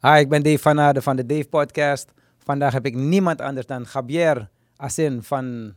Hi, 0.00 0.18
ik 0.18 0.28
ben 0.28 0.42
Dave 0.42 0.58
van 0.58 0.80
Aarde 0.80 1.02
van 1.02 1.16
de 1.16 1.26
Dave 1.26 1.48
Podcast. 1.48 2.12
Vandaag 2.38 2.72
heb 2.72 2.86
ik 2.86 2.94
niemand 2.94 3.40
anders 3.40 3.66
dan 3.66 3.86
Javier 3.92 4.48
Asin 4.76 5.22
van 5.22 5.74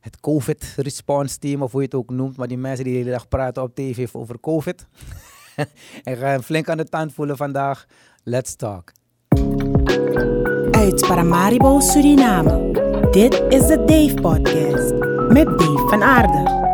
het 0.00 0.20
COVID 0.20 0.74
Response 0.76 1.38
Team, 1.38 1.62
of 1.62 1.72
hoe 1.72 1.80
je 1.80 1.86
het 1.86 1.94
ook 1.94 2.10
noemt. 2.10 2.36
Maar 2.36 2.48
die 2.48 2.58
mensen 2.58 2.84
die 2.84 2.92
de 2.92 2.98
hele 2.98 3.10
dag 3.10 3.28
praten 3.28 3.62
op 3.62 3.74
tv 3.74 4.08
over 4.12 4.40
COVID. 4.40 4.86
ik 6.10 6.18
ga 6.18 6.26
hem 6.26 6.42
flink 6.42 6.68
aan 6.68 6.76
de 6.76 6.88
tand 6.88 7.12
voelen 7.12 7.36
vandaag. 7.36 7.86
Let's 8.22 8.56
talk. 8.56 8.92
Uit 10.70 11.06
Paramaribo, 11.06 11.80
Suriname. 11.80 12.70
Dit 13.10 13.42
is 13.48 13.66
de 13.66 13.84
Dave 13.86 14.14
Podcast 14.14 14.92
met 15.28 15.58
Dave 15.58 15.88
van 15.88 16.02
Aarde. 16.02 16.67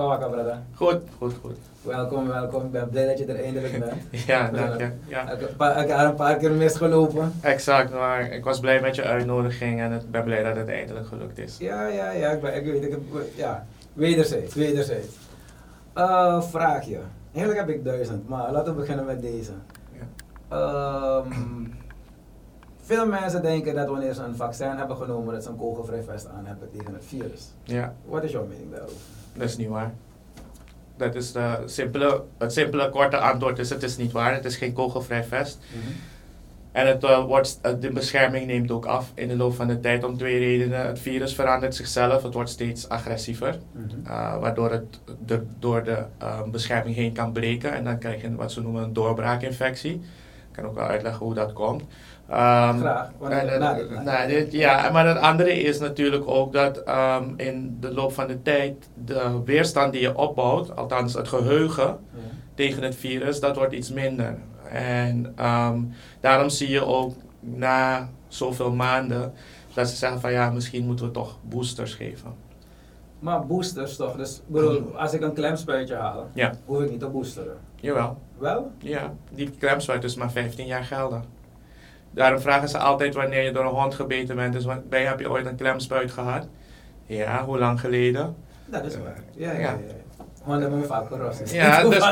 Van 0.00 0.08
wakker, 0.08 0.28
brother. 0.30 0.58
Goed, 0.74 1.00
goed, 1.18 1.34
goed. 1.40 1.56
Welkom, 1.82 2.28
welkom. 2.28 2.64
Ik 2.64 2.70
ben 2.70 2.88
blij 2.88 3.06
dat 3.06 3.18
je 3.18 3.24
er 3.24 3.42
eindelijk 3.44 3.78
bent. 3.78 3.92
Ja, 4.26 4.50
dank 4.50 4.78
je. 4.78 4.90
Ja. 5.06 5.22
Ik 5.30 5.40
heb 5.40 5.48
een 5.50 5.56
paar- 5.56 5.82
ik 5.82 5.88
heb 5.88 5.98
een 5.98 6.14
paar 6.14 6.36
keer 6.36 6.50
misgelopen. 6.50 7.32
Exact, 7.40 7.92
maar 7.92 8.20
ik 8.32 8.44
was 8.44 8.60
blij 8.60 8.80
met 8.80 8.94
je 8.94 9.02
uitnodiging 9.02 9.80
en 9.80 9.92
ik 9.92 10.10
ben 10.10 10.24
blij 10.24 10.42
dat 10.42 10.56
het 10.56 10.68
eindelijk 10.68 11.06
gelukt 11.06 11.38
is. 11.38 11.58
Ja, 11.58 11.86
ja, 11.86 12.10
ja. 12.10 12.30
Ik, 12.30 12.40
ben, 12.40 12.54
ik 12.56 12.64
weet, 12.64 12.82
ik 12.82 12.98
ja. 13.36 13.66
Wederzijds, 13.92 14.54
wederzijds. 14.54 15.16
Eh 15.92 16.42
vraagje. 16.42 16.98
Eigenlijk 17.34 17.66
heb 17.66 17.76
ik 17.76 17.84
duizend, 17.84 18.28
maar 18.28 18.52
laten 18.52 18.74
we 18.74 18.80
beginnen 18.80 19.04
met 19.04 19.22
deze. 19.22 19.52
Ja. 19.92 20.06
Ehm, 20.56 21.32
veel 22.80 23.06
mensen 23.06 23.42
denken 23.42 23.74
dat 23.74 23.88
wanneer 23.88 24.12
ze 24.14 24.22
een 24.22 24.36
vaccin 24.36 24.76
hebben 24.76 24.96
genomen, 24.96 25.34
dat 25.34 25.42
ze 25.42 25.48
een 25.48 25.56
kogelvrij 25.56 26.02
vest 26.02 26.26
aan 26.28 26.46
hebben 26.46 26.68
tegen 26.70 26.94
het 26.94 27.04
virus. 27.04 27.48
Ja, 27.62 27.94
Wat 28.04 28.24
is 28.24 28.30
jouw 28.32 28.46
mening 28.46 28.70
daarover? 28.70 28.96
Dat 29.34 29.48
is 29.48 29.56
niet 29.56 29.68
waar. 29.68 29.92
Dat 30.96 31.14
is 31.14 31.32
de 31.32 31.62
simpele, 31.66 32.22
het 32.38 32.52
simpele 32.52 32.90
korte 32.90 33.16
antwoord 33.16 33.58
is 33.58 33.70
het 33.70 33.82
is 33.82 33.96
niet 33.96 34.12
waar. 34.12 34.34
Het 34.34 34.44
is 34.44 34.56
geen 34.56 34.72
kogelvrij 34.72 35.24
vest. 35.24 35.58
En 36.72 36.86
het, 36.86 37.04
eh, 37.04 37.24
wordt, 37.24 37.58
eh, 37.62 37.72
de 37.80 37.90
bescherming 37.92 38.46
neemt 38.46 38.70
ook 38.70 38.86
af 38.86 39.12
in 39.14 39.28
de 39.28 39.36
loop 39.36 39.54
van 39.54 39.66
de 39.66 39.80
tijd 39.80 40.04
om 40.04 40.16
twee 40.16 40.38
redenen. 40.38 40.86
Het 40.86 40.98
virus 40.98 41.34
verandert 41.34 41.74
zichzelf, 41.74 42.22
het 42.22 42.34
wordt 42.34 42.50
steeds 42.50 42.88
agressiever. 42.88 43.58
Mhm. 43.72 44.06
eh, 44.06 44.38
waardoor 44.40 44.70
het 44.70 45.00
de, 45.26 45.42
door 45.58 45.84
de 45.84 46.04
eh, 46.18 46.42
bescherming 46.42 46.96
heen 46.96 47.12
kan 47.12 47.32
breken. 47.32 47.72
En 47.72 47.84
dan 47.84 47.98
krijg 47.98 48.22
je 48.22 48.34
wat 48.34 48.52
ze 48.52 48.60
noemen 48.60 48.82
een 48.82 48.92
doorbraakinfectie. 48.92 49.92
Ik 49.92 50.00
kan 50.52 50.64
ook 50.64 50.74
wel 50.74 50.86
uitleggen 50.86 51.24
hoe 51.26 51.34
dat 51.34 51.52
komt. 51.52 51.82
Ehm, 52.30 52.78
Graag, 52.78 53.08
ja, 54.50 54.90
maar 54.90 55.06
het 55.06 55.18
andere 55.18 55.52
is 55.62 55.78
natuurlijk 55.78 56.28
ook 56.28 56.52
dat 56.52 56.76
ehm, 56.82 57.24
in 57.36 57.76
de 57.80 57.94
loop 57.94 58.12
van 58.12 58.26
de 58.26 58.42
tijd 58.42 58.88
de 59.04 59.40
weerstand 59.44 59.92
die 59.92 60.00
je 60.00 60.16
opbouwt, 60.16 60.76
althans 60.76 61.14
het 61.14 61.28
geheugen 61.28 61.84
Ja. 61.86 61.96
tegen 62.54 62.82
het 62.82 62.94
virus, 62.94 63.40
dat 63.40 63.56
wordt 63.56 63.72
iets 63.72 63.92
minder. 63.92 64.38
En 64.72 65.32
ehm, 65.36 65.78
daarom 66.20 66.48
zie 66.48 66.68
je 66.70 66.84
ook 66.84 67.14
na 67.40 68.08
zoveel 68.28 68.72
maanden 68.72 69.32
dat 69.74 69.88
ze 69.88 69.96
zeggen 69.96 70.20
van 70.20 70.32
ja, 70.32 70.50
misschien 70.50 70.86
moeten 70.86 71.04
we 71.06 71.10
toch 71.10 71.38
boosters 71.42 71.94
geven. 71.94 72.32
Maar 73.18 73.46
boosters 73.46 73.96
toch? 73.96 74.16
Dus 74.16 74.40
bedoel, 74.46 74.96
als 74.98 75.12
ik 75.12 75.20
een 75.20 75.32
klemspuitje 75.32 75.94
haal, 75.94 76.28
Ja, 76.34 76.52
hoef 76.64 76.80
ik 76.82 76.90
niet 76.90 77.00
te 77.00 77.08
boosteren. 77.08 77.56
jawel. 77.76 78.16
Wel? 78.38 78.70
Ja, 78.78 79.12
die 79.30 79.50
klemspuit 79.50 80.04
is 80.04 80.14
maar 80.14 80.30
15 80.30 80.66
jaar 80.66 80.84
geldig. 80.84 81.20
Daarom 82.10 82.40
vragen 82.40 82.68
ze 82.68 82.78
altijd 82.78 83.14
wanneer 83.14 83.42
je 83.42 83.52
door 83.52 83.64
een 83.64 83.70
hond 83.70 83.94
gebeten 83.94 84.36
bent. 84.36 84.52
Dus 84.52 84.64
je, 84.64 84.96
heb 84.96 85.20
je 85.20 85.30
ooit 85.30 85.46
een 85.46 85.56
klemspuit 85.56 86.10
gehad? 86.10 86.46
Ja, 87.06 87.44
hoe 87.44 87.58
lang 87.58 87.80
geleden? 87.80 88.36
Dat 88.66 88.84
is 88.84 88.96
waar. 88.96 89.22
Ja, 89.36 89.52
ja, 89.52 89.58
Ja. 89.58 89.76
Honden 90.42 90.60
hebben 90.62 90.78
me 90.78 90.86
vaak 90.86 91.06
gerost. 91.06 91.52
Ja, 91.52 91.82
dus, 91.88 92.04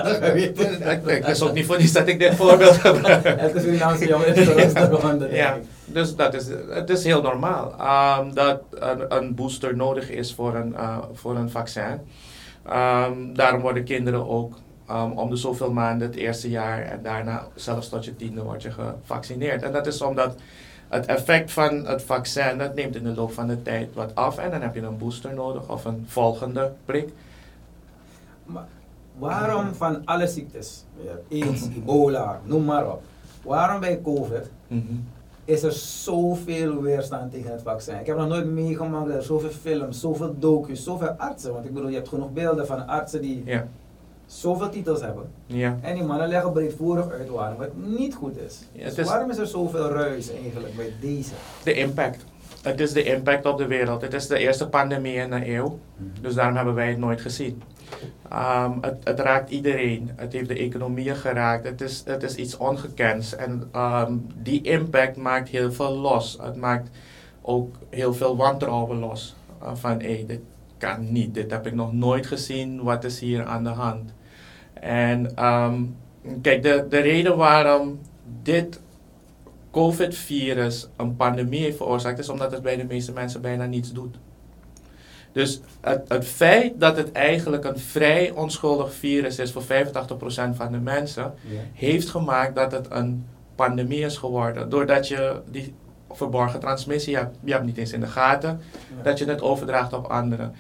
het 1.09 1.29
is 1.35 1.43
ook 1.43 1.53
niet 1.53 1.67
voor 1.67 1.79
niets 1.79 1.93
dat 1.93 2.09
ik 2.09 2.19
dit 2.19 2.35
voorbeeld 2.35 2.77
gebruik. 2.87 3.25
Elke 3.25 3.61
Surinaamse 3.61 4.07
jongen 4.07 4.35
is 4.35 4.49
gerost 4.49 4.91
door 4.91 5.01
honden. 5.01 5.35
Ja, 5.35 5.59
dus 5.85 6.17
dat 6.17 6.35
is, 6.35 6.47
het 6.69 6.91
is 6.91 7.05
heel 7.05 7.23
normaal 7.23 7.75
ehm, 7.79 8.35
dat 8.35 8.61
een, 8.71 9.17
een 9.17 9.35
booster 9.35 9.77
nodig 9.77 10.11
is 10.11 10.35
voor 10.35 10.55
een, 10.55 10.75
eh, 10.75 10.99
voor 11.13 11.37
een 11.37 11.51
vaccin. 11.51 12.01
Ehm, 12.67 13.33
daarom 13.33 13.61
worden 13.61 13.85
kinderen 13.85 14.29
ook 14.29 14.59
ehm, 14.89 15.11
om 15.11 15.31
de 15.31 15.37
zoveel 15.37 15.73
maanden 15.73 16.09
het 16.09 16.17
eerste 16.17 16.51
jaar 16.51 16.83
en 16.83 17.03
daarna 17.03 17.47
zelfs 17.55 17.89
tot 17.89 18.05
je 18.05 18.17
tiende 18.17 18.43
word 18.43 18.63
je 18.63 18.71
gevaccineerd. 18.71 19.63
En 19.63 19.73
dat 19.73 19.87
is 19.87 20.03
omdat 20.03 20.35
het 20.89 21.07
effect 21.07 21.53
van 21.53 21.87
het 21.87 22.03
vaccin, 22.03 22.59
dat 22.59 22.75
neemt 22.75 22.97
in 22.97 23.05
de 23.05 23.15
loop 23.15 23.33
van 23.33 23.47
de 23.47 23.63
tijd 23.63 23.95
wat 23.95 24.15
af 24.15 24.39
en 24.39 24.51
dan 24.51 24.61
heb 24.61 24.75
je 24.75 24.81
een 24.81 24.99
booster 24.99 25.35
nodig 25.35 25.69
of 25.69 25.85
een 25.85 26.05
volgende 26.07 26.73
prik. 26.85 27.13
Maar 28.45 28.67
waarom 29.19 29.75
van 29.75 30.05
alle 30.05 30.27
ziektes, 30.27 30.85
ja, 30.97 31.45
AIDS, 31.45 31.69
ebola, 31.77 32.41
noem 32.45 32.65
maar 32.65 32.91
op, 32.93 33.03
waarom 33.43 33.81
bij 33.81 34.01
COVID 34.03 34.51
is 35.45 35.63
er 35.63 35.73
zoveel 35.73 36.83
weerstand 36.83 37.33
tegen 37.33 37.53
het 37.53 37.63
vaccin? 37.63 38.01
Ik 38.01 38.07
heb 38.07 38.17
nog 38.17 38.29
nooit 38.29 38.47
meegemaakt 38.47 39.07
dat 39.07 39.17
er 39.17 39.23
zoveel 39.23 39.51
films, 39.51 40.01
zoveel 40.01 40.35
docu's, 40.39 40.85
zoveel 40.85 41.09
artsen, 41.09 41.53
want 41.53 41.65
ik 41.65 41.75
bedoel, 41.75 41.89
je 41.89 41.97
hebt 41.97 42.09
genoeg 42.09 42.33
beelden 42.33 42.67
van 42.67 42.87
artsen 42.87 43.21
die 43.21 43.43
Ja, 43.45 43.67
zoveel 44.29 44.69
titels 44.69 45.01
hebben. 45.01 45.31
ja. 45.47 45.79
En 45.81 45.95
die 45.95 46.05
mannen 46.05 46.29
leggen 46.29 46.53
breedvoerig 46.53 47.11
uit 47.11 47.29
waarom 47.29 47.61
het 47.61 47.87
niet 47.87 48.15
goed 48.15 48.37
is. 48.39 48.59
Ja, 48.73 48.85
dus 48.85 48.95
is- 48.99 49.07
waarom 49.07 49.31
is 49.31 49.39
er 49.39 49.47
zoveel 49.47 49.89
ruis 49.91 50.31
eigenlijk 50.43 50.77
bij 50.77 50.93
deze? 51.01 51.33
De 51.65 51.73
impact. 51.75 52.25
Het 52.63 52.81
is 52.81 52.93
de 52.93 53.03
impact 53.03 53.47
op 53.47 53.59
de 53.59 53.67
wereld. 53.67 54.01
Het 54.03 54.15
is 54.15 54.27
de 54.27 54.39
eerste 54.39 54.69
pandemie 54.69 55.15
in 55.15 55.33
een 55.33 55.49
eeuw. 55.55 55.79
Dus 56.21 56.35
daarom 56.35 56.57
hebben 56.57 56.75
wij 56.75 56.89
het 56.89 56.99
nooit 56.99 57.21
gezien. 57.21 57.63
Ehm, 58.31 58.73
het, 58.81 58.97
het 59.05 59.21
raakt 59.21 59.51
iedereen. 59.51 60.11
Het 60.17 60.33
heeft 60.33 60.49
de 60.49 60.55
economieën 60.59 61.17
geraakt. 61.17 61.65
Het 61.65 61.81
is, 61.81 62.03
het 62.05 62.23
is 62.23 62.35
iets 62.35 62.57
ongekends. 62.57 63.37
En 63.37 63.69
ehm, 63.73 64.13
die 64.37 64.63
impact 64.63 65.17
maakt 65.17 65.49
heel 65.49 65.73
veel 65.73 65.97
los. 65.97 66.39
Het 66.43 66.57
maakt 66.57 66.91
ook 67.43 67.75
heel 67.91 68.15
veel 68.15 68.37
wantrouwen 68.37 68.99
los. 68.99 69.37
Uh, 69.63 69.71
van 69.75 70.01
hé, 70.01 70.25
dit 70.27 70.41
kan 70.79 71.13
niet. 71.13 71.35
Dit 71.35 71.51
heb 71.51 71.67
ik 71.67 71.75
nog 71.75 71.93
nooit 71.93 72.27
gezien. 72.27 72.83
Wat 72.83 73.05
is 73.05 73.21
hier 73.21 73.45
aan 73.45 73.65
de 73.65 73.71
hand? 73.71 74.13
En 74.81 75.37
ehm, 75.37 75.83
kijk, 76.43 76.63
de, 76.63 76.87
de 76.89 76.99
reden 76.99 77.37
waarom 77.37 78.01
dit 78.43 78.81
COVID-virus 79.71 80.89
een 80.97 81.17
pandemie 81.17 81.61
heeft 81.61 81.77
veroorzaakt, 81.77 82.19
is 82.19 82.29
omdat 82.29 82.53
het 82.53 82.63
bij 82.63 82.77
de 82.77 82.85
meeste 82.85 83.13
mensen 83.13 83.41
bijna 83.41 83.65
niets 83.65 83.93
doet. 83.93 84.17
Dus 85.33 85.61
het, 85.81 86.09
het 86.09 86.27
feit 86.27 86.81
dat 86.81 86.97
het 86.97 87.13
eigenlijk 87.13 87.65
een 87.65 87.79
vrij 87.79 88.31
onschuldig 88.31 88.95
virus 88.95 89.39
is 89.39 89.53
voor 89.53 89.63
85% 89.63 89.67
van 90.53 90.73
de 90.73 90.79
mensen, 90.79 91.35
heeft 91.73 92.09
gemaakt 92.09 92.55
dat 92.55 92.73
het 92.73 92.87
een 92.91 93.27
pandemie 93.55 94.05
is 94.05 94.17
geworden. 94.17 94.69
Doordat 94.69 95.09
je 95.09 95.41
die 95.51 95.75
verborgen 96.11 96.61
transmissie 96.61 97.17
hebt, 97.17 97.37
je 97.45 97.53
hebt 97.53 97.65
niet 97.65 97.77
eens 97.77 97.93
in 97.93 98.01
de 98.01 98.07
gaten, 98.07 98.61
dat 99.03 99.19
je 99.19 99.25
het 99.25 99.43
overdraagt 99.43 99.93
op 99.93 100.07
anderen. 100.07 100.55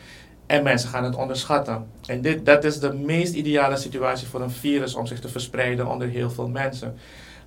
En 0.48 0.62
mensen 0.62 0.88
gaan 0.88 1.04
het 1.04 1.16
onderschatten. 1.16 1.86
En 2.06 2.20
dit, 2.20 2.46
dat 2.46 2.64
is 2.64 2.80
de 2.80 2.92
meest 2.92 3.34
ideale 3.34 3.76
situatie 3.76 4.26
voor 4.26 4.40
een 4.40 4.50
virus 4.50 4.94
om 4.94 5.06
zich 5.06 5.20
te 5.20 5.28
verspreiden 5.28 5.86
onder 5.86 6.08
heel 6.08 6.30
veel 6.30 6.48
mensen. 6.48 6.96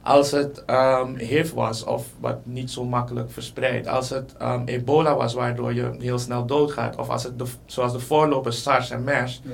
Als 0.04 0.32
het 0.32 0.66
ehm 0.66 1.16
HIV 1.16 1.52
was, 1.52 1.84
of 1.84 2.06
wat 2.20 2.38
niet 2.44 2.72
zo 2.72 2.84
makkelijk 2.84 3.32
verspreidt. 3.32 3.88
Als 3.88 4.10
het 4.10 4.36
ehm, 4.38 4.62
ebola 4.66 5.16
was, 5.16 5.34
waardoor 5.34 5.74
je 5.74 5.96
heel 6.00 6.20
snel 6.20 6.46
doodgaat. 6.46 6.98
Of 6.98 7.10
als 7.10 7.24
het, 7.24 7.40
de, 7.40 7.46
zoals 7.66 7.92
de 7.92 8.00
voorlopers 8.00 8.62
SARS 8.62 8.90
en 8.90 9.04
MERS. 9.04 9.42
Ja. 9.44 9.52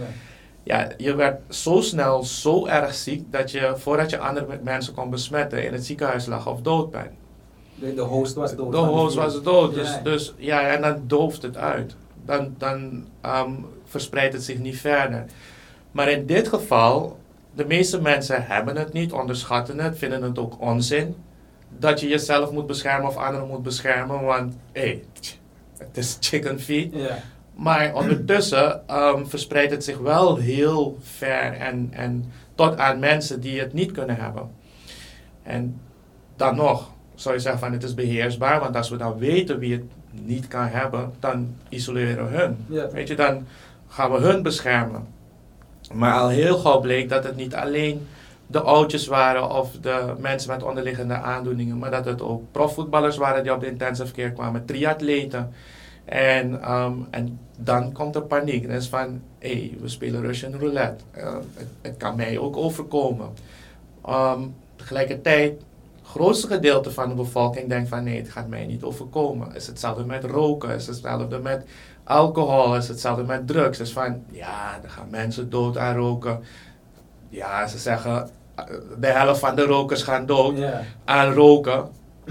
Ja, 0.63 0.89
je 0.97 1.15
werd 1.15 1.41
zo 1.49 1.81
snel 1.81 2.23
zo 2.23 2.65
erg 2.65 2.93
ziek 2.93 3.31
dat 3.31 3.51
je 3.51 3.73
voordat 3.75 4.09
je 4.09 4.19
andere 4.19 4.59
mensen 4.63 4.93
kon 4.93 5.09
besmetten 5.09 5.65
in 5.65 5.73
het 5.73 5.85
ziekenhuis 5.85 6.25
lag 6.25 6.47
of 6.47 6.61
dood 6.61 6.91
bent. 6.91 7.11
De, 7.75 7.93
de 7.93 8.01
host 8.01 8.35
was 8.35 8.55
dood. 8.55 8.71
De 8.71 8.77
host 8.77 9.15
was 9.15 9.43
dood. 9.43 9.73
Dus 9.73 9.99
dus 10.03 10.33
ja, 10.37 10.61
en 10.61 10.81
dan 10.81 11.03
dooft 11.05 11.41
het 11.41 11.57
uit. 11.57 11.95
Dan, 12.27 12.55
dan 12.57 13.07
ehm, 13.21 13.51
verspreidt 13.85 14.33
het 14.33 14.43
zich 14.43 14.57
niet 14.57 14.79
verder. 14.79 15.25
Maar 15.91 16.09
in 16.09 16.25
dit 16.25 16.47
geval, 16.47 17.19
de 17.55 17.65
meeste 17.65 18.01
mensen 18.01 18.45
hebben 18.45 18.75
het 18.75 18.93
niet, 18.93 19.11
onderschatten 19.11 19.79
het, 19.79 19.97
vinden 19.97 20.21
het 20.21 20.39
ook 20.39 20.61
onzin. 20.61 21.15
Dat 21.77 21.99
je 21.99 22.07
jezelf 22.07 22.51
moet 22.51 22.67
beschermen 22.67 23.09
of 23.09 23.17
anderen 23.17 23.47
moet 23.47 23.63
beschermen, 23.63 24.21
want 24.21 24.55
hé, 24.71 24.81
hey, 24.81 25.03
het 25.77 25.97
is 25.97 26.17
chicken 26.19 26.59
feed. 26.59 26.93
Ja. 26.93 27.17
Maar 27.55 27.95
ondertussen 27.95 28.87
ehm, 28.87 29.25
verspreidt 29.25 29.71
het 29.71 29.83
zich 29.83 29.97
wel 29.97 30.35
heel 30.35 30.97
ver 31.01 31.53
en, 31.53 31.89
en 31.91 32.31
tot 32.55 32.77
aan 32.77 32.99
mensen 32.99 33.39
die 33.39 33.59
het 33.59 33.73
niet 33.73 33.91
kunnen 33.91 34.15
hebben. 34.15 34.49
En 35.43 35.81
dan 36.35 36.55
nog 36.55 36.91
zou 37.15 37.35
je 37.35 37.41
zeggen 37.41 37.59
van 37.59 37.71
het 37.71 37.83
is 37.83 37.93
beheersbaar, 37.93 38.59
want 38.59 38.75
als 38.75 38.89
we 38.89 38.97
dan 38.97 39.17
weten 39.17 39.59
wie 39.59 39.73
het 39.73 39.83
niet 40.25 40.47
kan 40.47 40.65
hebben, 40.65 41.13
dan 41.19 41.55
isoleren 41.69 42.29
we 42.29 42.37
hun. 42.37 42.57
Ja. 42.67 42.89
Weet 42.89 43.07
je, 43.07 43.15
dan 43.15 43.47
gaan 43.87 44.11
we 44.11 44.17
hun 44.17 44.43
beschermen. 44.43 45.07
Maar 45.93 46.13
al 46.13 46.29
heel 46.29 46.57
gauw 46.57 46.79
bleek 46.79 47.09
dat 47.09 47.23
het 47.23 47.35
niet 47.35 47.55
alleen 47.55 48.07
de 48.47 48.61
oudjes 48.61 49.07
waren 49.07 49.49
of 49.49 49.71
de 49.81 50.13
mensen 50.19 50.51
met 50.51 50.63
onderliggende 50.63 51.13
aandoeningen, 51.13 51.77
maar 51.77 51.91
dat 51.91 52.05
het 52.05 52.21
ook 52.21 52.43
profvoetballers 52.51 53.17
waren 53.17 53.43
die 53.43 53.53
op 53.53 53.59
de 53.59 53.67
intensive 53.67 54.13
care 54.13 54.31
kwamen, 54.31 54.65
triatleten. 54.65 55.53
En, 56.05 56.61
ehm, 56.61 56.93
en 57.09 57.39
dan 57.57 57.91
komt 57.91 58.15
er 58.15 58.21
paniek. 58.21 58.67
Dat 58.67 58.81
is 58.81 58.87
van, 58.87 59.21
hé, 59.39 59.49
hey, 59.49 59.77
we 59.81 59.87
spelen 59.87 60.21
Russian 60.21 60.53
roulette. 60.53 61.03
Eh, 61.11 61.33
het, 61.53 61.67
het 61.81 61.97
kan 61.97 62.15
mij 62.15 62.37
ook 62.37 62.57
overkomen. 62.57 63.29
Ehm, 64.05 64.41
tegelijkertijd 64.75 65.61
grootste 66.07 66.47
gedeelte 66.47 66.91
van 66.91 67.09
de 67.09 67.15
bevolking 67.15 67.69
denkt 67.69 67.89
van 67.89 68.03
nee, 68.03 68.17
het 68.21 68.29
gaat 68.29 68.47
mij 68.47 68.65
niet 68.65 68.83
overkomen. 68.83 69.47
Het 69.47 69.55
is 69.55 69.67
hetzelfde 69.67 70.05
met 70.05 70.23
roken, 70.23 70.69
het 70.69 70.81
is 70.81 70.87
hetzelfde 70.87 71.39
met 71.39 71.65
alcohol, 72.03 72.71
het 72.71 72.83
is 72.83 72.89
hetzelfde 72.89 73.23
met 73.23 73.47
drugs. 73.47 73.77
Het 73.77 73.87
is 73.87 73.93
van 73.93 74.23
ja, 74.31 74.79
er 74.83 74.89
gaan 74.89 75.07
mensen 75.09 75.49
dood 75.49 75.77
aan 75.77 75.95
roken. 75.95 76.43
Ja, 77.29 77.67
ze 77.67 77.77
zeggen 77.77 78.29
eh, 78.55 78.63
de 78.99 79.07
helft 79.07 79.39
van 79.39 79.55
de 79.55 79.63
rokers 79.65 80.03
gaan 80.03 80.25
dood 80.25 80.59
aan 81.05 81.33
roken. 81.33 81.87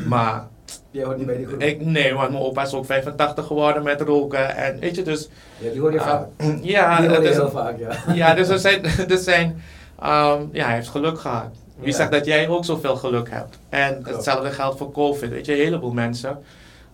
Maar 0.07 0.47
Die 0.91 1.05
hoort 1.05 1.17
niet 1.17 1.27
bij 1.27 1.37
die 1.37 1.47
groep. 1.47 1.61
ik, 1.63 1.81
nee, 1.85 2.15
want 2.15 2.31
mijn 2.31 2.43
opa 2.43 2.63
is 2.63 2.75
ook 2.75 2.85
85 2.87 3.47
geworden 3.47 3.83
met 3.83 4.01
roken. 4.01 4.57
En 4.57 4.79
weet 4.79 4.95
je, 4.97 5.03
dus 5.03 5.29
Ja, 5.59 5.71
die 5.71 5.81
hoor 5.81 5.93
je 5.93 6.01
Ah, 6.01 6.07
vaak. 6.07 6.27
ja, 6.63 7.01
die 7.01 7.09
hoor 7.09 7.23
je 7.23 7.29
is- 7.29 7.35
heel 7.37 7.51
vaak, 7.51 7.79
ja. 7.79 8.15
ja, 8.15 8.35
dus 8.35 8.49
er 8.49 8.59
zijn, 8.59 8.85
er 9.15 9.19
zijn 9.19 9.63
ehm, 10.01 10.43
ja, 10.53 10.65
hij 10.67 10.75
heeft 10.75 10.89
geluk 10.89 11.19
gehad. 11.19 11.49
Wie 11.77 11.89
Ja. 11.91 11.95
zegt 11.97 12.11
dat 12.13 12.25
jij 12.25 12.49
ook 12.49 12.65
zoveel 12.65 12.97
geluk 12.97 13.31
hebt? 13.31 13.59
En 13.69 13.93
Klopt. 13.93 14.09
hetzelfde 14.17 14.51
geldt 14.51 14.79
voor 14.79 14.93
COVID. 14.93 15.31
Weet 15.31 15.47
je, 15.47 15.53
een 15.53 15.59
heleboel 15.65 15.93
mensen, 15.93 16.39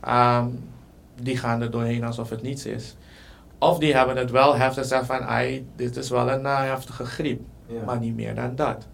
ehm, 0.01 0.47
die 1.21 1.37
gaan 1.37 1.61
er 1.63 1.71
doorheen 1.71 2.05
alsof 2.05 2.31
het 2.31 2.43
niets 2.43 2.67
is. 2.67 2.97
Of 3.59 3.79
die 3.79 3.95
hebben 3.97 4.17
het 4.17 4.31
wel 4.31 4.57
heftig 4.57 4.83
en 4.83 4.89
zeggen 4.89 5.07
van, 5.07 5.21
ai, 5.27 5.67
dit 5.77 5.97
is 5.97 6.11
wel 6.11 6.31
een 6.31 6.47
eh, 6.47 6.59
heftige 6.61 7.05
griep. 7.05 7.41
Ja. 7.67 7.85
Maar 7.85 7.99
niet 7.99 8.17
meer 8.17 8.35
dan 8.35 8.55
dat. 8.57 8.87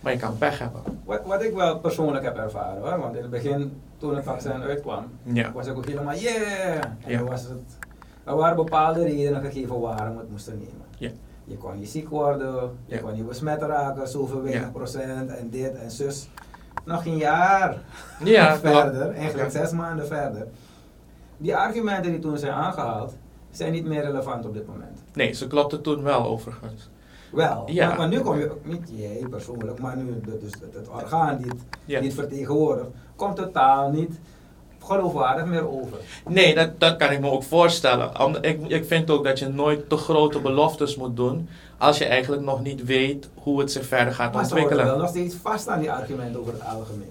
Maar 0.00 0.12
je 0.12 0.18
kan 0.18 0.38
pech 0.38 0.58
hebben. 0.58 0.82
Wat, 1.04 1.20
wat 1.24 1.42
ik 1.42 1.54
wel 1.54 1.78
persoonlijk 1.78 2.24
heb 2.24 2.36
ervaren 2.36 2.80
hoor, 2.82 2.98
want 2.98 3.14
in 3.16 3.22
het 3.22 3.30
begin, 3.30 3.80
toen 3.98 4.14
het 4.14 4.24
vaccin 4.24 4.62
uitkwam, 4.62 5.04
Ja. 5.22 5.52
was 5.52 5.66
ik 5.66 5.76
ook 5.76 5.86
helemaal 5.86 6.14
yeah! 6.14 6.74
En 6.74 6.90
Ja. 7.06 7.22
was 7.22 7.42
het, 7.42 7.78
er 8.24 8.36
waren 8.36 8.56
bepaalde 8.56 9.02
redenen 9.02 9.42
gegeven 9.44 9.80
waarom 9.80 10.14
we 10.14 10.20
het 10.20 10.30
moesten 10.30 10.58
nemen. 10.58 10.84
Je 11.50 11.56
kon 11.56 11.80
je 11.80 11.86
ziek 11.86 12.08
worden, 12.08 12.70
je 12.86 12.94
Ja. 12.94 13.00
kon 13.00 13.16
je 13.16 13.22
besmet 13.22 13.62
raken, 13.62 14.08
zoveel 14.08 14.42
weinig 14.42 14.62
Ja. 14.62 14.68
procent 14.70 15.30
en 15.30 15.50
dit 15.50 15.74
en 15.74 15.90
zus. 15.90 16.28
Nog 16.84 17.04
een 17.06 17.16
jaar 17.16 17.76
Ja, 18.24 18.56
verder, 18.58 19.10
eigenlijk 19.10 19.50
zes 19.50 19.72
maanden 19.72 20.06
verder. 20.06 20.46
Die 21.36 21.56
argumenten 21.56 22.10
die 22.10 22.20
toen 22.20 22.38
zijn 22.38 22.52
aangehaald, 22.52 23.12
zijn 23.50 23.72
niet 23.72 23.84
meer 23.86 24.02
relevant 24.02 24.46
op 24.46 24.54
dit 24.54 24.66
moment. 24.66 24.98
Nee, 25.14 25.32
ze 25.32 25.46
klopte 25.46 25.80
toen 25.80 26.02
wel 26.02 26.24
overigens. 26.26 26.90
Wel, 27.32 27.62
Ja. 27.66 27.88
maar, 27.88 27.96
maar 27.96 28.08
nu 28.08 28.20
kom 28.20 28.38
je, 28.38 28.50
niet 28.62 28.90
jij 28.92 29.26
persoonlijk, 29.30 29.78
maar 29.80 29.96
nu 29.96 30.20
dus 30.40 30.52
het, 30.52 30.74
het 30.74 30.88
orgaan 30.88 31.36
die 31.36 31.46
het, 31.46 31.60
die 31.86 31.96
het 31.96 32.14
vertegenwoordigt, 32.14 32.88
komt 33.16 33.36
totaal 33.36 33.90
niet 33.90 34.18
geloofwaardig 34.84 35.44
meer 35.44 35.68
over. 35.68 35.98
Nee, 36.28 36.54
dat, 36.54 36.68
dat 36.80 36.96
kan 36.96 37.10
ik 37.10 37.20
me 37.20 37.30
ook 37.30 37.42
voorstellen. 37.42 38.10
Ik, 38.40 38.60
ik 38.68 38.84
vind 38.86 39.10
ook 39.10 39.24
dat 39.24 39.38
je 39.38 39.48
nooit 39.48 39.88
te 39.88 39.96
grote 39.96 40.38
beloftes 40.40 40.96
moet 40.96 41.16
doen 41.16 41.48
als 41.78 41.98
je 41.98 42.04
eigenlijk 42.04 42.42
nog 42.42 42.62
niet 42.62 42.84
weet 42.84 43.28
hoe 43.34 43.60
het 43.60 43.72
zich 43.72 43.86
verder 43.86 44.14
gaat 44.14 44.32
Maar 44.32 44.44
ze 44.44 44.50
houden 44.54 44.70
ontwikkelen. 44.70 44.86
wel 44.86 44.96
nog 44.98 45.08
steeds 45.08 45.34
vast 45.42 45.68
aan 45.68 45.80
die 45.80 45.92
argumenten 45.92 46.40
over 46.40 46.52
het 46.52 46.62
algemeen. 46.62 47.08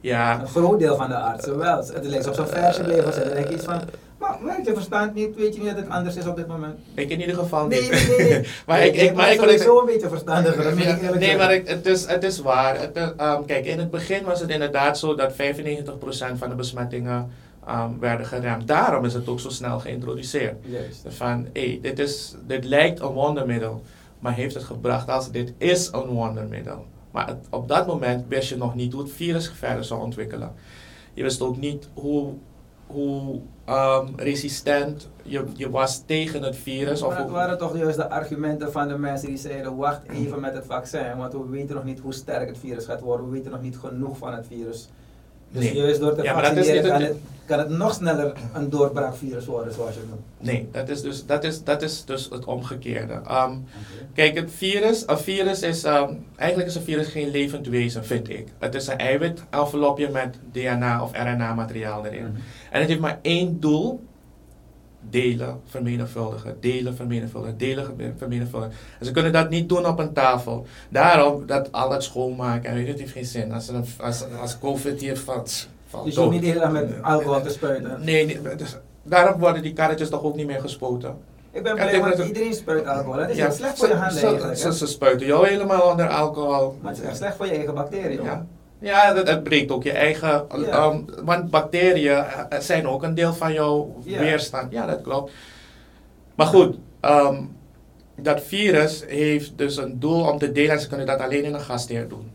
Ja, 0.00 0.40
Een 0.40 0.48
groot 0.48 0.78
deel 0.78 0.96
van 0.96 1.08
de 1.08 1.16
artsen 1.16 1.58
wel. 1.58 1.76
Het 1.78 2.04
lijkt 2.04 2.28
op 2.28 2.34
zo'n 2.34 2.46
versje 2.46 2.82
bleven 2.82 3.12
zitten. 3.12 3.52
Iets 3.52 3.64
van, 3.64 3.80
maar 4.20 4.60
je 4.64 4.74
verstand 4.74 5.14
niet, 5.14 5.36
weet 5.36 5.54
je 5.54 5.60
niet 5.60 5.68
dat 5.70 5.78
het 5.78 5.88
anders 5.88 6.16
is 6.16 6.26
op 6.26 6.36
dit 6.36 6.46
moment? 6.46 6.78
ik 6.94 7.10
in 7.10 7.20
ieder 7.20 7.34
geval 7.34 7.66
Nee, 7.66 7.80
niet. 7.80 7.90
nee, 7.90 8.16
nee. 8.18 8.28
nee. 8.28 8.46
maar 8.66 8.84
ik, 8.86 8.94
ik, 8.94 9.14
maar 9.14 9.32
ik, 9.32 9.38
sowieso 9.40 9.80
een 9.80 9.86
beetje 9.86 10.08
verstandiger, 10.08 10.62
dat 10.62 10.72
ik 10.78 11.18
nee, 11.18 11.36
maar 11.36 11.54
ik, 11.54 11.68
het, 11.68 11.86
is, 11.86 12.06
het 12.06 12.22
is 12.24 12.38
waar. 12.40 12.80
Het, 12.80 12.96
is, 12.96 13.12
ehm, 13.16 13.44
kijk, 13.44 13.64
in 13.64 13.78
het 13.78 13.90
begin 13.90 14.24
was 14.24 14.40
het 14.40 14.50
inderdaad 14.50 14.98
zo 14.98 15.14
dat 15.14 15.32
95% 15.32 15.36
van 16.34 16.48
de 16.48 16.54
besmettingen 16.54 17.30
ehm, 17.66 17.98
werden 18.00 18.26
geremd. 18.26 18.66
Daarom 18.68 19.04
is 19.04 19.14
het 19.14 19.28
ook 19.28 19.40
zo 19.40 19.48
snel 19.48 19.78
geïntroduceerd. 19.78 20.54
Juist. 20.64 21.02
Van, 21.08 21.46
hé, 21.52 21.78
dit, 21.82 21.98
is, 21.98 22.34
dit 22.46 22.64
lijkt 22.64 23.00
een 23.00 23.08
wondermiddel, 23.12 23.82
maar 24.18 24.34
heeft 24.34 24.54
het 24.54 24.64
gebracht 24.64 25.08
als 25.08 25.30
dit 25.30 25.52
is 25.58 25.88
een 25.92 26.06
wondermiddel. 26.06 26.84
Maar 27.10 27.26
het- 27.26 27.46
op 27.50 27.68
dat 27.68 27.86
moment 27.86 28.24
wist 28.28 28.48
je 28.48 28.56
nog 28.56 28.74
niet 28.74 28.92
hoe 28.92 29.02
het 29.02 29.12
virus 29.12 29.52
verder 29.56 29.84
zou 29.84 30.00
ontwikkelen. 30.00 30.52
Je 31.14 31.22
wist 31.22 31.40
ook 31.40 31.56
niet 31.56 31.88
hoe, 31.94 32.32
hoe 32.86 33.40
ehm, 33.70 34.06
resistent 34.16 35.08
je, 35.22 35.44
je 35.54 35.70
was 35.70 36.02
tegen 36.06 36.42
het 36.42 36.56
virus. 36.56 37.02
Of 37.02 37.08
Maar 37.08 37.16
het 37.16 37.26
hoe- 37.26 37.36
waren 37.36 37.58
toch 37.58 37.76
juist 37.76 37.96
de 37.96 38.08
argumenten 38.10 38.72
van 38.72 38.88
de 38.88 38.98
mensen 38.98 39.28
die 39.28 39.36
zeiden, 39.36 39.76
wacht 39.76 40.08
even 40.08 40.40
met 40.40 40.54
het 40.54 40.64
vaccin, 40.66 41.16
want 41.16 41.32
we 41.32 41.46
weten 41.50 41.74
nog 41.74 41.84
niet 41.84 41.98
hoe 42.00 42.12
sterk 42.12 42.48
het 42.48 42.58
virus 42.58 42.84
gaat 42.84 43.00
worden, 43.00 43.26
we 43.26 43.32
weten 43.32 43.50
nog 43.50 43.62
niet 43.62 43.78
genoeg 43.78 44.18
van 44.18 44.32
het 44.34 44.46
virus. 44.46 44.88
Dus 45.52 45.64
Nee. 45.64 45.74
juist 45.74 46.00
door 46.00 46.14
te 46.14 46.22
Ja, 46.22 46.32
vaccineren 46.42 46.90
kan 46.90 47.00
het- 47.02 47.16
kan 47.46 47.58
het 47.58 47.68
nog 47.68 47.94
sneller 47.94 48.32
een 48.54 48.70
doorbraakvirus 48.70 49.46
worden, 49.46 49.72
zoals 49.72 49.94
je 49.94 50.00
noemt. 50.08 50.20
Nee, 50.38 50.68
dat 50.72 50.88
is 50.88 51.02
dus, 51.02 51.26
dat 51.26 51.44
is, 51.44 51.64
dat 51.64 51.82
is 51.82 52.04
dus 52.04 52.28
het 52.30 52.44
omgekeerde. 52.44 53.20
Ehm, 53.26 53.52
Kijk, 54.14 54.34
het 54.34 54.50
virus, 54.56 55.02
een 55.06 55.18
virus 55.18 55.62
is, 55.62 55.84
ehm, 55.84 56.12
eigenlijk 56.36 56.68
is 56.70 56.74
een 56.74 56.82
virus 56.82 57.08
geen 57.08 57.30
levend 57.30 57.66
wezen, 57.66 58.04
vind 58.04 58.28
ik. 58.28 58.46
Het 58.58 58.74
is 58.74 58.86
een 58.86 58.98
eiwit-envelopje 58.98 60.08
met 60.10 60.36
DNA 60.52 61.02
of 61.02 61.10
RNA-materiaal 61.12 62.06
erin. 62.06 62.22
Mhm. 62.26 62.40
En 62.70 62.80
het 62.80 62.88
heeft 62.88 63.00
maar 63.00 63.18
één 63.22 63.60
doel, 63.60 64.00
delen, 65.00 65.60
vermenigvuldigen, 65.66 66.56
delen, 66.60 66.96
vermenigvuldigen, 66.96 67.58
delen, 67.58 68.14
vermenigvuldigen. 68.18 68.74
En 68.98 69.06
ze 69.06 69.12
kunnen 69.12 69.32
dat 69.32 69.50
niet 69.50 69.68
doen 69.68 69.86
op 69.86 69.98
een 69.98 70.12
tafel. 70.12 70.66
Daarom, 70.88 71.46
dat 71.46 71.72
al 71.72 71.88
dat 71.88 72.02
schoonmaken, 72.04 72.70
en 72.70 72.74
weet 72.74 72.84
je, 72.84 72.90
het 72.90 73.00
heeft 73.00 73.12
geen 73.12 73.24
zin. 73.24 73.52
Als, 73.52 73.68
er 73.68 73.82
als, 74.00 74.24
als 74.40 74.58
COVID 74.58 75.00
hier 75.00 75.16
valt, 75.18 75.68
valt 75.86 76.04
Dus 76.04 76.14
je 76.14 76.20
hoeft 76.20 76.40
niet 76.40 76.54
dag 76.54 76.70
met 76.72 77.02
alcohol 77.02 77.42
te 77.42 77.50
spuiten. 77.50 77.98
Nee, 78.04 78.26
nee, 78.26 78.56
dus 78.56 78.76
daarom 79.02 79.40
worden 79.40 79.62
die 79.62 79.72
karretjes 79.72 80.08
toch 80.08 80.22
ook 80.22 80.36
niet 80.36 80.46
meer 80.46 80.60
gespoten. 80.60 81.16
Ik 81.52 81.62
ben 81.62 81.74
blij, 81.74 82.00
want 82.00 82.04
dat 82.10 82.18
het- 82.18 82.26
iedereen 82.26 82.54
spuit 82.54 82.86
alcohol. 82.86 83.20
Het 83.20 83.30
is 83.30 83.36
heel 83.38 83.52
slecht 83.52 83.78
voor 83.78 83.88
je 83.88 83.94
handen 83.94 84.18
ze, 84.18 84.26
eigenlijk. 84.26 84.58
ze, 84.58 84.74
ze 84.74 84.86
spuiten 84.86 85.26
jou 85.26 85.48
helemaal 85.48 85.90
onder 85.90 86.08
alcohol. 86.08 86.78
Maar 86.80 86.90
het 86.92 87.00
is 87.00 87.06
echt 87.08 87.16
slecht 87.16 87.36
voor 87.36 87.46
je 87.46 87.52
eigen 87.52 87.74
bacteriën. 87.74 88.22
Ja, 88.22 88.46
ja 88.80 89.12
dat, 89.14 89.28
het 89.28 89.42
breekt 89.42 89.70
ook 89.70 89.82
je 89.82 89.92
eigen. 89.92 90.46
Ja. 90.56 90.64
ehm, 90.66 91.00
want 91.24 91.50
bacteriën 91.50 92.12
eh, 92.16 92.58
zijn 92.60 92.86
ook 92.88 93.02
een 93.02 93.14
deel 93.14 93.34
van 93.34 93.52
jouw 93.52 93.96
Ja. 94.04 94.18
weerstand. 94.18 94.72
Ja, 94.72 94.86
dat 94.86 95.00
klopt. 95.02 95.32
Maar 96.34 96.46
goed, 96.46 96.76
ehm, 97.00 97.42
dat 98.16 98.40
virus 98.42 99.04
heeft 99.06 99.58
dus 99.58 99.76
een 99.76 99.98
doel 100.00 100.28
om 100.28 100.38
te 100.38 100.52
delen 100.52 100.70
en 100.70 100.80
ze 100.80 100.88
kunnen 100.88 101.06
dat 101.06 101.20
alleen 101.20 101.44
in 101.44 101.54
een 101.54 101.60
gastheer 101.60 102.08
doen. 102.08 102.30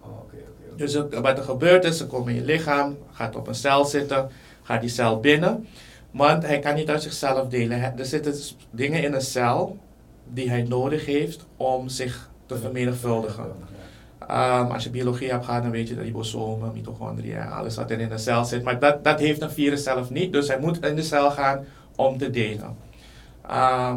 Oh, 0.00 0.08
oké, 0.08 0.18
oké, 0.36 0.36
oké. 0.68 0.76
Dus 0.76 0.92
het- 0.94 1.14
wat 1.14 1.38
er 1.38 1.44
gebeurt 1.44 1.84
is, 1.84 1.96
ze 1.96 2.06
komen 2.06 2.28
in 2.28 2.34
je 2.34 2.44
lichaam, 2.44 2.96
gaat 3.12 3.36
op 3.36 3.46
een 3.46 3.54
cel 3.54 3.84
zitten, 3.84 4.28
gaat 4.62 4.80
die 4.80 4.90
cel 4.90 5.20
binnen. 5.20 5.66
Want 6.10 6.42
hij 6.46 6.58
kan 6.58 6.74
niet 6.74 6.88
uit 6.90 7.02
zichzelf 7.02 7.48
delen. 7.48 7.98
Er 7.98 8.06
zitten 8.06 8.34
dingen 8.70 9.02
in 9.02 9.12
een 9.12 9.20
cel 9.20 9.78
die 10.32 10.48
hij 10.50 10.62
nodig 10.62 11.06
heeft 11.06 11.46
om 11.56 11.88
zich 11.88 12.30
te 12.46 12.56
vermenigvuldigen. 12.58 13.44
Ehm, 14.28 14.70
als 14.70 14.84
je 14.84 14.90
biologie 14.90 15.30
hebt 15.30 15.44
gehad, 15.44 15.62
dan 15.62 15.70
weet 15.70 15.88
je 15.88 15.94
dat 15.94 16.04
ribosomen, 16.04 16.72
mitochondriën, 16.72 17.48
alles 17.48 17.76
wat 17.76 17.90
er 17.90 18.00
in 18.00 18.08
de 18.08 18.18
cel 18.18 18.44
zit. 18.44 18.62
Maar 18.62 18.78
dat, 18.78 19.04
dat 19.04 19.18
heeft 19.18 19.42
een 19.42 19.50
virus 19.50 19.82
zelf 19.82 20.10
niet, 20.10 20.32
dus 20.32 20.48
hij 20.48 20.58
moet 20.58 20.84
in 20.86 20.96
de 20.96 21.02
cel 21.02 21.30
gaan 21.30 21.64
om 21.96 22.18
te 22.18 22.30
delen. 22.30 22.76
Ehm, 23.48 23.96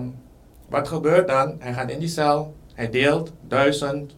wat 0.70 0.88
gebeurt 0.88 1.28
dan? 1.28 1.56
Hij 1.60 1.74
gaat 1.74 1.90
in 1.90 2.00
die 2.00 2.08
cel, 2.08 2.56
hij 2.74 2.90
deelt 2.90 3.32
duizend 3.48 4.16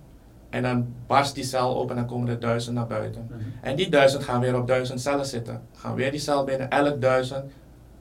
en 0.49 0.63
dan 0.63 0.93
barst 1.07 1.35
die 1.35 1.43
cel 1.43 1.77
open 1.77 1.89
en 1.89 1.95
dan 1.95 2.11
komen 2.11 2.29
er 2.29 2.39
duizend 2.39 2.75
naar 2.75 2.87
buiten. 2.87 3.27
Mhm. 3.29 3.39
En 3.61 3.75
die 3.75 3.89
duizend 3.89 4.23
gaan 4.23 4.39
weer 4.39 4.57
op 4.57 4.67
duizend 4.67 5.01
cellen 5.01 5.25
zitten. 5.25 5.61
Gaan 5.75 5.95
weer 5.95 6.11
die 6.11 6.19
cel 6.19 6.43
binnen, 6.43 6.69
elk 6.69 7.01
duizend 7.01 7.51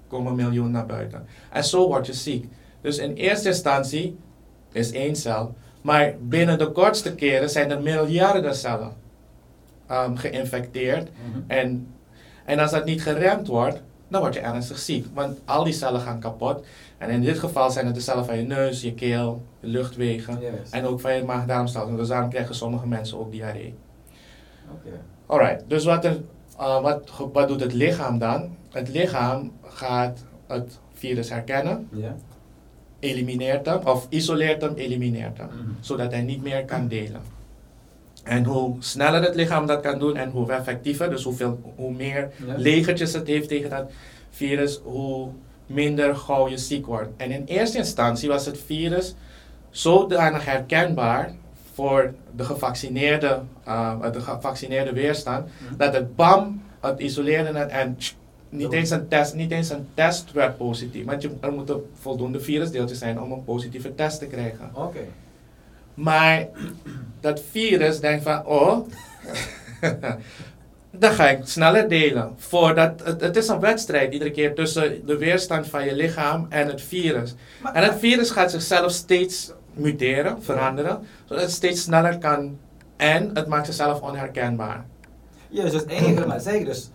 komen 0.09 0.31
een 0.31 0.37
miljoen 0.37 0.71
naar 0.71 0.87
buiten. 0.87 1.27
En 1.53 1.65
zo 1.65 1.87
word 1.87 2.07
je 2.07 2.13
ziek. 2.13 2.49
Dus 2.81 2.99
in 2.99 3.13
eerste 3.13 3.49
instantie 3.49 4.19
is 4.73 4.93
één 4.93 5.17
cel. 5.17 5.55
Maar 5.81 6.15
binnen 6.21 6.59
de 6.59 6.71
kortste 6.71 7.15
keren 7.15 7.51
zijn 7.51 7.71
er 7.71 7.83
miljarden 7.83 8.55
cellen 8.55 8.93
ehm, 9.87 10.15
geïnfecteerd. 10.17 11.09
Mhm. 11.09 11.41
En, 11.47 11.95
en 12.45 12.59
als 12.59 12.71
dat 12.71 12.85
niet 12.85 13.03
geremd 13.03 13.47
wordt, 13.47 13.83
dan 14.09 14.21
word 14.21 14.35
je 14.35 14.41
ernstig 14.41 14.79
ziek. 14.79 15.07
Want 15.15 15.39
al 15.45 15.65
die 15.65 15.73
cellen 15.73 16.01
gaan 16.01 16.21
kapot. 16.21 16.67
En 16.99 17.11
in 17.11 17.21
dit 17.21 17.39
geval 17.39 17.71
zijn 17.71 17.87
het 17.87 17.95
de 17.95 18.01
cellen 18.01 18.25
van 18.25 18.37
je 18.37 18.47
neus, 18.47 18.81
je 18.83 18.95
keel, 18.95 19.43
je 19.61 19.67
luchtwegen. 19.67 20.41
En 20.71 20.87
ook 20.87 21.01
van 21.01 21.15
je 21.15 21.25
maag-darmstelsel. 21.25 21.97
Dus 21.97 22.09
daarom 22.09 22.31
krijgen 22.31 22.55
sommige 22.55 22.87
mensen 22.87 23.19
ook 23.19 23.33
diarree. 23.33 23.75
Oké. 24.73 25.01
Alright, 25.27 25.65
dus 25.67 25.85
wat, 25.85 26.05
er, 26.05 26.21
uh, 26.61 26.81
wat, 26.81 27.11
wat 27.33 27.49
doet 27.49 27.61
het 27.61 27.73
lichaam 27.73 28.19
dan? 28.19 28.57
Het 28.71 28.89
lichaam 28.89 29.53
gaat 29.63 30.25
het 30.47 30.79
virus 30.93 31.31
herkennen, 31.31 31.89
Ja. 31.93 32.17
Elimineert 33.01 33.67
hem, 33.67 33.79
of 33.85 34.07
isoleert 34.09 34.63
hem, 34.63 34.75
elimineert 34.75 35.39
hem, 35.39 35.47
Mhm. 35.47 35.69
zodat 35.81 36.11
hij 36.13 36.23
niet 36.23 36.43
meer 36.43 36.65
kan 36.65 36.89
delen. 36.89 37.21
En 38.25 38.45
hoe 38.45 38.77
sneller 38.79 39.23
het 39.23 39.35
lichaam 39.35 39.67
dat 39.67 39.81
kan 39.81 39.99
doen 39.99 40.17
en 40.17 40.31
hoe 40.31 40.53
effectiever, 40.53 41.11
dus 41.11 41.23
hoeveel, 41.25 41.73
hoe 41.77 41.93
meer 41.93 42.31
Ja. 42.47 42.55
legertjes 42.57 43.13
het 43.13 43.27
heeft 43.27 43.49
tegen 43.49 43.71
dat 43.71 43.91
virus, 44.31 44.81
hoe 44.85 45.29
minder 45.67 46.17
gauw 46.17 46.49
je 46.49 46.59
ziek 46.59 46.87
wordt. 46.87 47.09
En 47.17 47.31
in 47.31 47.45
eerste 47.45 47.79
instantie 47.79 48.29
was 48.29 48.47
het 48.47 48.59
virus 48.67 49.15
zodanig 49.71 50.45
herkenbaar 50.45 51.33
voor 51.75 52.15
de 52.37 52.45
gevaccineerde, 52.45 53.41
uh, 53.69 54.13
de 54.13 54.21
gevaccineerde 54.21 54.93
weerstand, 54.93 55.47
Mhm. 55.47 55.77
dat 55.77 55.95
het 55.95 56.17
bam, 56.17 56.63
het 56.81 57.01
isoleerde 57.01 57.59
het 57.59 57.71
en 57.71 57.97
tsk, 57.97 58.15
niet 58.49 58.73
eens, 58.73 58.91
een 58.91 59.09
test, 59.09 59.35
niet 59.35 59.51
eens 59.51 59.71
een 59.71 59.87
test 59.95 60.33
werd 60.33 60.57
positief. 60.57 61.05
Want 61.05 61.23
je, 61.23 61.31
er 61.41 61.53
moeten 61.53 61.91
voldoende 62.01 62.41
virusdeeltjes 62.41 62.99
zijn 62.99 63.21
om 63.21 63.33
een 63.33 63.45
positieve 63.45 63.95
test 63.95 64.19
te 64.19 64.27
krijgen. 64.27 64.71
Oké. 64.75 65.01
Maar 65.95 66.47
dat 67.21 67.43
virus 67.51 68.01
denkt 68.01 68.23
van, 68.23 68.47
oh, 68.47 68.87
dan 70.91 71.13
ga 71.13 71.29
ik 71.29 71.39
sneller 71.45 71.89
delen. 71.89 72.33
Voordat, 72.37 73.03
het, 73.05 73.21
het 73.21 73.37
is 73.37 73.49
een 73.49 73.61
wedstrijd 73.61 74.13
iedere 74.13 74.31
keer 74.31 74.55
tussen 74.55 75.07
de 75.07 75.17
weerstand 75.17 75.67
van 75.67 75.85
je 75.85 75.95
lichaam 75.95 76.47
en 76.49 76.67
het 76.67 76.83
virus. 76.83 77.35
Maar- 77.63 77.75
En 77.75 77.83
het 77.83 77.99
virus 77.99 78.31
gaat 78.31 78.51
zichzelf 78.51 78.91
steeds 78.93 79.53
muteren, 79.73 80.43
veranderen, 80.43 81.07
zodat 81.25 81.43
het 81.43 81.53
steeds 81.53 81.83
sneller 81.83 82.19
kan 82.19 82.59
en 82.97 83.31
het 83.35 83.47
maakt 83.47 83.67
zichzelf 83.67 84.01
onherkenbaar. 84.01 84.85
Juist, 85.49 85.73
dus 85.73 85.85
eigenlijk, 85.85 86.27
maar 86.27 86.41
zeg 86.41 86.55
ik 86.55 86.65
dus, 86.67 86.89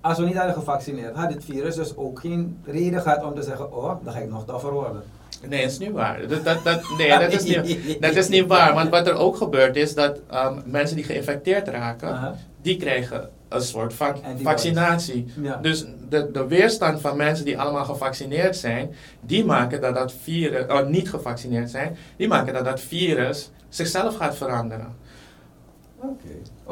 als 0.00 0.18
we 0.18 0.24
niet 0.24 0.36
hadden 0.36 0.54
gevaccineerd, 0.54 1.14
had 1.14 1.32
dit 1.32 1.44
virus 1.44 1.74
dus 1.74 1.96
ook 1.96 2.20
geen 2.20 2.58
reden 2.64 3.02
gehad 3.02 3.24
om 3.24 3.34
te 3.34 3.42
zeggen, 3.42 3.72
oh, 3.72 4.04
dan 4.04 4.12
ga 4.12 4.18
ik 4.18 4.30
nog 4.30 4.44
tougher 4.44 4.72
worden. 4.72 5.02
Nee, 5.48 5.62
dat 5.62 5.70
is 5.70 5.78
niet 5.78 5.90
waar. 5.90 6.28
Dat, 6.28 6.44
dat, 6.44 6.64
dat, 6.64 6.82
nee, 6.98 7.18
dat 7.18 7.32
is 7.32 7.44
niet, 7.44 8.00
dat 8.02 8.14
is 8.14 8.28
niet 8.28 8.46
waar. 8.46 8.74
Want 8.74 8.90
wat 8.90 9.06
er 9.06 9.14
ook 9.14 9.36
gebeurt 9.36 9.76
is 9.76 9.94
dat 9.94 10.18
ehm, 10.30 10.58
mensen 10.64 10.96
die 10.96 11.04
geïnfecteerd 11.04 11.68
raken, 11.68 12.36
die 12.62 12.76
krijgen 12.76 13.28
een 13.48 13.62
soort 13.62 13.94
van 13.94 14.16
vaccinatie. 14.42 15.26
Ja. 15.42 15.56
Dus 15.56 15.86
de, 16.08 16.30
de 16.32 16.46
weerstand 16.46 17.00
van 17.00 17.16
mensen 17.16 17.44
die 17.44 17.58
allemaal 17.58 17.84
gevaccineerd 17.84 18.56
zijn, 18.56 18.94
die 19.20 19.44
maken 19.44 19.80
dat 19.80 19.94
dat 19.94 20.12
virus, 20.22 20.66
oh, 20.66 20.86
niet 20.86 21.10
gevaccineerd 21.10 21.70
zijn, 21.70 21.96
die 22.16 22.28
maken 22.28 22.54
dat 22.54 22.64
dat 22.64 22.80
virus 22.80 23.50
zichzelf 23.68 24.16
gaat 24.16 24.36
veranderen. 24.36 24.96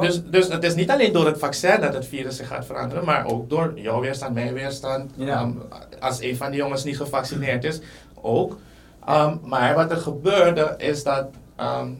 Dus, 0.01 0.25
dus 0.25 0.49
het 0.49 0.65
is 0.65 0.75
niet 0.75 0.91
alleen 0.91 1.13
door 1.13 1.27
het 1.27 1.39
vaccin 1.39 1.81
dat 1.81 1.95
het 1.95 2.07
virus 2.07 2.37
zich 2.37 2.47
gaat 2.47 2.67
veranderen, 2.67 3.05
maar 3.05 3.27
ook 3.27 3.51
door 3.51 3.73
jouw 3.75 4.01
weerstand, 4.01 4.35
mijn 4.35 4.53
weerstand. 4.53 5.13
Ja. 5.17 5.41
Ehm, 5.41 5.53
als 6.01 6.21
een 6.21 6.37
van 6.37 6.51
die 6.51 6.61
jongens 6.61 6.85
niet 6.85 6.97
gevaccineerd 6.97 7.65
is, 7.65 7.81
ook. 8.15 8.59
Ehm, 9.07 9.37
maar 9.43 9.75
wat 9.75 9.91
er 9.91 9.97
gebeurde 9.97 10.75
is 10.79 11.03
dat 11.03 11.27
ehm, 11.57 11.91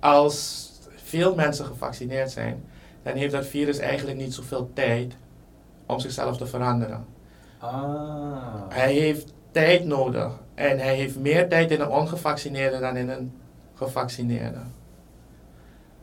als 0.00 0.70
veel 0.94 1.34
mensen 1.34 1.64
gevaccineerd 1.64 2.30
zijn, 2.30 2.64
dan 3.02 3.14
heeft 3.14 3.32
dat 3.32 3.46
virus 3.46 3.78
eigenlijk 3.78 4.18
niet 4.18 4.34
zoveel 4.34 4.70
tijd 4.74 5.16
om 5.86 5.98
zichzelf 5.98 6.36
te 6.36 6.46
veranderen. 6.46 7.06
Ah. 7.58 8.44
Hij 8.68 8.92
heeft 8.92 9.32
tijd 9.50 9.84
nodig 9.84 10.32
en 10.54 10.78
hij 10.78 10.94
heeft 10.94 11.18
meer 11.18 11.48
tijd 11.48 11.70
in 11.70 11.80
een 11.80 11.88
ongevaccineerde 11.88 12.78
dan 12.78 12.96
in 12.96 13.08
een 13.08 13.32
gevaccineerde. 13.74 14.58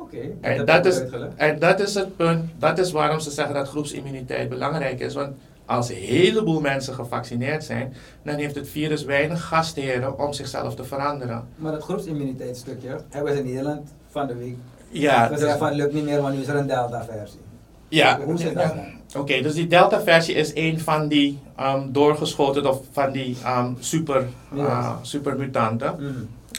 Oké. 0.04 0.18
En 0.42 0.66
dat 0.66 0.86
is, 0.86 1.00
uitgelegd. 1.00 1.32
en 1.36 1.60
dat 1.60 1.80
is 1.80 1.94
het 1.94 2.16
punt, 2.18 2.50
dat 2.58 2.78
is 2.80 2.92
waarom 2.92 3.20
ze 3.20 3.32
zeggen 3.32 3.56
dat 3.56 3.68
groepsimmuniteit 3.68 4.50
belangrijk 4.50 5.00
is. 5.00 5.14
Want 5.14 5.30
als 5.66 5.90
een 5.90 5.96
heleboel 5.96 6.62
mensen 6.62 6.94
gevaccineerd 6.94 7.64
zijn, 7.64 7.94
dan 8.24 8.36
heeft 8.36 8.56
het 8.56 8.70
virus 8.70 9.04
weinig 9.04 9.46
gastheren 9.46 10.20
om 10.20 10.34
zichzelf 10.34 10.76
te 10.76 10.84
veranderen. 10.84 11.44
Maar 11.56 11.72
dat 11.72 11.84
groepsimmuniteitsstukje 11.84 12.98
hebben 13.10 13.34
ze 13.34 13.40
in 13.40 13.46
Nederland 13.46 13.90
van 14.10 14.28
de 14.28 14.36
week 14.36 14.56
Ja, 14.90 15.26
gezegd 15.28 15.50
dus- 15.50 15.58
van 15.60 15.68
het 15.68 15.76
lukt 15.78 15.94
niet 15.94 16.04
meer, 16.04 16.22
want 16.22 16.36
nu 16.36 16.42
is 16.42 16.48
er 16.48 16.56
een 16.56 16.68
Delta-versie. 16.68 17.40
ja. 17.88 18.20
Hoe 18.26 18.38
zit 18.38 18.56
dat 18.56 18.68
dan? 18.68 19.22
Oké, 19.22 19.42
dus 19.42 19.54
die 19.54 19.68
Delta-versie 19.68 20.36
is 20.36 20.52
een 20.56 20.80
van 20.80 21.08
die 21.08 21.40
ehm, 21.56 21.92
doorgeschoten 21.92 22.66
of 22.66 22.82
van 22.92 23.12
die 23.12 23.38
ehm, 23.44 23.72
super, 23.80 24.26
Ja. 24.56 24.66
eh, 24.66 24.96
supermutanten. 25.02 25.94
Mhm. 26.00 26.12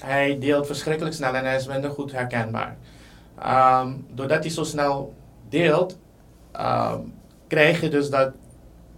Hij 0.04 0.38
deelt 0.40 0.66
verschrikkelijk 0.66 1.14
snel 1.14 1.34
en 1.34 1.44
hij 1.44 1.56
is 1.56 1.66
minder 1.66 1.90
goed 1.90 2.12
herkenbaar. 2.12 2.76
Ehm, 3.44 3.92
doordat 4.14 4.42
hij 4.44 4.50
zo 4.52 4.64
snel 4.64 5.14
deelt, 5.48 5.98
ehm, 6.52 6.98
krijg 7.46 7.80
je 7.80 7.88
dus 7.88 8.10
dat 8.10 8.32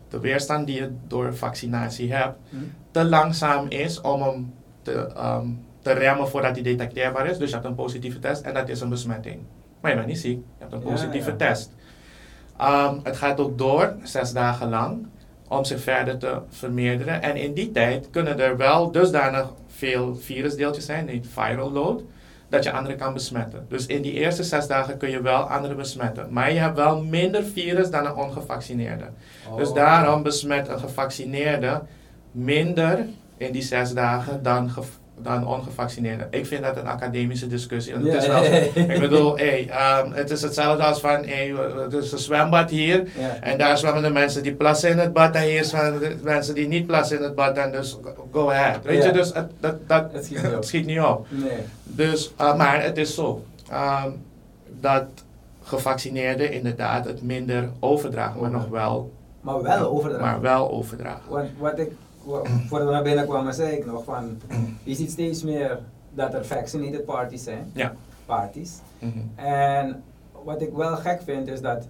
de 0.09 0.21
weerstand 0.21 0.67
die 0.67 0.76
je 0.76 0.91
door 1.07 1.37
vaccinatie 1.37 2.12
hebt, 2.12 2.38
Mhm. 2.50 2.62
te 2.91 3.05
langzaam 3.05 3.67
is 3.69 4.00
om 4.00 4.23
hem 4.23 4.55
te, 4.83 4.93
ehm, 4.93 5.47
te 5.83 5.93
remmen 5.93 6.29
voordat 6.29 6.55
hij 6.55 6.62
detecteerbaar 6.62 7.26
is. 7.26 7.38
Dus 7.38 7.49
je 7.49 7.55
hebt 7.55 7.67
een 7.67 7.75
positieve 7.75 8.19
test 8.19 8.43
en 8.43 8.55
dat 8.55 8.69
is 8.69 8.81
een 8.81 8.88
besmetting. 8.88 9.41
Maar 9.81 9.91
je 9.91 9.97
bent 9.97 10.09
niet 10.09 10.19
ziek, 10.19 10.38
je 10.38 10.43
hebt 10.59 10.73
een 10.73 10.83
positieve 10.83 11.31
ja. 11.31 11.37
test. 11.37 11.73
Het 13.03 13.17
gaat 13.17 13.41
ook 13.41 13.59
door, 13.59 13.95
zes 14.03 14.33
dagen 14.33 14.69
lang, 14.69 15.07
om 15.49 15.65
zich 15.65 15.81
verder 15.81 16.19
te 16.19 16.38
vermeerderen. 16.49 17.23
En 17.23 17.37
in 17.37 17.55
die 17.55 17.71
tijd 17.73 18.11
kunnen 18.11 18.41
er 18.41 18.57
wel 18.57 18.91
dusdanig 18.93 19.53
veel 19.67 20.17
virusdeeltjes 20.17 20.85
zijn, 20.85 21.07
die 21.07 21.21
viral 21.25 21.73
load, 21.73 22.03
dat 22.49 22.65
je 22.65 22.73
anderen 22.73 22.97
kan 22.97 23.12
besmetten. 23.12 23.67
Dus 23.69 23.87
in 23.87 24.03
die 24.03 24.12
eerste 24.12 24.43
zes 24.43 24.67
dagen 24.67 24.97
kun 24.97 25.11
je 25.11 25.21
wel 25.23 25.41
anderen 25.50 25.76
besmetten. 25.76 26.26
Maar 26.31 26.53
je 26.53 26.59
hebt 26.59 26.76
wel 26.76 27.03
minder 27.05 27.45
virus 27.45 27.91
dan 27.91 28.07
een 28.07 28.15
ongevaccineerde. 28.15 29.05
Dus 29.57 29.69
Oh. 29.69 29.75
daarom 29.75 30.23
besmet 30.23 30.69
een 30.69 30.79
gevaccineerde 30.79 31.83
minder 32.33 33.07
in 33.37 33.53
die 33.53 33.62
zes 33.62 33.93
dagen 33.95 34.43
dan, 34.43 34.71
dan 35.23 35.46
ongevaccineerde. 35.46 36.26
Ik 36.30 36.46
vind 36.46 36.62
dat 36.64 36.76
een 36.76 36.87
academische 36.87 37.46
discussie. 37.46 37.92
En 37.94 38.04
het 38.04 38.23
is 38.23 38.26
wel. 38.26 38.42
Ik 38.94 39.00
bedoel, 39.00 39.37
hey, 39.37 39.68
ehm, 39.68 40.12
het 40.12 40.30
is 40.30 40.42
hetzelfde 40.42 40.82
als 40.82 41.00
van, 41.00 41.25
hey, 41.25 41.54
het 41.82 41.92
is 41.92 42.12
een 42.12 42.18
zwembad 42.18 42.70
hier. 42.70 43.08
En 43.40 43.58
daar 43.58 43.78
zwemmen 43.78 44.02
de 44.02 44.11
mensen 44.11 44.42
die 44.42 44.54
plassen 44.54 44.90
in 44.90 44.99
het 44.99 45.12
bad. 45.12 45.35
En 45.35 45.42
hier 45.42 45.64
zwemmen 45.64 46.00
de 46.00 46.16
mensen 46.23 46.54
die 46.54 46.68
niet 46.68 46.87
plassen 46.87 47.16
in 47.16 47.23
het 47.23 47.35
bad. 47.35 47.56
En 47.56 47.73
dus 47.73 47.99
go 48.32 48.50
ahead. 48.50 48.85
Weet 48.85 49.04
je, 49.04 49.12
dus 49.12 49.32
het, 49.35 49.50
dat, 49.61 49.75
dat, 49.88 50.12
Het 50.12 50.25
schiet 50.25 50.37
niet 50.37 50.46
op. 50.46 50.54
het 50.54 50.66
schiet 50.70 50.87
niet 50.87 51.00
op. 51.00 51.26
Nee. 51.30 51.58
Dus, 51.82 52.35
uh, 52.40 52.56
maar 52.56 52.82
het 52.82 52.96
is 52.99 53.14
zo 53.14 53.44
ehm, 53.70 54.11
dat 54.80 55.04
gevaccineerden 55.62 56.52
inderdaad 56.52 57.04
het 57.04 57.23
minder 57.23 57.68
overdragen, 57.80 58.40
maar 58.40 58.50
nog 58.50 58.68
wel, 58.68 59.12
Maar 59.40 59.62
wel 59.62 59.88
overdragen. 59.90 60.26
maar 60.26 60.40
wel 60.40 60.70
overdragen. 60.70 61.30
Want 61.30 61.49
wat 61.58 61.78
ik, 61.78 61.90
voordat 62.68 62.87
we 62.88 62.92
naar 62.95 63.02
binnen 63.02 63.26
kwamen, 63.28 63.54
zei 63.54 63.76
ik 63.76 63.87
nog 63.87 64.04
van, 64.04 64.40
je 64.83 64.95
ziet 64.95 65.11
steeds 65.11 65.42
meer 65.42 65.78
dat 66.14 66.35
er 66.35 66.45
vaccinated 66.45 67.04
parties 67.04 67.45
zijn. 67.45 67.71
Ja. 67.73 67.92
Parties. 68.26 68.80
Mhm. 68.99 69.18
En 69.47 70.02
wat 70.45 70.61
ik 70.62 70.73
wel 70.73 70.97
gek 70.97 71.23
vind 71.25 71.49
is 71.49 71.61
dat 71.61 71.87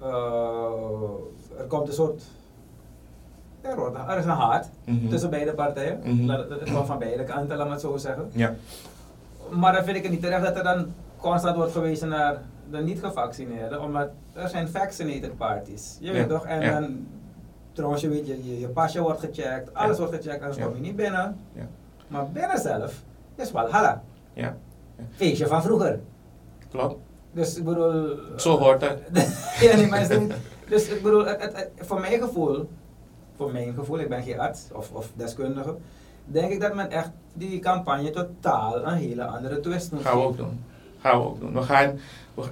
eh, 0.00 1.58
er 1.58 1.64
komt 1.68 1.88
een 1.88 1.94
soort, 1.94 2.22
er, 3.60 3.76
wordt, 3.76 3.96
er 4.08 4.18
is 4.18 4.24
een 4.24 4.30
haat 4.30 4.70
Mhm. 4.84 5.08
tussen 5.08 5.30
beide 5.30 5.52
partijen. 5.54 6.26
Dat, 6.26 6.48
dat 6.48 6.60
is 6.62 6.70
wel 6.70 6.84
van 6.86 6.98
beide 6.98 7.24
kanten, 7.24 7.56
laat 7.56 7.66
me 7.66 7.72
het 7.72 7.80
zo 7.80 7.96
zeggen. 7.96 8.30
Ja. 8.32 8.54
Maar 9.50 9.72
dan 9.72 9.84
vind 9.84 9.96
ik 9.96 10.02
het 10.02 10.12
niet 10.12 10.22
terecht 10.22 10.42
dat 10.44 10.56
er 10.56 10.62
dan 10.64 10.86
constant 11.16 11.56
wordt 11.56 11.72
verwezen 11.72 12.08
naar 12.08 12.36
de 12.70 12.78
niet-gevaccineerden, 12.78 13.80
omdat 13.82 14.08
er 14.32 14.48
zijn 14.48 14.68
vaccinated 14.68 15.36
parties. 15.36 15.96
Je 16.00 16.12
weet 16.12 16.20
Ja, 16.22 16.26
toch? 16.26 16.46
En 16.46 16.60
ja. 16.60 16.80
dan, 16.80 17.06
trouwens, 17.72 18.02
je 18.02 18.08
weet, 18.08 18.26
je, 18.26 18.44
je, 18.44 18.60
je 18.60 18.68
pasje 18.68 19.00
wordt 19.00 19.20
gecheckt, 19.20 19.74
alles 19.74 19.98
wordt 19.98 20.14
gecheckt, 20.14 20.42
anders 20.42 20.64
kom 20.64 20.74
je 20.74 20.80
niet 20.80 20.96
binnen. 20.96 21.36
Ja. 21.52 21.68
Maar 22.08 22.28
binnen 22.30 22.58
zelf 22.58 23.02
is 23.34 23.52
wel 23.52 23.70
halla. 23.70 24.02
Ja. 24.32 24.56
Feestje 25.10 25.46
van 25.46 25.62
vroeger. 25.62 26.00
Klopt. 26.70 26.96
Dus 27.32 27.56
ik 27.56 27.64
bedoel... 27.64 28.16
Zo 28.36 28.58
hoort 28.58 28.80
het. 28.80 28.98
ja, 29.60 29.76
nee, 29.76 29.86
maar 29.86 30.00
is 30.10 30.18
niet- 30.18 30.32
Dus 30.68 30.88
ik 30.88 31.02
bedoel, 31.02 31.24
het, 31.26 31.42
het, 31.42 31.56
het- 31.56 31.70
voor 31.76 32.00
mijn 32.00 32.20
gevoel, 32.20 32.68
voor 33.36 33.52
mijn 33.52 33.74
gevoel, 33.74 33.98
ik 33.98 34.08
ben 34.08 34.22
geen 34.22 34.40
arts 34.40 34.68
of, 34.72 34.90
of 34.92 35.10
deskundige, 35.14 35.74
denk 36.24 36.52
ik 36.52 36.60
dat 36.60 36.74
men 36.74 36.90
echt 36.90 37.10
die 37.32 37.58
campagne 37.58 38.10
totaal 38.10 38.86
een 38.86 38.94
hele 38.94 39.24
andere 39.24 39.60
twist 39.60 39.92
moet 39.92 40.02
Gaan 40.02 40.16
we 40.18 40.24
ook 40.24 40.36
doen. 40.36 40.64
Gaan 41.00 41.18
we 41.20 41.26
ook 41.26 41.40
doen. 41.40 41.52
We 41.52 41.62
gaan, 41.62 41.98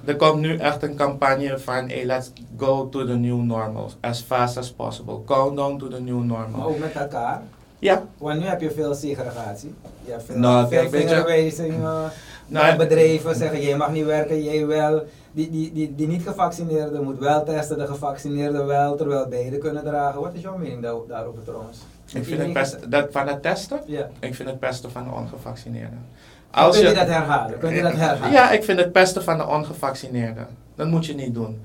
er 0.05 0.15
komt 0.15 0.39
nu 0.41 0.57
echt 0.57 0.83
een 0.83 0.95
campagne 0.95 1.59
van 1.59 1.89
hey, 1.89 2.05
let's 2.05 2.31
go 2.57 2.89
to 2.89 3.05
the 3.05 3.13
new 3.13 3.41
normal. 3.41 3.89
As 3.99 4.21
fast 4.21 4.57
as 4.57 4.71
possible. 4.71 5.23
Countdown 5.25 5.77
to 5.77 5.87
the 5.87 6.01
new 6.01 6.17
Maar 6.25 6.25
normal. 6.49 6.67
ook 6.69 6.79
met 6.79 6.93
elkaar. 6.93 7.41
Ja. 7.79 8.03
Want 8.17 8.39
nu 8.39 8.45
heb 8.45 8.61
je 8.61 8.71
veel 8.71 8.93
segregatie. 8.93 9.73
Je 10.05 10.11
hebt 10.11 10.23
veel, 10.23 10.37
Nou, 10.37 10.67
veel 10.67 10.89
vingerwijzingen. 10.89 11.81
Nou, 11.81 12.09
naar 12.47 12.77
bedrijven 12.77 13.35
zeggen, 13.35 13.61
jij 13.61 13.77
mag 13.77 13.91
niet 13.91 14.05
werken, 14.05 14.43
jij 14.43 14.65
wel. 14.65 15.03
Die, 15.31 15.49
die, 15.49 15.73
die, 15.73 15.95
die 15.95 16.07
niet 16.07 16.21
gevaccineerde 16.23 17.01
moet 17.01 17.19
wel 17.19 17.43
testen, 17.43 17.77
de 17.77 17.87
gevaccineerde 17.87 18.63
wel, 18.63 18.95
terwijl 18.95 19.27
beide 19.27 19.57
kunnen 19.57 19.83
dragen. 19.83 20.21
Wat 20.21 20.33
is 20.33 20.41
jouw 20.41 20.57
mening 20.57 20.81
daar, 20.81 20.95
daarover 21.07 21.43
trouwens? 21.43 21.77
Ik 22.13 22.25
vind 22.25 22.41
het 22.41 22.53
best, 22.53 22.91
dat 22.91 23.07
van 23.11 23.27
het 23.27 23.41
testen, 23.41 23.79
Ja. 23.85 24.09
ik 24.19 24.35
vind 24.35 24.49
het 24.49 24.59
pesten 24.59 24.91
van 24.91 25.03
de 25.03 25.09
ongevaccineerden. 25.09 26.05
Als 26.51 26.77
Kun 26.79 26.87
je 26.87 26.93
dat 26.93 27.07
herhalen? 27.07 27.57
Kun 27.59 27.73
je 27.75 27.81
dat 27.81 27.93
herhalen? 27.93 28.31
Ja, 28.31 28.51
ik 28.51 28.63
vind 28.63 28.79
het 28.79 28.91
pesten 28.91 29.23
van 29.23 29.37
de 29.37 29.47
ongevaccineerden. 29.47 30.47
Dat 30.75 30.87
moet 30.87 31.05
je 31.05 31.13
niet 31.13 31.33
doen. 31.33 31.61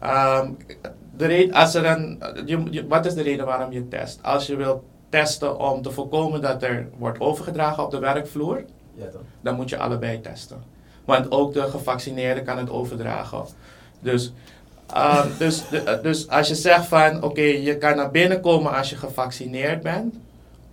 Ehm, 0.00 0.48
de 1.16 1.26
reden, 1.26 1.54
als 1.54 1.74
er 1.74 1.84
een, 1.86 2.22
je, 2.46 2.62
je- 2.70 2.86
wat 2.86 3.06
is 3.06 3.14
de 3.14 3.22
reden 3.22 3.46
waarom 3.46 3.72
je 3.72 3.88
test? 3.88 4.18
Als 4.22 4.46
je 4.46 4.56
wilt 4.56 4.82
testen 5.08 5.58
om 5.58 5.82
te 5.82 5.90
voorkomen 5.90 6.40
dat 6.40 6.62
er 6.62 6.88
wordt 6.98 7.20
overgedragen 7.20 7.84
op 7.84 7.90
de 7.90 7.98
werkvloer, 7.98 8.64
Ja, 8.94 9.04
toch? 9.06 9.20
dan 9.40 9.54
moet 9.54 9.68
je 9.68 9.78
allebei 9.78 10.20
testen. 10.20 10.62
Want 11.04 11.30
ook 11.30 11.52
de 11.54 11.62
gevaccineerde 11.62 12.42
kan 12.42 12.58
het 12.58 12.70
overdragen. 12.70 13.44
Dus, 14.00 14.32
ehm, 14.92 15.28
dus, 15.38 15.62
dus 16.02 16.28
als 16.28 16.48
je 16.48 16.54
zegt 16.54 16.86
van 16.86 17.22
oké, 17.22 17.40
je 17.42 17.76
kan 17.78 17.96
naar 17.96 18.10
binnen 18.10 18.40
komen 18.40 18.72
als 18.72 18.90
je 18.90 18.96
gevaccineerd 18.96 19.82
bent. 19.82 20.14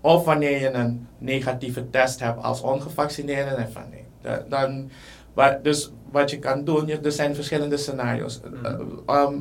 Of 0.01 0.25
wanneer 0.25 0.59
je 0.59 0.71
een 0.71 1.07
negatieve 1.17 1.89
test 1.89 2.19
hebt 2.19 2.43
als 2.43 2.61
ongevaccineerde, 2.61 3.55
dan 3.55 3.67
van 3.71 3.83
nee. 3.91 4.05
Da- 4.21 4.43
Dan, 4.49 4.89
maar, 5.33 5.61
dus 5.61 5.91
wat 6.11 6.29
je 6.29 6.39
kan 6.39 6.63
doen, 6.63 6.87
je- 6.87 6.99
er 6.99 7.11
zijn 7.11 7.35
verschillende 7.35 7.77
scenario's. 7.77 8.39
Mhm. 8.51 8.65
Eh, 8.65 8.79
ehm, 9.05 9.33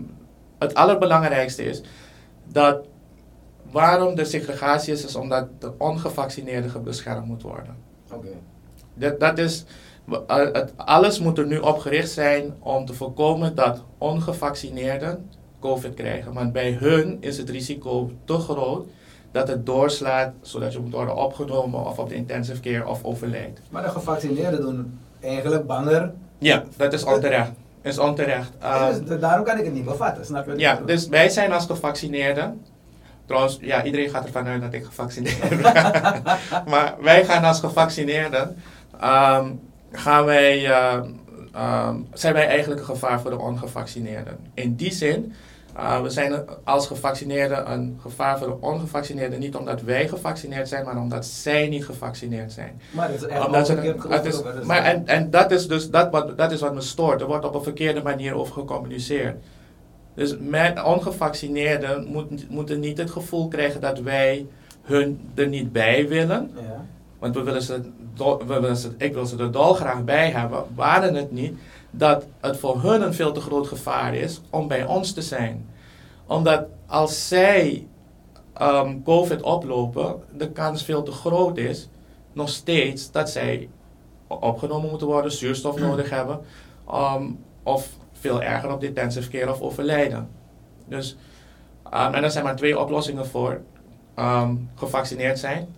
het 0.58 0.74
allerbelangrijkste 0.74 1.64
is 1.64 1.82
dat 2.52 2.86
waarom 3.70 4.14
de 4.14 4.24
segregatie 4.24 4.92
is, 4.92 5.04
is 5.04 5.14
omdat 5.16 5.48
de 5.58 5.72
ongevaccineerde 5.78 6.78
beschermd 6.78 7.26
moet 7.26 7.42
worden. 7.42 7.76
Oké. 8.12 8.28
Dat, 8.94 9.20
dat 9.20 9.38
is, 9.38 9.64
eh, 10.26 10.36
het, 10.52 10.72
alles 10.76 11.20
moet 11.20 11.38
er 11.38 11.46
nu 11.46 11.58
op 11.58 11.78
gericht 11.78 12.10
zijn 12.10 12.54
om 12.58 12.84
te 12.84 12.94
voorkomen 12.94 13.54
dat 13.54 13.84
ongevaccineerden 13.98 15.30
COVID 15.60 15.94
krijgen. 15.94 16.32
Want 16.32 16.52
bij 16.52 16.72
hun 16.72 17.16
is 17.20 17.38
het 17.38 17.50
risico 17.50 18.10
te 18.24 18.34
groot 18.38 18.86
dat 19.32 19.48
het 19.48 19.66
doorslaat 19.66 20.32
zodat 20.42 20.72
je 20.72 20.78
moet 20.78 20.92
worden 20.92 21.16
opgenomen 21.16 21.86
of 21.86 21.98
op 21.98 22.08
de 22.08 22.14
intensive 22.14 22.60
care 22.60 22.86
of 22.86 23.04
overlijdt. 23.04 23.60
Maar 23.70 23.82
de 23.82 23.88
gevaccineerden 23.88 24.60
doen 24.60 24.98
eigenlijk 25.20 25.66
banger. 25.66 26.12
Ja, 26.38 26.64
dat 26.76 26.92
is 26.92 27.04
onterecht. 27.04 27.50
Is 27.82 27.98
onterecht. 27.98 28.50
Ehm, 28.58 29.04
dus 29.04 29.20
daarom 29.20 29.44
kan 29.44 29.58
ik 29.58 29.64
het 29.64 29.74
niet 29.74 29.84
bevatten, 29.84 30.24
snap 30.24 30.46
je? 30.46 30.58
Ja, 30.58 30.80
dus 30.86 31.08
wij 31.08 31.28
zijn 31.28 31.52
als 31.52 31.66
gevaccineerden. 31.66 32.64
Trouwens, 33.26 33.58
ja, 33.60 33.84
iedereen 33.84 34.10
gaat 34.10 34.24
ervan 34.24 34.46
uit 34.46 34.60
dat 34.62 34.72
ik 34.72 34.84
gevaccineerd 34.84 35.48
ben. 35.48 35.60
maar 36.72 36.94
wij 37.00 37.24
gaan 37.24 37.44
als 37.44 37.60
gevaccineerden. 37.60 38.56
ehm, 39.00 39.50
gaan 39.92 40.24
wij, 40.24 40.66
ehm, 41.52 41.96
zijn 42.12 42.34
wij 42.34 42.46
eigenlijk 42.48 42.80
een 42.80 42.86
gevaar 42.86 43.20
voor 43.20 43.30
de 43.30 43.38
ongevaccineerden. 43.38 44.38
In 44.54 44.74
die 44.74 44.92
zin, 44.92 45.32
uh, 45.78 46.02
we 46.02 46.10
zijn 46.10 46.44
als 46.64 46.86
gevaccineerden 46.86 47.72
een 47.72 47.98
gevaar 48.00 48.38
voor 48.38 48.46
de 48.46 48.60
ongevaccineerden. 48.60 49.38
Niet 49.38 49.56
omdat 49.56 49.82
wij 49.82 50.08
gevaccineerd 50.08 50.68
zijn, 50.68 50.84
maar 50.84 50.96
omdat 50.96 51.26
zij 51.26 51.68
niet 51.68 51.84
gevaccineerd 51.84 52.52
zijn. 52.52 52.80
Maar 52.90 53.10
het 53.10 53.22
is 53.22 53.44
Omdat 53.46 53.68
het 54.08 54.24
is, 54.24 54.42
maar 54.64 54.82
en, 54.82 55.06
en 55.06 55.30
dat 55.30 55.50
is 55.50 55.68
dus 55.68 55.90
dat 55.90 56.10
wat, 56.10 56.38
dat 56.38 56.52
is 56.52 56.60
wat 56.60 56.74
me 56.74 56.80
stoort. 56.80 57.20
Er 57.20 57.26
wordt 57.26 57.44
op 57.44 57.54
een 57.54 57.62
verkeerde 57.62 58.02
manier 58.02 58.34
over 58.34 58.52
gecommuniceerd. 58.52 59.36
Dus 60.14 60.36
ongevaccineerden 60.84 62.06
moet, 62.06 62.50
moeten 62.50 62.80
niet 62.80 62.98
het 62.98 63.10
gevoel 63.10 63.48
krijgen 63.48 63.80
dat 63.80 63.98
wij 63.98 64.46
hun 64.82 65.30
er 65.34 65.48
niet 65.48 65.72
bij 65.72 66.08
willen. 66.08 66.50
Ja. 66.54 66.84
Want 67.18 67.34
we 67.34 67.42
willen 67.42 67.62
ze, 67.62 67.80
we 68.16 68.44
willen 68.46 68.76
ze, 68.76 68.90
ik 68.96 69.12
wil 69.14 69.26
ze 69.26 69.36
er 69.36 69.52
dolgraag 69.52 70.04
bij 70.04 70.30
hebben. 70.30 70.64
Waren 70.74 71.14
het 71.14 71.32
niet 71.32 71.58
dat 71.90 72.26
het 72.40 72.56
voor 72.56 72.82
hun 72.82 73.02
een 73.02 73.14
veel 73.14 73.32
te 73.32 73.40
groot 73.40 73.66
gevaar 73.66 74.14
is 74.14 74.40
om 74.50 74.68
bij 74.68 74.84
ons 74.86 75.12
te 75.12 75.22
zijn. 75.22 75.66
Omdat 76.26 76.64
als 76.86 77.28
zij 77.28 77.86
ehm, 78.54 79.02
COVID 79.04 79.42
oplopen, 79.42 80.22
de 80.36 80.50
kans 80.50 80.84
veel 80.84 81.02
te 81.02 81.12
groot 81.12 81.56
is, 81.56 81.88
nog 82.32 82.48
steeds, 82.48 83.10
dat 83.10 83.30
zij 83.30 83.68
opgenomen 84.26 84.88
moeten 84.90 85.06
worden, 85.06 85.32
zuurstof 85.32 85.78
nodig 85.78 86.10
hebben. 86.10 86.40
ehm, 86.88 87.24
of 87.62 87.88
veel 88.12 88.42
erger 88.42 88.72
op 88.72 88.80
de 88.80 88.86
intensive 88.86 89.30
care 89.30 89.50
of 89.50 89.60
overlijden. 89.60 90.28
Dus, 90.86 91.16
ehm, 91.90 92.14
en 92.14 92.24
er 92.24 92.30
zijn 92.30 92.44
maar 92.44 92.56
twee 92.56 92.78
oplossingen 92.78 93.26
voor. 93.26 93.60
Gevaccineerd 94.74 95.38
zijn, 95.38 95.68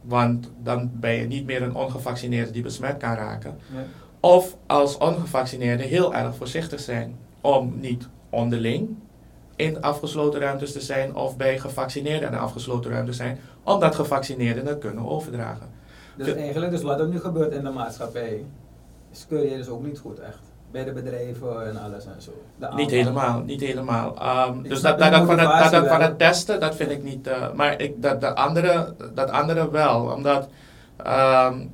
want 0.00 0.50
dan 0.62 0.90
ben 0.94 1.12
je 1.12 1.26
niet 1.26 1.44
meer 1.46 1.62
een 1.62 1.74
ongevaccineerde 1.74 2.50
die 2.50 2.62
besmet 2.62 2.96
kan 2.96 3.14
raken. 3.14 3.58
Ja. 3.74 3.84
Of 4.24 4.56
als 4.66 4.98
ongevaccineerde 4.98 5.82
heel 5.82 6.14
erg 6.14 6.34
voorzichtig 6.36 6.80
zijn 6.80 7.16
om 7.40 7.72
niet 7.80 8.08
onderling 8.30 8.96
in 9.56 9.80
afgesloten 9.82 10.40
ruimtes 10.40 10.72
te 10.72 10.80
zijn 10.80 11.14
of 11.14 11.36
bij 11.36 11.58
gevaccineerden 11.58 12.28
in 12.28 12.38
afgesloten 12.38 12.90
ruimtes 12.90 13.16
zijn, 13.16 13.38
omdat 13.62 13.94
gevaccineerden 13.94 14.66
het 14.66 14.78
kunnen 14.78 15.08
overdragen. 15.08 15.66
Dus 16.16 16.34
eigenlijk, 16.34 16.70
dus 16.72 16.82
wat 16.82 17.00
er 17.00 17.08
nu 17.08 17.20
gebeurt 17.20 17.52
in 17.52 17.64
de 17.64 17.70
maatschappij, 17.70 18.44
skeur 19.12 19.50
je 19.50 19.56
dus 19.56 19.68
ook 19.68 19.84
niet 19.84 19.98
goed 19.98 20.18
echt. 20.18 20.40
Bij 20.70 20.84
de 20.84 20.92
bedrijven 20.92 21.66
en 21.68 21.82
alles 21.82 22.04
en 22.04 22.22
zo. 22.22 22.30
De. 22.56 22.68
Niet 22.74 22.90
helemaal, 22.90 23.40
niet 23.40 23.60
helemaal. 23.60 24.16
Ehm, 24.18 24.62
dus 24.62 24.80
dat, 24.80 24.98
de 24.98 25.04
dat, 25.04 25.12
dat 25.12 25.26
van 25.26 25.38
het, 25.38 25.72
dat, 25.72 25.86
van 25.88 26.00
het 26.00 26.18
testen, 26.18 26.60
dat 26.60 26.76
vind 26.76 26.90
ik 26.90 27.02
niet. 27.02 27.26
eh, 27.26 27.52
maar 27.52 27.80
ik, 27.80 28.02
dat, 28.02 28.20
dat, 28.20 28.34
andere, 28.34 28.94
dat 29.14 29.30
andere 29.30 29.70
wel. 29.70 30.12
Omdat 30.14 30.48
ehm, 30.96 31.66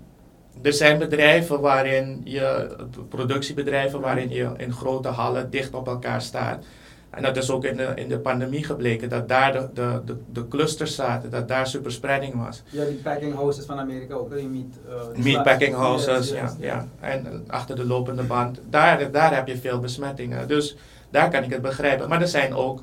er 0.63 0.73
zijn 0.73 0.99
bedrijven 0.99 1.61
waarin 1.61 2.21
je, 2.25 2.77
productiebedrijven 3.09 4.01
waarin 4.01 4.29
je 4.31 4.51
in 4.57 4.73
grote 4.73 5.09
hallen 5.09 5.51
dicht 5.51 5.75
op 5.75 5.87
elkaar 5.87 6.23
staat. 6.23 6.65
En 7.11 7.23
dat 7.23 7.37
is 7.37 7.51
ook 7.51 7.65
in 7.65 7.77
de, 7.77 7.93
in 7.95 8.09
de 8.09 8.19
pandemie 8.19 8.65
gebleken, 8.65 9.09
dat 9.09 9.29
daar 9.29 9.53
de, 9.53 9.69
de, 9.75 10.01
de, 10.05 10.17
de 10.33 10.49
clusters 10.49 10.95
zaten, 10.95 11.31
dat 11.31 11.49
daar 11.49 11.67
superspreading 11.67 12.35
was. 12.45 12.63
Ja, 12.71 12.85
die 12.85 12.95
packing 12.95 13.35
houses 13.35 13.65
van 13.65 13.79
Amerika 13.79 14.15
ook, 14.15 14.35
die 14.37 14.49
meat... 14.49 15.15
die 15.15 15.23
Meatpacking 15.25 15.75
sla- 15.75 15.81
houses, 15.83 16.31
ja, 16.31 16.55
ja. 16.61 16.87
En 17.01 17.27
eh, 17.27 17.33
achter 17.47 17.77
de 17.77 17.87
lopende 17.87 18.23
band, 18.23 18.61
daar, 18.71 19.11
daar 19.11 19.35
heb 19.35 19.47
je 19.47 19.57
veel 19.59 19.79
besmettingen. 19.79 20.49
Dus 20.49 20.77
daar 21.11 21.31
kan 21.31 21.43
ik 21.43 21.51
het 21.53 21.63
begrijpen. 21.63 22.09
Maar 22.09 22.21
er 22.21 22.29
zijn 22.29 22.55
ook 22.55 22.83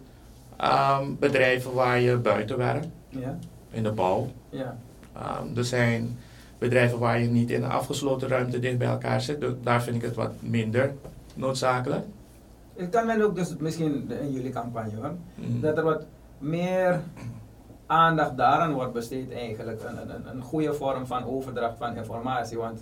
ehm, 0.57 1.05
bedrijven 1.19 1.73
waar 1.73 1.99
je 1.99 2.17
buiten 2.17 2.57
werkt, 2.57 2.87
Ja, 3.09 3.37
in 3.71 3.83
de 3.83 3.91
bouw. 3.91 4.27
ja. 4.49 4.77
Ehm, 5.15 5.57
er 5.57 5.65
zijn 5.65 6.17
bedrijven 6.57 6.99
waar 6.99 7.19
je 7.19 7.27
niet 7.29 7.51
in 7.51 7.63
een 7.63 7.69
afgesloten 7.71 8.27
ruimte 8.27 8.59
dicht 8.59 8.77
bij 8.77 8.87
elkaar 8.87 9.21
zit. 9.21 9.41
Dus 9.41 9.53
daar 9.63 9.83
vind 9.83 9.95
ik 9.95 10.01
het 10.01 10.15
wat 10.15 10.31
minder 10.39 10.93
noodzakelijk. 11.33 12.05
Ik 12.75 12.91
kan 12.91 13.05
men 13.05 13.21
ook 13.21 13.35
dus 13.35 13.55
misschien 13.59 14.11
in 14.21 14.31
jullie 14.31 14.51
campagne 14.51 14.95
hoor, 15.01 15.11
Mm. 15.35 15.61
dat 15.61 15.77
er 15.77 15.83
wat 15.83 16.05
meer 16.37 16.99
aandacht 17.85 18.37
daaraan 18.37 18.73
wordt 18.73 18.93
besteed 18.93 19.31
eigenlijk. 19.31 19.81
Een, 19.83 20.09
een, 20.15 20.27
een- 20.35 20.41
goede 20.41 20.73
vorm 20.73 21.05
van 21.05 21.25
overdracht 21.25 21.77
van 21.77 21.95
informatie. 21.95 22.57
Want 22.57 22.79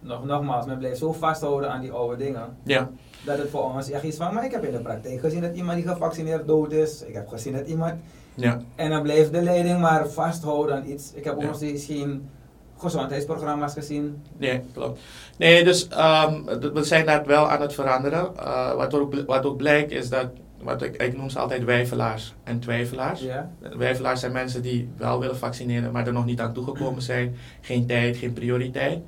nog, 0.00 0.24
nogmaals, 0.24 0.66
men 0.66 0.78
blijft 0.78 0.98
zo 0.98 1.12
vasthouden 1.12 1.70
aan 1.72 1.80
die 1.80 1.92
oude 1.92 2.16
dingen. 2.24 2.56
Ja, 2.62 2.90
Dat 3.24 3.38
het 3.38 3.48
voor 3.50 3.72
ons 3.74 3.90
echt 3.90 4.02
iets 4.04 4.16
van, 4.16 4.34
maar 4.34 4.44
ik 4.44 4.50
heb 4.52 4.64
in 4.64 4.72
de 4.72 4.78
praktijk 4.78 5.20
gezien 5.20 5.40
dat 5.40 5.54
iemand 5.54 5.76
die 5.82 5.88
gevaccineerd 5.88 6.46
dood 6.46 6.72
is. 6.72 7.02
Ik 7.02 7.14
heb 7.14 7.28
gezien 7.28 7.52
dat 7.52 7.66
iemand... 7.66 7.94
ja, 8.34 8.60
En 8.74 8.90
dan 8.90 9.02
blijft 9.02 9.32
de 9.32 9.42
leiding 9.42 9.80
maar 9.80 10.08
vasthouden 10.08 10.76
aan 10.76 10.86
iets. 10.86 11.12
Ik 11.14 11.24
heb 11.24 11.34
ook 11.34 11.40
Ja. 11.40 11.46
nog 11.46 11.56
steeds 11.56 11.84
geen 11.84 12.28
gezondheidsprogramma's 12.78 13.72
gezien. 13.72 14.22
nee, 14.36 14.60
klopt. 14.72 15.00
Nee, 15.38 15.64
dus 15.64 15.88
ehm, 15.88 16.44
we 16.72 16.84
zijn 16.84 17.06
daar 17.06 17.26
wel 17.26 17.50
aan 17.50 17.60
het 17.60 17.74
veranderen. 17.74 18.36
Eh, 18.36 18.74
wat, 18.74 18.94
ook, 18.94 19.14
wat 19.26 19.44
ook 19.44 19.56
blijkt 19.56 19.90
is 19.90 20.08
dat, 20.08 20.26
wat 20.62 20.82
ik, 20.82 20.96
ik 21.02 21.16
noem 21.16 21.30
ze 21.30 21.38
altijd 21.38 21.64
wijfelaars 21.64 22.34
en 22.44 22.58
twijfelaars. 22.60 23.20
Ja. 23.20 23.50
Wijfelaars 23.76 24.20
zijn 24.20 24.32
mensen 24.32 24.62
die 24.62 24.88
wel 24.96 25.20
willen 25.20 25.36
vaccineren, 25.38 25.92
maar 25.92 26.06
er 26.06 26.12
nog 26.12 26.24
niet 26.24 26.40
aan 26.40 26.52
toegekomen 26.52 27.02
zijn. 27.12 27.36
Geen 27.60 27.86
tijd, 27.86 28.16
geen 28.16 28.32
prioriteit. 28.32 28.98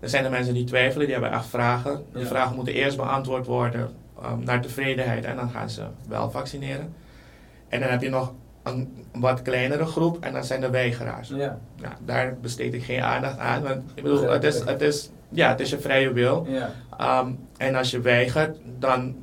Er 0.00 0.08
zijn 0.08 0.22
de 0.24 0.30
mensen 0.30 0.54
die 0.54 0.64
twijfelen, 0.64 1.06
die 1.06 1.14
hebben 1.14 1.32
echt 1.32 1.46
vragen. 1.46 2.02
Die 2.12 2.22
Ja. 2.22 2.28
vragen 2.28 2.56
moeten 2.56 2.74
eerst 2.74 2.96
beantwoord 2.96 3.46
worden 3.46 3.90
um, 4.24 4.44
naar 4.44 4.60
tevredenheid 4.60 5.24
en 5.24 5.36
dan 5.36 5.50
gaan 5.50 5.70
ze 5.70 5.82
wel 6.08 6.30
vaccineren. 6.30 6.94
En 7.68 7.80
dan 7.80 7.88
heb 7.90 8.02
je 8.02 8.08
nog 8.10 8.32
een 8.62 9.04
wat 9.12 9.42
kleinere 9.42 9.84
groep 9.86 10.24
en 10.24 10.32
dat 10.32 10.46
zijn 10.46 10.60
de 10.60 10.70
weigeraars. 10.70 11.28
Ja. 11.28 11.58
Nou, 11.80 11.94
daar 12.04 12.36
besteed 12.40 12.74
ik 12.74 12.82
geen 12.84 13.00
aandacht 13.02 13.38
aan, 13.38 13.62
want 13.62 13.82
ik 13.94 14.02
bedoel, 14.02 14.28
het 14.30 14.44
is, 14.44 14.60
het 14.64 14.80
is, 14.82 15.10
ja, 15.28 15.48
het 15.48 15.60
is 15.60 15.70
je 15.70 15.78
vrije 15.78 16.12
wil. 16.12 16.46
Ja. 16.48 17.20
Um, 17.20 17.38
en 17.56 17.74
als 17.74 17.90
je 17.90 18.00
weigert, 18.00 18.56
dan, 18.78 19.14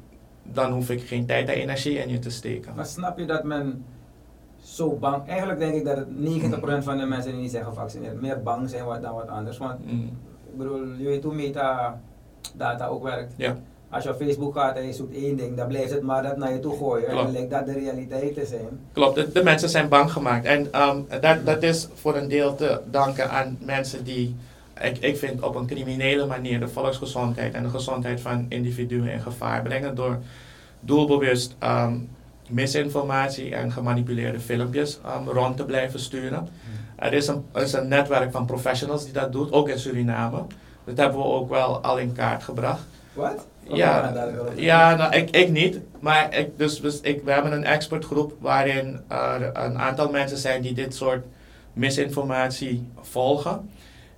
dan 0.43 0.71
hoef 0.71 0.89
ik 0.89 1.02
geen 1.08 1.25
tijd 1.25 1.47
en 1.49 1.54
energie 1.56 1.97
in 1.97 2.10
je 2.10 2.19
te 2.19 2.30
steken. 2.30 2.75
Maar 2.75 2.86
snap 2.86 3.17
je 3.19 3.25
dat 3.25 3.43
men 3.43 3.86
zo 4.62 4.95
bang... 4.95 5.28
Eigenlijk 5.28 5.60
denk 5.60 5.73
ik 5.73 5.86
dat 5.86 5.97
het 5.97 6.08
90% 6.82 6.84
van 6.84 6.97
de 6.97 7.06
mensen 7.06 7.32
die 7.32 7.41
niet 7.41 7.52
zijn 7.52 7.63
gevaccineerd 7.65 8.21
meer 8.21 8.43
bang 8.43 8.69
zijn 8.69 8.86
wat- 8.86 9.02
dan 9.02 9.13
wat 9.15 9.28
anders. 9.28 9.58
Want 9.58 9.86
Mm, 9.91 10.17
ik 10.52 10.58
bedoel, 10.58 10.86
je 10.97 11.06
weet 11.06 11.23
hoe 11.23 11.34
metadata 11.36 12.88
ook 12.88 13.04
werkt. 13.04 13.34
ja. 13.38 13.56
Als 13.89 14.04
je 14.04 14.10
op 14.10 14.21
Facebook 14.21 14.54
gaat 14.54 14.75
en 14.75 14.86
je 14.86 14.93
zoekt 14.93 15.15
één 15.15 15.38
ding, 15.38 15.58
dan 15.58 15.67
blijft 15.67 15.91
het 15.91 16.02
maar 16.02 16.23
dat 16.23 16.38
naar 16.38 16.54
je 16.54 16.60
toe 16.60 16.78
gooien. 16.78 17.08
En 17.08 17.15
Klopt. 17.15 17.32
lijkt 17.32 17.52
dat 17.52 17.65
de 17.65 17.73
realiteit 17.73 18.34
te 18.34 18.45
zijn. 18.45 18.80
Klopt, 18.93 19.15
de, 19.15 19.32
de 19.32 19.43
mensen 19.43 19.69
zijn 19.69 19.89
bang 19.89 20.12
gemaakt. 20.12 20.45
En 20.45 20.71
ehm, 20.71 20.97
dat, 21.21 21.45
dat 21.45 21.63
is 21.63 21.88
voor 21.93 22.15
een 22.15 22.28
deel 22.28 22.56
te 22.56 22.80
danken 22.91 23.30
aan 23.30 23.58
mensen 23.62 24.04
die, 24.04 24.36
ik, 24.82 24.97
ik 24.97 25.17
vind, 25.17 25.41
op 25.41 25.56
een 25.56 25.67
criminele 25.67 26.25
manier 26.25 26.60
de 26.60 26.67
volksgezondheid 26.67 27.54
en 27.54 27.63
de 27.63 27.69
gezondheid 27.69 28.21
van 28.21 28.45
individuen 28.49 29.08
in 29.08 29.21
gevaar 29.21 29.62
brengen 29.62 29.95
door 29.95 30.17
doelbewust 30.80 31.56
ehm, 31.60 31.97
misinformatie 32.49 33.56
en 33.56 33.71
gemanipuleerde 33.71 34.39
filmpjes 34.39 34.99
ehm, 35.06 35.28
rond 35.28 35.58
te 35.58 35.65
blijven 35.65 35.99
sturen. 35.99 36.47
Er 36.95 37.13
is, 37.13 37.28
een, 37.28 37.45
er 37.52 37.62
is 37.62 37.73
een 37.73 37.88
netwerk 37.88 38.32
van 38.32 38.45
professionals 38.45 39.04
die 39.04 39.13
dat 39.13 39.32
doet, 39.32 39.52
ook 39.52 39.69
in 39.69 39.80
Suriname. 39.80 40.41
Dat 40.84 40.97
hebben 40.97 41.17
we 41.17 41.25
ook 41.25 41.49
wel 41.49 41.80
al 41.80 41.97
in 41.97 42.13
kaart 42.13 42.43
gebracht. 42.43 42.82
Wat? 43.13 43.45
Ja, 43.77 44.01
ja 44.55 44.95
nou, 44.95 45.15
ik, 45.15 45.29
ik 45.29 45.49
niet. 45.49 45.79
Maar 45.99 46.36
ik, 46.38 46.58
dus, 46.58 46.82
dus 46.82 47.01
ik, 47.01 47.23
we 47.23 47.32
hebben 47.32 47.51
een 47.51 47.63
expertgroep 47.65 48.34
waarin 48.39 48.99
er 49.08 49.49
een 49.58 49.77
aantal 49.79 50.10
mensen 50.10 50.38
zijn 50.38 50.62
die 50.62 50.73
dit 50.73 50.95
soort 50.95 51.25
misinformatie 51.73 52.88
volgen. 53.01 53.69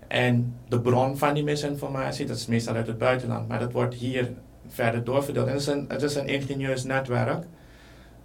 En 0.08 0.56
de 0.68 0.80
bron 0.80 1.18
van 1.18 1.34
die 1.34 1.44
misinformatie, 1.44 2.26
dat 2.26 2.36
is 2.38 2.46
meestal 2.46 2.76
uit 2.76 2.88
het 2.88 2.98
buitenland, 2.98 3.48
maar 3.48 3.60
dat 3.60 3.72
wordt 3.72 3.94
hier 3.96 4.30
verder 4.68 5.04
doorverdeeld. 5.04 5.48
En 5.48 5.52
het 5.54 5.62
is 5.62 5.68
een, 5.68 5.86
het 5.88 6.02
is 6.02 6.16
een 6.16 6.28
ingenieus 6.28 6.84
netwerk 6.84 7.44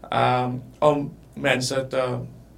ehm, 0.08 0.50
om 0.78 1.14
mensen 1.34 1.88
te, 1.88 2.04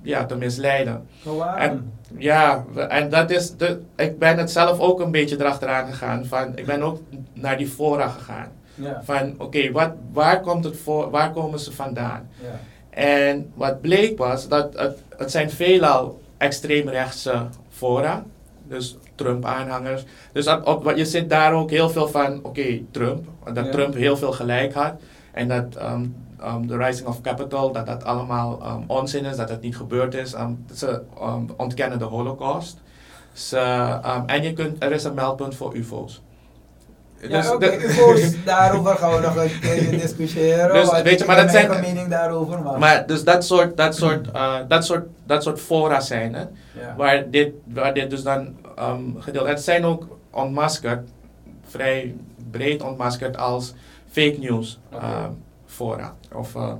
ja, 0.03 0.25
te 0.27 0.37
misleiden. 0.37 1.07
Maar 1.25 1.37
waarom? 1.37 1.59
En- 1.61 1.93
Ja, 2.19 2.65
en 2.89 3.09
dat 3.11 3.31
is 3.31 3.57
de, 3.57 3.81
ik 3.97 4.19
ben 4.19 4.39
het 4.39 4.51
zelf 4.51 4.79
ook 4.81 5.01
een 5.01 5.11
beetje 5.11 5.37
erachteraan 5.41 5.87
gegaan. 5.87 6.27
Van, 6.27 6.57
ik 6.57 6.67
ben 6.67 6.83
ook 6.83 7.01
naar 7.33 7.57
die 7.57 7.67
fora 7.69 8.09
gegaan. 8.09 8.49
Ja. 8.79 9.01
Van 9.05 9.35
oké, 9.39 9.71
wat 9.73 9.91
waar, 10.13 10.41
komt 10.41 10.65
het 10.65 10.77
voor, 10.77 11.11
waar 11.11 11.33
komen 11.33 11.59
ze 11.59 11.73
vandaan? 11.73 12.29
ja. 12.43 12.61
En 12.91 13.53
wat 13.55 13.81
bleek 13.81 14.19
was 14.19 14.49
dat 14.49 14.79
het, 14.79 15.03
het 15.17 15.31
zijn 15.31 15.51
veelal 15.51 16.21
extreemrechtse 16.37 17.47
fora. 17.71 18.25
Dus 18.69 18.97
Trump-aanhangers. 19.15 20.05
Dus 20.33 20.47
op, 20.47 20.67
op- 20.67 20.93
je 20.97 21.05
zit 21.05 21.31
daar 21.31 21.53
ook 21.53 21.71
heel 21.71 21.91
veel 21.91 22.09
van, 22.09 22.41
oké, 22.43 22.81
Trump. 22.91 23.25
Dat 23.55 23.65
Ja. 23.65 23.71
Trump 23.71 23.95
heel 23.95 24.17
veel 24.17 24.33
gelijk 24.33 24.75
had. 24.75 24.93
En 25.33 25.49
dat 25.49 25.77
ehm, 25.77 26.05
ehm, 26.41 26.67
de 26.67 26.77
Rising 26.77 27.09
of 27.09 27.21
Capital, 27.21 27.73
dat 27.73 27.87
dat 27.87 28.05
allemaal 28.05 28.61
ehm, 28.63 28.81
onzin 28.87 29.25
is, 29.25 29.37
dat 29.37 29.49
het 29.49 29.61
niet 29.61 29.77
gebeurd 29.77 30.15
is. 30.15 30.35
Ze 30.75 31.03
ontkennen 31.57 31.99
de 31.99 32.05
holocaust. 32.05 32.77
Ze, 33.33 33.59
en 34.27 34.43
je 34.43 34.53
kunt, 34.53 34.83
er 34.83 34.93
is 34.93 35.05
een 35.05 35.15
meldpunt 35.15 35.55
voor 35.55 35.75
UFO's. 35.77 36.23
Ja, 37.21 37.53
oké, 37.55 37.59
de- 37.71 37.85
UFO's, 37.85 38.35
daarover 38.45 38.97
gaan 38.97 39.13
we 39.13 39.21
nog 39.21 39.37
een 39.37 39.59
keertje 39.61 39.91
discussiëren. 39.97 40.73
Dus, 40.73 41.03
weet 41.03 41.19
je, 41.19 41.25
maar 41.25 41.37
dat 41.37 41.51
zijn- 41.51 41.81
mening 41.81 42.09
daarover, 42.09 42.63
maar... 42.63 42.79
Maar 42.79 43.07
dus 43.07 43.25
dat 43.25 43.45
soort, 43.45 43.77
dat 43.77 43.97
soort, 43.97 44.31
eh, 44.31 44.55
dat 44.69 44.85
soort, 44.85 45.07
dat 45.27 45.43
soort 45.43 45.61
fora 45.61 46.01
zijn 46.01 46.35
het. 46.35 46.49
ja. 46.81 46.95
Waar 46.97 47.31
dit, 47.31 47.53
waar 47.65 47.95
dit 47.95 48.11
dus 48.11 48.23
dan 48.23 48.57
ehm 48.77 49.01
gedeeld 49.19 49.47
Het 49.47 49.61
zijn 49.63 49.85
ook 49.85 50.07
ontmaskerd, 50.31 51.09
vrij 51.69 52.15
breed 52.51 52.83
ontmaskerd 52.83 53.37
als 53.37 53.73
fake 54.11 54.37
news 54.41 54.79
Oké. 54.93 55.05
ehm, 55.05 55.31
fora. 55.67 56.15
Of 56.35 56.55
ehm, 56.55 56.77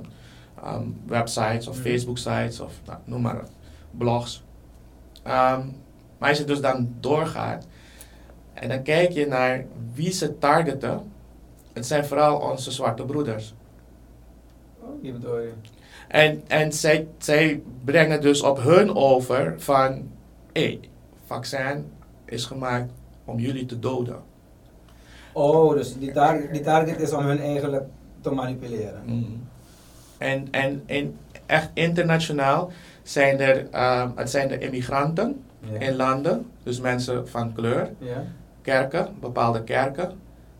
ehm, 0.63 0.83
websites 1.07 1.67
of 1.67 1.75
Mhm. 1.79 1.87
Facebook 1.87 2.17
sites 2.17 2.59
of 2.59 2.71
nou, 2.85 2.97
noem 3.03 3.21
maar 3.21 3.39
blogs. 3.91 4.43
Ehm, 5.23 5.61
maar 6.17 6.29
als 6.29 6.37
je 6.37 6.43
dus 6.43 6.61
dan 6.61 6.89
doorgaat 6.99 7.65
en 8.59 8.69
dan 8.69 8.83
kijk 8.83 9.11
je 9.11 9.27
naar 9.27 9.65
wie 9.93 10.11
ze 10.11 10.37
targeten. 10.37 11.11
Het 11.73 11.85
zijn 11.85 12.05
vooral 12.05 12.39
onze 12.39 12.71
zwarte 12.71 13.03
broeders. 13.05 13.53
Oh, 14.79 15.01
die 15.01 15.11
bedoel 15.11 15.39
je. 15.39 15.51
En, 16.07 16.43
en 16.47 16.73
zij, 16.73 17.07
zij 17.17 17.61
brengen 17.83 18.21
dus 18.21 18.41
op 18.41 18.61
hun 18.63 18.95
over 18.95 19.53
van, 19.57 20.09
hé, 20.53 20.79
vaccin 21.25 21.85
is 22.25 22.45
gemaakt 22.45 22.91
om 23.25 23.39
jullie 23.39 23.65
te 23.65 23.79
doden. 23.79 24.19
Oh, 25.33 25.73
dus 25.73 25.97
die, 25.97 26.11
tar 26.11 26.51
die 26.51 26.61
target 26.61 26.99
is 26.99 27.13
om 27.13 27.25
hun 27.25 27.39
eigenlijk 27.39 27.83
te 28.21 28.31
manipuleren. 28.31 29.01
En, 30.17 30.47
en, 30.51 30.83
en 30.85 31.17
echt 31.45 31.69
internationaal 31.73 32.71
zijn 33.03 33.39
er, 33.39 33.67
ehm, 33.71 34.09
het 34.15 34.29
zijn 34.29 34.47
de 34.47 34.57
immigranten 34.57 35.41
Ja. 35.71 35.79
in 35.79 35.95
landen, 35.95 36.45
dus 36.63 36.79
mensen 36.79 37.27
van 37.29 37.53
kleur, 37.53 37.89
ja. 37.97 38.23
Kerken, 38.61 39.15
bepaalde 39.19 39.63
kerken, 39.63 40.11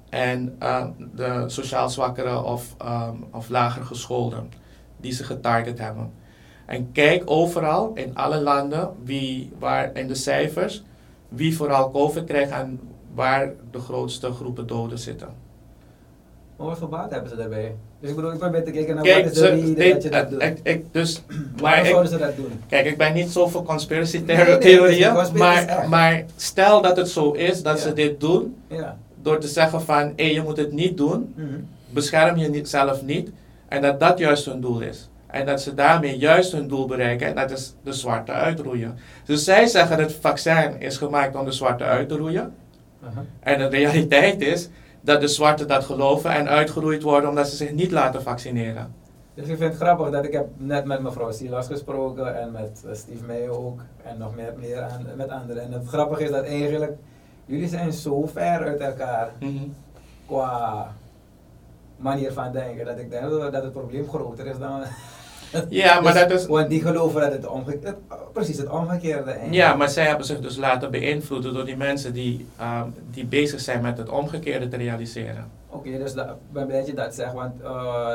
en 0.10 0.56
ehm, 0.60 0.92
de 1.16 1.44
sociaal 1.48 1.90
zwakkere 1.90 2.44
of, 2.44 2.76
ehm, 2.78 3.16
of 3.32 3.50
lager 3.50 3.86
gescholden, 3.86 4.52
die 4.98 5.12
ze 5.12 5.24
getarget 5.24 5.80
hebben. 5.80 6.12
En 6.66 6.92
kijk 6.92 7.24
overal 7.26 7.92
in 7.94 8.16
alle 8.16 8.42
landen 8.42 8.96
wie, 9.04 9.52
waar 9.60 9.96
in 9.96 10.08
de 10.08 10.16
cijfers 10.16 10.84
wie 11.30 11.56
vooral 11.56 11.92
COVID 11.92 12.24
krijgt 12.24 12.52
en 12.52 12.80
waar 13.14 13.52
de 13.72 13.80
grootste 13.80 14.32
groepen 14.32 14.68
doden 14.68 15.00
zitten. 15.00 15.30
Maar 16.56 16.78
voor 16.78 16.90
baat 16.90 17.12
hebben 17.12 17.30
ze 17.30 17.36
daarbij? 17.36 17.76
Dus 18.00 18.10
ik 18.10 18.16
bedoel, 18.16 18.32
ik 18.32 18.38
probeer 18.40 18.64
te 18.64 18.72
kijken 18.72 18.96
naar 18.96 19.04
Kijk, 19.04 19.24
wat 19.24 19.34
is 19.34 19.40
de 19.40 19.50
reden 19.50 19.94
dat 19.94 20.04
je 20.04 20.10
dat 20.10 20.30
doet. 20.30 20.42
ik, 20.42 20.58
ik, 20.64 20.84
dus, 20.92 21.22
maar 21.62 21.80
ik, 21.80 21.86
zouden 21.86 22.12
ze 22.12 22.18
dat 22.18 22.36
doen? 22.36 22.52
Kijk, 22.68 22.86
ik 22.86 22.98
ben 22.98 23.14
niet 23.14 23.32
zo 23.32 23.48
voor 23.48 23.64
conspiracy 23.64 24.24
theorieën, 24.60 25.14
maar, 25.34 25.86
maar 25.90 26.24
stel 26.36 26.82
dat 26.82 26.98
het 26.98 27.10
zo 27.10 27.32
is 27.32 27.62
dat 27.64 27.80
ze 27.80 27.94
dit 27.94 28.20
doen, 28.20 28.56
door 29.22 29.40
te 29.40 29.48
zeggen 29.48 29.82
van, 29.82 30.14
hé, 30.16 30.24
je 30.24 30.42
moet 30.44 30.58
het 30.58 30.72
niet 30.72 30.98
doen, 30.98 31.34
Mhm. 31.36 31.48
bescherm 31.90 32.38
je 32.38 32.50
niet, 32.50 32.70
zelf 32.70 33.04
niet, 33.04 33.30
en 33.68 33.82
dat 33.82 34.00
dat 34.00 34.18
juist 34.20 34.46
hun 34.46 34.62
doel 34.62 34.80
is. 34.82 35.10
En 35.28 35.46
dat 35.46 35.62
ze 35.62 35.74
daarmee 35.74 36.18
juist 36.18 36.52
hun 36.52 36.68
doel 36.68 36.86
bereiken, 36.88 37.28
en 37.28 37.36
dat 37.36 37.52
is 37.52 37.74
de 37.84 37.94
zwarte 37.94 38.32
uitroeien. 38.32 38.98
Dus 39.26 39.44
zij 39.44 39.66
zeggen 39.68 39.98
dat 39.98 40.10
het 40.10 40.18
vaccin 40.22 40.76
is 40.80 40.98
gemaakt 40.98 41.36
om 41.36 41.46
de 41.46 41.52
zwarte 41.52 41.84
uit 41.84 42.10
te 42.10 42.16
roeien, 42.16 42.54
en 43.40 43.58
de 43.60 43.68
realiteit 43.68 44.42
is 44.42 44.70
dat 45.02 45.22
de 45.22 45.28
zwarten 45.28 45.68
dat 45.68 45.84
geloven 45.84 46.32
en 46.32 46.48
uitgeroeid 46.48 47.04
worden 47.04 47.30
omdat 47.30 47.48
ze 47.48 47.56
zich 47.56 47.72
niet 47.72 47.92
laten 47.92 48.22
vaccineren. 48.22 48.94
Dus 49.34 49.48
ik 49.48 49.58
vind 49.58 49.74
het 49.74 49.82
grappig 49.82 50.10
dat 50.10 50.26
ik 50.26 50.32
heb 50.32 50.48
net 50.58 50.86
met 50.86 51.02
mevrouw 51.02 51.32
Silas 51.32 51.68
gesproken 51.68 52.40
en 52.40 52.52
met 52.52 52.84
eh, 52.86 52.94
Steve 52.94 53.24
Meijer 53.26 53.50
ook 53.50 53.82
en 54.04 54.18
nog 54.18 54.36
meer, 54.36 54.54
meer 54.60 54.82
aan, 54.82 55.06
met 55.16 55.30
anderen. 55.30 55.64
En 55.64 55.72
het 55.72 55.88
grappige 55.88 56.24
is 56.24 56.32
dat 56.32 56.46
eigenlijk 56.46 56.98
jullie 57.46 57.68
zijn 57.68 57.94
zo 57.94 58.26
ver 58.26 58.68
uit 58.68 58.80
elkaar 58.80 59.32
qua 60.28 60.88
manier 61.98 62.34
van 62.34 62.52
denken 62.52 62.86
dat 62.86 62.98
ik 63.00 63.10
denk 63.10 63.30
dat 63.30 63.64
het 63.64 63.72
probleem 63.72 64.08
groter 64.08 64.46
is 64.46 64.58
dan. 64.60 64.82
Ja, 65.70 66.00
maar 66.02 66.14
Dus- 66.14 66.22
dat 66.22 66.32
is, 66.32 66.46
Want 66.46 66.70
die 66.70 66.82
geloven 66.82 67.22
dat 67.22 67.32
het, 67.32 67.48
omge 67.48 67.80
precies 68.34 68.58
het 68.58 68.70
omgekeerde 68.70 69.32
is. 69.32 69.56
Ja, 69.56 69.76
maar 69.76 69.90
zij 69.90 70.06
hebben 70.08 70.26
zich 70.26 70.40
dus 70.40 70.58
laten 70.58 70.92
beïnvloeden 70.92 71.54
door 71.54 71.66
die 71.66 71.78
mensen 71.78 72.14
die, 72.14 72.46
ehm, 72.58 72.88
die 73.12 73.26
bezig 73.26 73.60
zijn 73.60 73.82
met 73.82 73.98
het 73.98 74.10
omgekeerde 74.10 74.68
te 74.68 74.78
realiseren. 74.78 75.48
Oké, 75.70 75.98
dus 75.98 76.14
ik 76.14 76.24
ben 76.52 76.66
blij 76.66 76.78
dat 76.80 76.88
je 76.88 76.94
dat 76.94 77.16
zegt, 77.16 77.34
want 77.34 77.62
eh, 77.62 78.14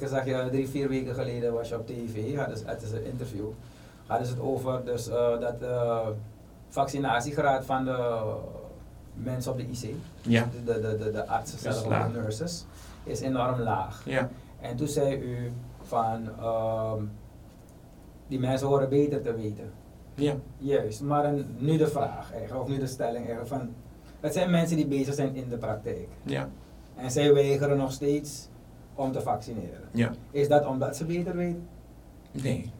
ik 0.00 0.08
zag 0.08 0.24
je 0.24 0.48
drie, 0.50 0.68
vier 0.68 0.88
weken 0.88 1.14
geleden 1.14 1.52
was 1.52 1.68
je 1.68 1.74
op 1.74 1.86
tv, 1.86 2.36
hadden 2.36 2.56
ze- 2.58 2.64
het 2.66 2.82
is 2.82 2.90
een 2.92 3.04
interview, 3.04 3.44
hadden 4.06 4.26
ze 4.26 4.32
het 4.32 4.42
over 4.42 4.80
dus, 4.84 5.08
eh, 5.08 5.40
dat 5.40 5.60
de 5.60 6.00
vaccinatiegraad 6.68 7.64
van 7.64 7.84
de 7.84 8.20
mensen 9.14 9.52
op 9.52 9.58
de 9.58 9.64
IC, 9.64 9.94
Ja, 10.22 10.48
de, 10.64 10.80
de, 10.80 10.96
de, 10.98 11.10
de 11.10 11.26
artsen 11.26 11.72
de 12.12 12.18
nurses, 12.20 12.64
is 13.04 13.20
enorm 13.20 13.60
laag. 13.60 14.02
ja, 14.04 14.28
En 14.60 14.76
toen 14.76 14.88
zei 14.88 15.14
u 15.16 15.52
van, 15.86 16.28
ehm, 16.40 17.02
die 18.28 18.38
mensen 18.38 18.66
horen 18.66 18.88
beter 18.88 19.22
te 19.22 19.34
weten. 19.34 19.70
ja. 20.14 20.34
Juist, 20.58 21.00
maar 21.02 21.32
nu 21.58 21.76
de 21.76 21.86
vraag 21.88 22.32
eigenlijk, 22.32 22.62
of 22.62 22.68
nu 22.68 22.78
de 22.78 22.86
stelling 22.86 23.16
eigenlijk 23.26 23.48
van, 23.48 23.68
het 24.20 24.32
zijn 24.32 24.50
mensen 24.50 24.76
die 24.76 24.86
bezig 24.86 25.14
zijn 25.14 25.34
in 25.34 25.48
de 25.48 25.56
praktijk. 25.56 26.08
ja. 26.22 26.48
En 26.96 27.10
zij 27.10 27.34
weigeren 27.34 27.76
nog 27.76 27.92
steeds 27.92 28.48
om 28.94 29.12
te 29.12 29.20
vaccineren. 29.20 29.80
ja. 29.92 30.10
Is 30.30 30.48
dat 30.48 30.66
omdat 30.66 30.96
ze 30.96 31.04
beter 31.04 31.36
weten? 31.36 31.66
Nee. 32.30 32.70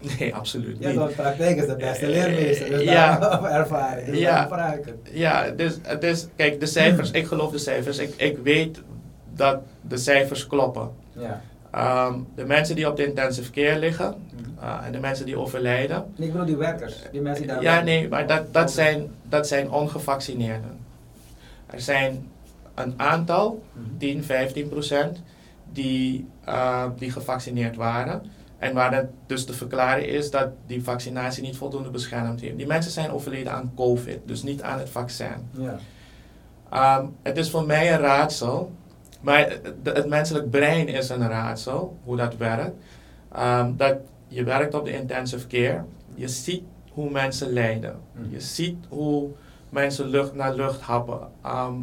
Nee, 0.18 0.34
absoluut 0.34 0.76
Ja, 0.78 0.88
niet. 0.88 0.98
want 0.98 1.14
praktijk 1.14 1.56
is 1.56 1.66
de 1.66 1.76
beste 1.76 2.04
Eh, 2.06 2.10
leermeester. 2.10 2.68
Dus 2.68 2.82
ja. 2.82 3.20
ervaring. 3.60 4.06
Dus 4.06 4.18
Ja. 4.18 4.48
vraag. 4.48 4.78
Ja, 5.12 5.50
dus, 5.50 5.78
is, 6.00 6.28
kijk, 6.36 6.60
de 6.60 6.66
cijfers, 6.66 7.10
ik 7.10 7.26
geloof 7.26 7.50
de 7.50 7.58
cijfers. 7.58 7.98
Ik, 7.98 8.14
ik 8.16 8.38
weet 8.38 8.82
dat 9.34 9.60
de 9.80 9.96
cijfers 9.96 10.46
kloppen. 10.46 10.90
Ja. 11.12 11.40
Ehm, 11.70 12.20
de 12.34 12.44
mensen 12.44 12.76
die 12.76 12.88
op 12.88 12.96
de 12.96 13.06
intensive 13.06 13.50
care 13.50 13.78
liggen 13.78 14.14
Mhm. 14.32 14.64
eh, 14.64 14.86
en 14.86 14.92
de 14.92 15.00
mensen 15.00 15.26
die 15.26 15.38
overlijden. 15.38 16.04
Nee, 16.16 16.26
Ik 16.26 16.32
bedoel 16.32 16.46
die 16.46 16.56
werkers, 16.56 16.96
die 17.12 17.20
mensen 17.20 17.42
die 17.44 17.52
daar 17.52 17.62
Ja, 17.62 17.68
werken. 17.70 17.84
nee, 17.86 18.08
maar 18.08 18.26
dat, 18.26 18.52
dat, 18.52 18.70
zijn, 18.72 19.10
dat 19.22 19.46
zijn 19.48 19.70
ongevaccineerden. 19.70 20.78
Er 21.66 21.80
zijn 21.80 22.28
een 22.74 22.94
aantal 22.96 23.62
Mhm. 23.72 23.96
10, 23.98 24.24
15 24.24 24.68
procent 24.68 25.22
die, 25.72 26.26
eh, 26.44 26.84
die 26.98 27.10
gevaccineerd 27.10 27.76
waren. 27.76 28.22
En 28.58 28.74
waar 28.74 28.94
het 28.94 29.06
dus 29.26 29.44
te 29.44 29.52
verklaren 29.52 30.08
is 30.08 30.30
dat 30.30 30.48
die 30.66 30.82
vaccinatie 30.84 31.42
niet 31.42 31.56
voldoende 31.56 31.90
beschermd 31.90 32.40
heeft. 32.40 32.56
Die 32.56 32.66
mensen 32.66 32.92
zijn 32.92 33.10
overleden 33.10 33.52
aan 33.52 33.72
COVID, 33.76 34.18
dus 34.24 34.42
niet 34.42 34.62
aan 34.62 34.78
het 34.78 34.88
vaccin. 34.90 35.48
Ja. 35.50 35.78
Ehm, 36.70 37.06
het 37.22 37.36
is 37.36 37.50
voor 37.50 37.66
mij 37.66 37.92
een 37.92 38.00
raadsel, 38.00 38.72
maar 39.28 39.48
het, 39.50 39.74
het 39.82 40.06
menselijk 40.08 40.50
brein 40.50 40.88
is 40.88 41.08
een 41.08 41.28
raadsel, 41.28 41.96
hoe 42.04 42.16
dat 42.16 42.36
werkt. 42.36 42.76
Ehm, 43.32 43.76
dat 43.76 43.96
je 44.28 44.44
werkt 44.44 44.74
op 44.74 44.84
de 44.84 44.92
intensive 44.92 45.46
care, 45.46 45.84
je 46.14 46.28
ziet 46.28 46.62
hoe 46.92 47.10
mensen 47.10 47.52
lijden. 47.52 47.96
Mhm. 48.12 48.30
Je 48.30 48.40
ziet 48.40 48.76
hoe 48.88 49.28
mensen 49.68 50.06
lucht 50.06 50.34
naar 50.34 50.54
lucht 50.54 50.80
happen. 50.80 51.20
Ehm, 51.42 51.74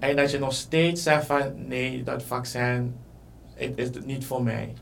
en 0.00 0.16
dat 0.16 0.30
je 0.30 0.38
nog 0.38 0.52
steeds 0.52 1.02
zegt 1.02 1.26
van 1.26 1.40
nee, 1.66 2.02
dat 2.02 2.22
vaccin 2.22 2.94
het 3.54 3.72
is 3.78 3.86
het 3.86 4.06
niet 4.06 4.24
voor 4.24 4.42
mij. 4.42 4.72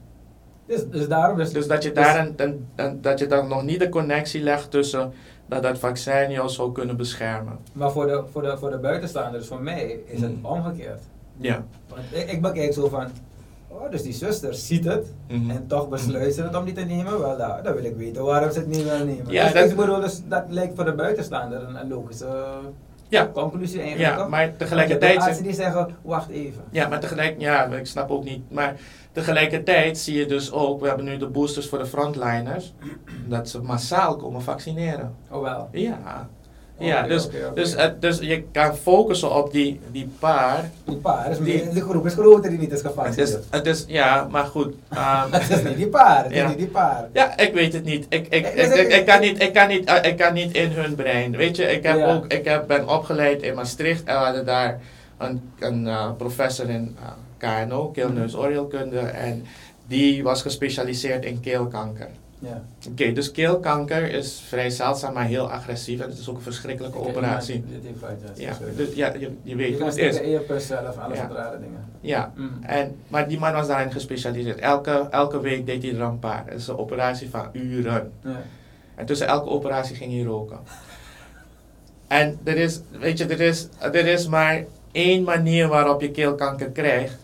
Dus, 0.66 0.88
dus 0.88 1.08
daarom 1.08 1.36
dus, 1.38 1.52
Dus 1.52 1.66
dat 1.66 1.82
je 1.82 1.92
dus- 1.92 2.04
daar 2.04 2.18
een, 2.26 2.32
een- 2.36 2.66
een- 2.76 3.00
dat 3.00 3.18
je 3.18 3.26
dan 3.26 3.48
nog 3.48 3.62
niet 3.62 3.78
de 3.80 3.88
connectie 3.88 4.42
legt 4.42 4.70
tussen 4.70 5.12
dat 5.46 5.62
dat 5.62 5.78
vaccin 5.78 6.30
jou 6.30 6.48
zou 6.48 6.72
kunnen 6.72 6.96
beschermen. 6.96 7.58
Maar 7.72 7.90
voor 7.92 8.06
de, 8.06 8.24
voor, 8.30 8.42
de, 8.42 8.58
voor 8.58 8.70
de 8.70 8.78
buitenstaanders, 8.78 9.46
voor 9.46 9.62
mij, 9.62 10.00
is 10.06 10.20
het 10.20 10.36
Mhm. 10.42 10.46
omgekeerd. 10.46 11.02
Ja. 11.40 11.64
Want 11.88 12.00
ik, 12.10 12.30
ik 12.30 12.42
bekijk 12.42 12.72
zo 12.72 12.88
van, 12.88 13.06
oh, 13.68 13.90
dus 13.90 14.02
die 14.02 14.12
zuster 14.12 14.54
ziet 14.54 14.84
het 14.84 15.06
Mhm. 15.28 15.50
en 15.50 15.66
toch 15.66 15.88
besluit 15.88 16.34
ze 16.34 16.42
het 16.42 16.56
om 16.56 16.64
niet 16.64 16.74
te 16.74 16.80
nemen. 16.84 17.20
Wel, 17.20 17.36
nou, 17.36 17.62
dan 17.62 17.74
wil 17.74 17.84
ik 17.84 17.96
weten 17.96 18.24
waarom 18.24 18.50
ze 18.50 18.58
het 18.58 18.68
niet 18.68 18.82
willen 18.82 19.06
nemen. 19.06 19.32
Ja, 19.32 19.44
dus 19.44 19.52
dat- 19.52 19.70
ik 19.70 19.76
bedoel, 19.76 20.00
dus, 20.00 20.20
dat 20.28 20.44
lijkt 20.48 20.74
voor 20.76 20.84
de 20.84 20.94
buitenstaander 20.94 21.62
een, 21.62 21.80
een 21.80 21.88
logische 21.88 22.46
Ja. 23.08 23.30
conclusie 23.32 23.80
eigenlijk. 23.80 24.16
Ja, 24.16 24.26
maar 24.28 24.56
tegelijkertijd... 24.56 25.12
hebt 25.12 25.24
artsen 25.24 25.44
die 25.44 25.52
zeggen, 25.54 25.88
wacht 26.02 26.28
even. 26.28 26.62
Ja, 26.70 26.88
maar 26.88 27.00
tegelijk, 27.00 27.34
ja, 27.40 27.64
ik 27.66 27.86
snap 27.86 28.10
ook 28.10 28.24
niet. 28.24 28.50
Maar 28.50 28.76
tegelijkertijd 29.12 29.98
zie 29.98 30.16
je 30.18 30.26
dus 30.26 30.52
ook, 30.52 30.80
we 30.80 30.86
hebben 30.88 31.04
nu 31.04 31.16
de 31.16 31.26
boosters 31.28 31.68
voor 31.68 31.78
de 31.78 31.86
frontliners, 31.86 32.74
dat 33.28 33.48
ze 33.48 33.62
massaal 33.62 34.16
komen 34.16 34.42
vaccineren. 34.42 35.14
Oh 35.30 35.42
wel. 35.42 35.68
Ja, 35.72 36.28
Ja, 36.78 36.98
Oké, 36.98 37.08
dus. 37.08 37.28
Dus, 37.54 37.74
het- 37.74 38.00
dus 38.02 38.18
je 38.18 38.42
kan 38.52 38.76
focussen 38.76 39.34
op 39.34 39.52
die, 39.52 39.80
die 39.92 40.08
paar. 40.18 40.70
Die 40.84 40.96
paar, 40.96 41.30
is 41.30 41.38
Die- 41.38 41.68
de 41.72 41.80
groep 41.80 42.06
is 42.06 42.12
groter 42.12 42.50
die 42.50 42.58
niet 42.58 42.72
is 42.72 42.80
gevaccineerd. 42.80 43.44
het 43.50 43.66
is, 43.66 43.84
ja, 43.88 44.26
maar 44.30 44.44
goed. 44.44 44.74
ehm, 44.88 45.30
Het 45.32 45.50
is 45.50 45.62
niet 45.62 45.76
die 45.76 45.88
paar, 45.88 46.22
het 46.22 46.32
is 46.32 46.38
Ja. 46.38 46.48
niet 46.48 46.58
die 46.58 46.66
paar. 46.68 47.08
Ja, 47.12 47.38
ik 47.38 47.52
weet 47.54 47.72
het 47.72 47.84
niet. 47.84 48.06
Ik, 48.08 48.26
ik, 48.28 48.46
Ik- 48.54 49.06
kan 49.06 49.20
niet, 49.20 49.42
ik, 49.42 49.52
kan 49.52 49.68
niet, 49.68 49.84
eh, 49.88 50.10
ik 50.10 50.16
kan 50.16 50.32
niet 50.34 50.54
in 50.54 50.70
hun 50.70 50.94
brein. 50.94 51.36
Weet 51.36 51.56
je, 51.56 51.62
ik, 51.64 51.82
heb 51.82 51.96
Ja. 51.98 52.14
ook, 52.14 52.32
ik 52.32 52.44
heb, 52.44 52.66
ben 52.66 52.88
opgeleid 52.88 53.42
in 53.42 53.54
Maastricht 53.54 54.04
en 54.04 54.14
we 54.18 54.24
hadden 54.24 54.46
daar 54.46 54.80
een, 55.18 55.50
een 55.58 55.86
eh, 55.86 56.10
professor 56.16 56.68
in 56.68 56.96
eh, 57.02 57.64
KNO, 57.66 57.88
keelneusoorheelkunde, 57.88 58.98
en 58.98 59.44
die 59.86 60.22
was 60.22 60.42
gespecialiseerd 60.42 61.24
in 61.24 61.40
keelkanker. 61.40 62.08
Ja. 62.40 62.62
Oké, 62.90 63.12
dus 63.12 63.30
keelkanker 63.30 64.10
is 64.12 64.42
vrij 64.48 64.70
zeldzaam, 64.70 65.12
maar 65.14 65.24
heel 65.24 65.50
agressief 65.50 66.00
en 66.00 66.08
het 66.08 66.18
is 66.18 66.28
ook 66.28 66.36
een 66.36 66.42
verschrikkelijke 66.42 66.98
operatie. 66.98 67.64
Ja, 68.34 68.52
dus, 68.76 68.94
ja 68.94 69.12
je, 69.18 69.30
je 69.42 69.56
weet 69.56 69.66
Je 69.66 69.70
hoe 69.72 69.78
kan 69.78 69.88
het 69.88 69.96
is. 69.96 70.14
stikken 70.14 70.32
earplugs 70.32 70.66
zelf, 70.66 70.98
alles 70.98 71.18
Ja. 71.18 71.28
rare 71.34 71.58
dingen. 71.58 71.84
Ja, 72.00 72.32
Mm. 72.36 72.58
en, 72.62 72.96
maar 73.08 73.28
die 73.28 73.38
man 73.38 73.52
was 73.52 73.66
daarin 73.66 73.92
gespecialiseerd. 73.92 74.58
Elke, 74.58 75.06
elke 75.10 75.40
week 75.40 75.66
deed 75.66 75.82
hij 75.82 75.92
er 75.94 76.00
een 76.00 76.18
paar. 76.18 76.42
Het 76.46 76.58
is 76.58 76.68
een 76.68 76.76
operatie 76.78 77.30
van 77.30 77.48
uren. 77.52 78.12
Ja. 78.22 78.42
En 78.94 79.06
tussen 79.06 79.26
elke 79.26 79.48
operatie 79.48 79.96
ging 79.96 80.12
hij 80.12 80.22
roken. 80.22 80.58
En 82.06 82.38
er 82.44 82.56
is, 82.56 82.80
weet 83.00 83.18
je, 83.18 83.24
er 83.26 83.40
is, 83.40 83.68
er 83.78 84.06
is 84.06 84.26
maar 84.28 84.64
één 84.92 85.22
manier 85.24 85.68
waarop 85.68 86.00
je 86.00 86.10
keelkanker 86.10 86.70
krijgt. 86.70 87.16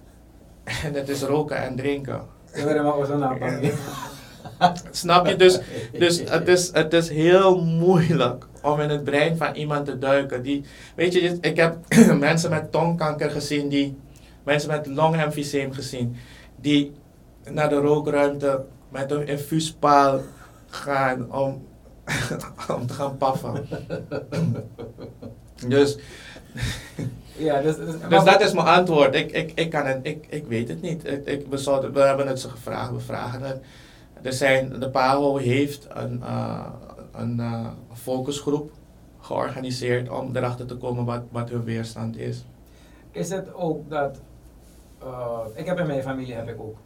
En 0.84 0.92
dat 0.92 1.08
is 1.08 1.22
roken 1.22 1.56
en 1.56 1.76
drinken. 1.76 2.20
Ik 2.52 2.64
weet 2.64 2.82
maar 2.82 3.12
aanpak. 3.22 3.72
Snap 4.90 5.26
je? 5.26 5.36
Dus, 5.36 5.58
dus 5.98 6.22
het, 6.30 6.48
is, 6.48 6.72
het 6.72 6.92
is 6.92 7.08
heel 7.08 7.64
moeilijk 7.64 8.46
om 8.62 8.80
in 8.80 8.88
het 8.88 9.04
brein 9.04 9.36
van 9.36 9.54
iemand 9.54 9.84
te 9.84 9.98
duiken. 9.98 10.42
Die, 10.42 10.64
weet 10.94 11.12
je, 11.12 11.38
ik 11.40 11.56
heb 11.56 11.76
mensen 12.18 12.50
met 12.50 12.72
tongkanker 12.72 13.30
gezien, 13.30 13.68
die, 13.68 13.96
mensen 14.42 14.70
met 14.70 14.86
longemfyseem 14.86 15.72
gezien, 15.72 16.16
die 16.60 16.92
naar 17.50 17.68
de 17.68 17.74
rookruimte 17.74 18.64
met 18.88 19.10
een 19.10 19.26
infuuspaal 19.26 20.20
gaan 20.68 21.32
om, 21.32 21.66
om 22.76 22.86
te 22.86 22.94
gaan 22.94 23.16
paffen. 23.16 23.68
Dus, 25.68 25.98
Ja, 27.36 27.62
dus, 27.62 27.76
dus, 27.76 27.94
dus 28.08 28.24
dat 28.24 28.40
is 28.40 28.52
mijn 28.52 28.66
antwoord. 28.66 29.14
Ik, 29.14 29.32
ik, 29.32 29.52
ik, 29.54 29.70
kan 29.70 29.86
het, 29.86 29.98
ik, 30.02 30.26
ik 30.28 30.46
weet 30.46 30.68
het 30.68 30.82
niet. 30.82 31.06
Ik, 31.06 31.26
ik, 31.26 31.46
we, 31.50 31.56
zouden, 31.56 31.92
we 31.92 32.00
hebben 32.00 32.26
het 32.26 32.40
ze 32.40 32.48
gevraagd, 32.48 32.90
we 32.90 33.00
vragen 33.00 33.42
het. 33.42 33.58
Er 34.24 34.32
zijn, 34.32 34.80
de 34.80 34.90
PAHO 34.90 35.36
heeft 35.36 35.86
een, 35.90 36.22
eh, 36.22 36.66
een 37.12 37.40
eh, 37.40 37.66
focusgroep 37.92 38.72
georganiseerd 39.20 40.08
om 40.10 40.36
erachter 40.36 40.66
te 40.66 40.76
komen 40.76 41.04
wat, 41.04 41.22
wat 41.30 41.48
hun 41.48 41.64
weerstand 41.64 42.16
is. 42.16 42.44
Is 43.10 43.30
het 43.30 43.54
ook 43.54 43.90
dat, 43.90 44.20
eh, 45.02 45.38
ik 45.54 45.66
heb 45.66 45.78
in 45.78 45.86
mijn 45.86 46.02
familie 46.02 46.34
heb 46.34 46.48
ik 46.48 46.60
ook 46.60 46.76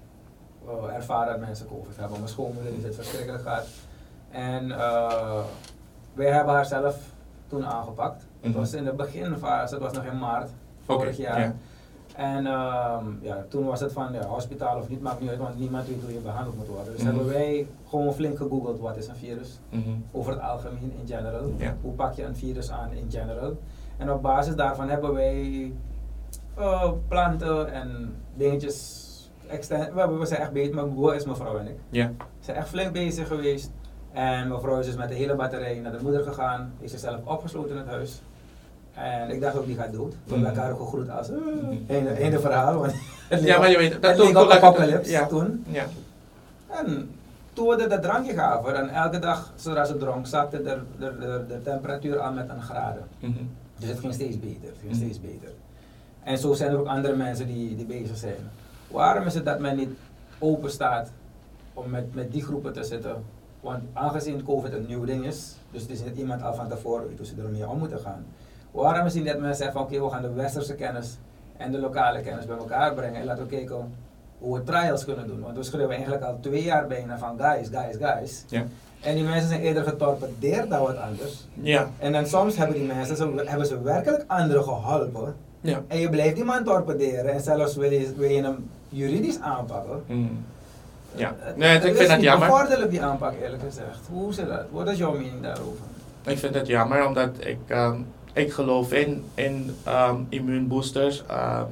ervaren 0.95 1.33
dat 1.39 1.47
mensen 1.47 1.67
COVID 1.69 1.97
hebben. 1.97 2.17
Mijn 2.17 2.29
schoonmoeder 2.31 2.73
die 2.75 2.85
het 2.85 2.95
verschrikkelijk 2.95 3.43
gehad. 3.43 3.67
En 4.31 4.69
wij 6.15 6.31
hebben 6.31 6.55
haar 6.55 6.67
zelf 6.67 6.97
toen 7.49 7.67
aangepakt. 7.67 8.27
Het 8.41 8.51
Mhm. 8.51 8.59
was 8.59 8.73
in 8.75 8.85
de 8.85 8.93
beginfase, 8.93 9.75
het 9.75 9.83
was 9.83 9.93
nog 9.93 10.05
in 10.05 10.19
maart 10.19 10.51
vorig 10.85 11.17
jaar. 11.17 11.41
ja. 11.41 11.55
En 12.19 12.47
ehm, 12.47 13.05
ja, 13.21 13.45
toen 13.49 13.65
was 13.65 13.81
het 13.81 13.93
van 13.93 14.13
ja, 14.13 14.27
hospitaal 14.27 14.77
of 14.79 14.89
niet, 14.89 15.01
maakt 15.03 15.21
niet 15.21 15.31
uit, 15.31 15.39
want 15.39 15.59
niemand 15.59 15.87
weet 15.89 16.03
hoe 16.03 16.13
je 16.13 16.19
behandeld 16.19 16.57
moet 16.57 16.67
worden. 16.67 16.93
Dus 16.93 17.03
Mhm. 17.03 17.07
hebben 17.07 17.27
wij 17.33 17.67
gewoon 17.89 18.13
flink 18.15 18.37
gegoogeld 18.37 18.79
wat 18.81 18.97
is 18.97 19.09
een 19.09 19.17
virus 19.17 19.59
Mhm. 19.71 19.91
over 20.13 20.33
het 20.33 20.41
algemeen 20.41 20.93
in 21.01 21.07
general. 21.07 21.53
Hoe 21.81 21.93
pak 21.93 22.15
je 22.15 22.25
een 22.25 22.37
virus 22.37 22.71
aan 22.71 22.93
in 22.93 23.07
general? 23.11 23.57
En 23.97 24.13
op 24.13 24.23
basis 24.23 24.55
daarvan 24.55 24.89
hebben 24.89 25.13
wij 25.15 25.73
eh, 26.57 26.93
planten 27.09 27.73
en 27.73 28.15
dingetjes. 28.35 29.07
We, 29.49 30.17
we 30.19 30.27
zijn 30.27 30.41
echt 30.41 30.53
bezig, 30.53 30.75
mijn 30.75 30.95
broer 30.95 31.15
is 31.15 31.25
mijn 31.25 31.37
vrouw 31.37 31.59
en 31.59 31.67
ik. 31.67 31.77
Ja. 31.91 32.07
We 32.19 32.25
zijn 32.45 32.57
echt 32.57 32.69
flink 32.69 32.93
bezig 32.93 33.29
geweest. 33.29 33.71
En 34.13 34.49
mijn 34.49 34.61
vrouw 34.61 34.79
is 34.79 34.87
dus 34.87 34.97
met 34.97 35.09
de 35.09 35.15
hele 35.15 35.35
batterij 35.35 35.79
naar 35.81 35.93
de 35.93 36.03
moeder 36.03 36.23
gegaan. 36.23 36.73
Is 36.81 36.91
zichzelf 36.91 37.21
opgesloten 37.25 37.71
in 37.71 37.77
het 37.77 37.87
huis. 37.87 38.23
En 38.99 39.31
ik 39.31 39.41
dacht 39.41 39.57
ook, 39.57 39.67
die 39.67 39.77
gaat 39.77 39.93
dood. 39.93 40.13
We 40.25 40.33
hebben 40.33 40.49
elkaar 40.49 40.71
ook 40.73 40.79
gegroet 40.79 41.11
als, 41.11 41.31
einde, 42.19 42.41
verhaal. 42.41 42.79
Want 42.79 42.93
het 43.29 43.41
leek 43.41 43.49
Ja, 43.49 43.59
maar 43.59 43.71
je 43.71 43.77
weet, 43.79 44.03
dat 44.03 44.21
op 44.21 44.29
ik 44.29 44.51
apocalypse 44.51 45.11
Ja. 45.11 45.27
toen. 45.27 45.65
Ja. 45.69 45.87
En 46.69 47.11
toen 47.53 47.69
we 47.69 47.83
er 47.83 47.89
dat 47.89 48.03
drankje 48.03 48.33
gaven, 48.33 48.77
en 48.77 48.89
elke 48.89 49.19
dag 49.19 49.53
zodra 49.57 49.85
ze 49.85 49.97
dronk, 49.97 50.27
zakte 50.27 50.63
de, 50.63 50.79
de, 50.99 51.17
de, 51.21 51.45
de 51.49 51.63
temperatuur 51.63 52.21
aan 52.21 52.35
met 52.35 52.49
een 52.49 52.63
graden. 52.63 53.03
Mhm. 53.21 53.33
Dus 53.79 53.89
het 53.89 53.99
ging 53.99 54.15
steeds 54.15 54.41
beter, 54.41 54.71
ging 54.81 54.93
Mhm. 54.93 55.01
steeds 55.01 55.21
beter. 55.21 55.49
En 56.23 56.39
zo 56.39 56.53
zijn 56.55 56.71
er 56.71 56.79
ook 56.79 56.87
andere 56.87 57.17
mensen 57.17 57.47
die, 57.47 57.77
die 57.77 57.87
bezig 57.87 58.17
zijn. 58.17 58.51
Waarom 58.89 59.27
is 59.27 59.35
het 59.35 59.45
dat 59.45 59.59
men 59.59 59.77
niet 59.77 59.91
open 60.39 60.71
staat 60.71 61.11
om 61.75 61.91
met, 61.91 62.15
met 62.15 62.33
die 62.33 62.43
groepen 62.43 62.73
te 62.73 62.85
zitten? 62.85 63.15
Want 63.61 63.83
aangezien 63.93 64.45
COVID 64.45 64.73
een 64.73 64.87
nieuw 64.87 65.05
ding 65.05 65.25
is, 65.27 65.55
dus 65.71 65.83
het 65.83 65.91
is 65.91 66.03
niet 66.05 66.17
iemand 66.17 66.43
al 66.43 66.55
van 66.55 66.69
tevoren 66.69 67.07
hoe 67.17 67.27
ze 67.27 67.33
ermee 67.43 67.69
om 67.69 67.79
moeten 67.79 67.99
gaan. 68.01 68.25
Waarom 68.83 69.07
is 69.07 69.15
niet 69.15 69.27
dat 69.27 69.39
men 69.39 69.55
zegt 69.57 69.73
van 69.73 69.83
oké, 69.83 70.01
we 70.05 70.11
gaan 70.11 70.23
de 70.23 70.33
westerse 70.33 70.75
kennis 70.75 71.17
en 71.57 71.73
de 71.73 71.79
lokale 71.79 72.21
kennis 72.21 72.47
bij 72.47 72.57
elkaar 72.57 72.95
brengen 72.95 73.21
en 73.21 73.27
laten 73.27 73.43
we 73.43 73.49
kijken 73.57 73.95
hoe 74.39 74.57
we 74.59 74.63
trials 74.65 75.05
kunnen 75.05 75.27
doen. 75.27 75.41
Want 75.41 75.57
we 75.57 75.63
schreeuwen 75.63 75.95
eigenlijk 75.95 76.25
al 76.25 76.39
twee 76.41 76.63
jaar 76.63 76.87
bijna 76.87 77.19
van 77.19 77.39
guys, 77.41 77.69
guys, 77.73 77.97
guys. 78.01 78.45
Ja. 78.49 78.65
En 79.01 79.15
die 79.15 79.25
mensen 79.25 79.49
zijn 79.49 79.61
eerder 79.61 79.83
getorpedeerd 79.83 80.71
dan 80.71 80.81
wat 80.83 80.97
anders. 80.97 81.47
Ja. 81.55 81.89
En 81.99 82.13
dan 82.13 82.27
soms 82.27 82.57
hebben 82.57 82.77
die 82.77 82.87
mensen, 82.87 83.17
ze, 83.17 83.43
hebben 83.45 83.67
ze 83.67 83.83
werkelijk 83.83 84.25
anderen 84.27 84.65
geholpen. 84.65 85.35
Ja. 85.61 85.83
En 85.89 85.99
je 85.99 86.09
blijft 86.11 86.35
die 86.35 86.45
man 86.45 86.65
torpederen 86.65 87.33
en 87.33 87.41
zelfs 87.41 87.77
wil 87.77 87.91
je, 87.91 88.13
wil 88.17 88.31
je 88.31 88.43
hem 88.43 88.71
juridisch 88.89 89.41
aanpakken. 89.41 90.03
Mhm. 90.07 90.21
Ja. 91.15 91.35
Het- 91.39 91.57
Nee, 91.57 91.69
ik 91.77 91.83
het 91.83 91.91
vind 91.91 91.99
is 92.01 92.09
dat 92.09 92.21
jammer. 92.21 92.49
bevorderlijk 92.49 92.91
die 92.91 93.03
aanpak 93.03 93.35
eerlijk 93.43 93.63
gezegd. 93.63 93.99
Hoe 94.11 94.33
zit 94.33 94.49
dat? 94.49 94.63
Wat 94.71 94.89
is 94.91 94.99
jouw 94.99 95.13
mening 95.13 95.43
daarover? 95.43 95.85
Ik 96.27 96.39
vind 96.39 96.55
het 96.55 96.67
jammer 96.67 97.07
omdat 97.07 97.31
ik, 97.39 97.59
ehm, 97.67 98.01
ik 98.33 98.53
geloof 98.53 98.93
in, 98.93 99.25
in 99.35 99.75
ehm, 99.85 100.17
immuunboosters. 100.29 101.27
Ehm, 101.27 101.65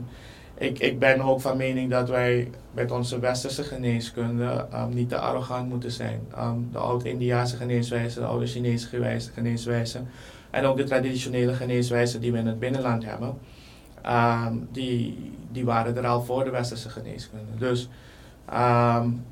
ik, 0.59 0.79
ik 0.79 0.99
ben 0.99 1.21
ook 1.21 1.41
van 1.41 1.57
mening 1.57 1.91
dat 1.91 2.09
wij 2.09 2.51
met 2.73 2.91
onze 2.91 3.19
westerse 3.19 3.63
geneeskunde 3.63 4.67
ehm, 4.71 4.95
niet 4.95 5.09
te 5.09 5.19
arrogant 5.19 5.69
moeten 5.69 5.91
zijn. 5.91 6.21
De 6.73 6.79
oud-Indiaanse 6.79 7.57
geneeswijze, 7.57 8.21
de 8.21 8.27
oude 8.27 8.47
Chinese 8.47 8.89
geneeswijze 9.35 10.01
en 10.51 10.65
ook 10.65 10.77
de 10.77 10.85
traditionele 10.85 11.55
geneeswijzen 11.55 12.21
die 12.21 12.33
we 12.33 12.39
in 12.39 12.47
het 12.47 12.59
binnenland 12.59 13.05
hebben, 13.05 13.39
die, 14.73 15.33
die 15.53 15.65
waren 15.65 15.97
er 15.97 16.07
al 16.07 16.23
voor 16.23 16.45
de 16.45 16.51
westerse 16.51 16.89
geneeskunde. 16.89 17.57
Dus, 17.59 17.89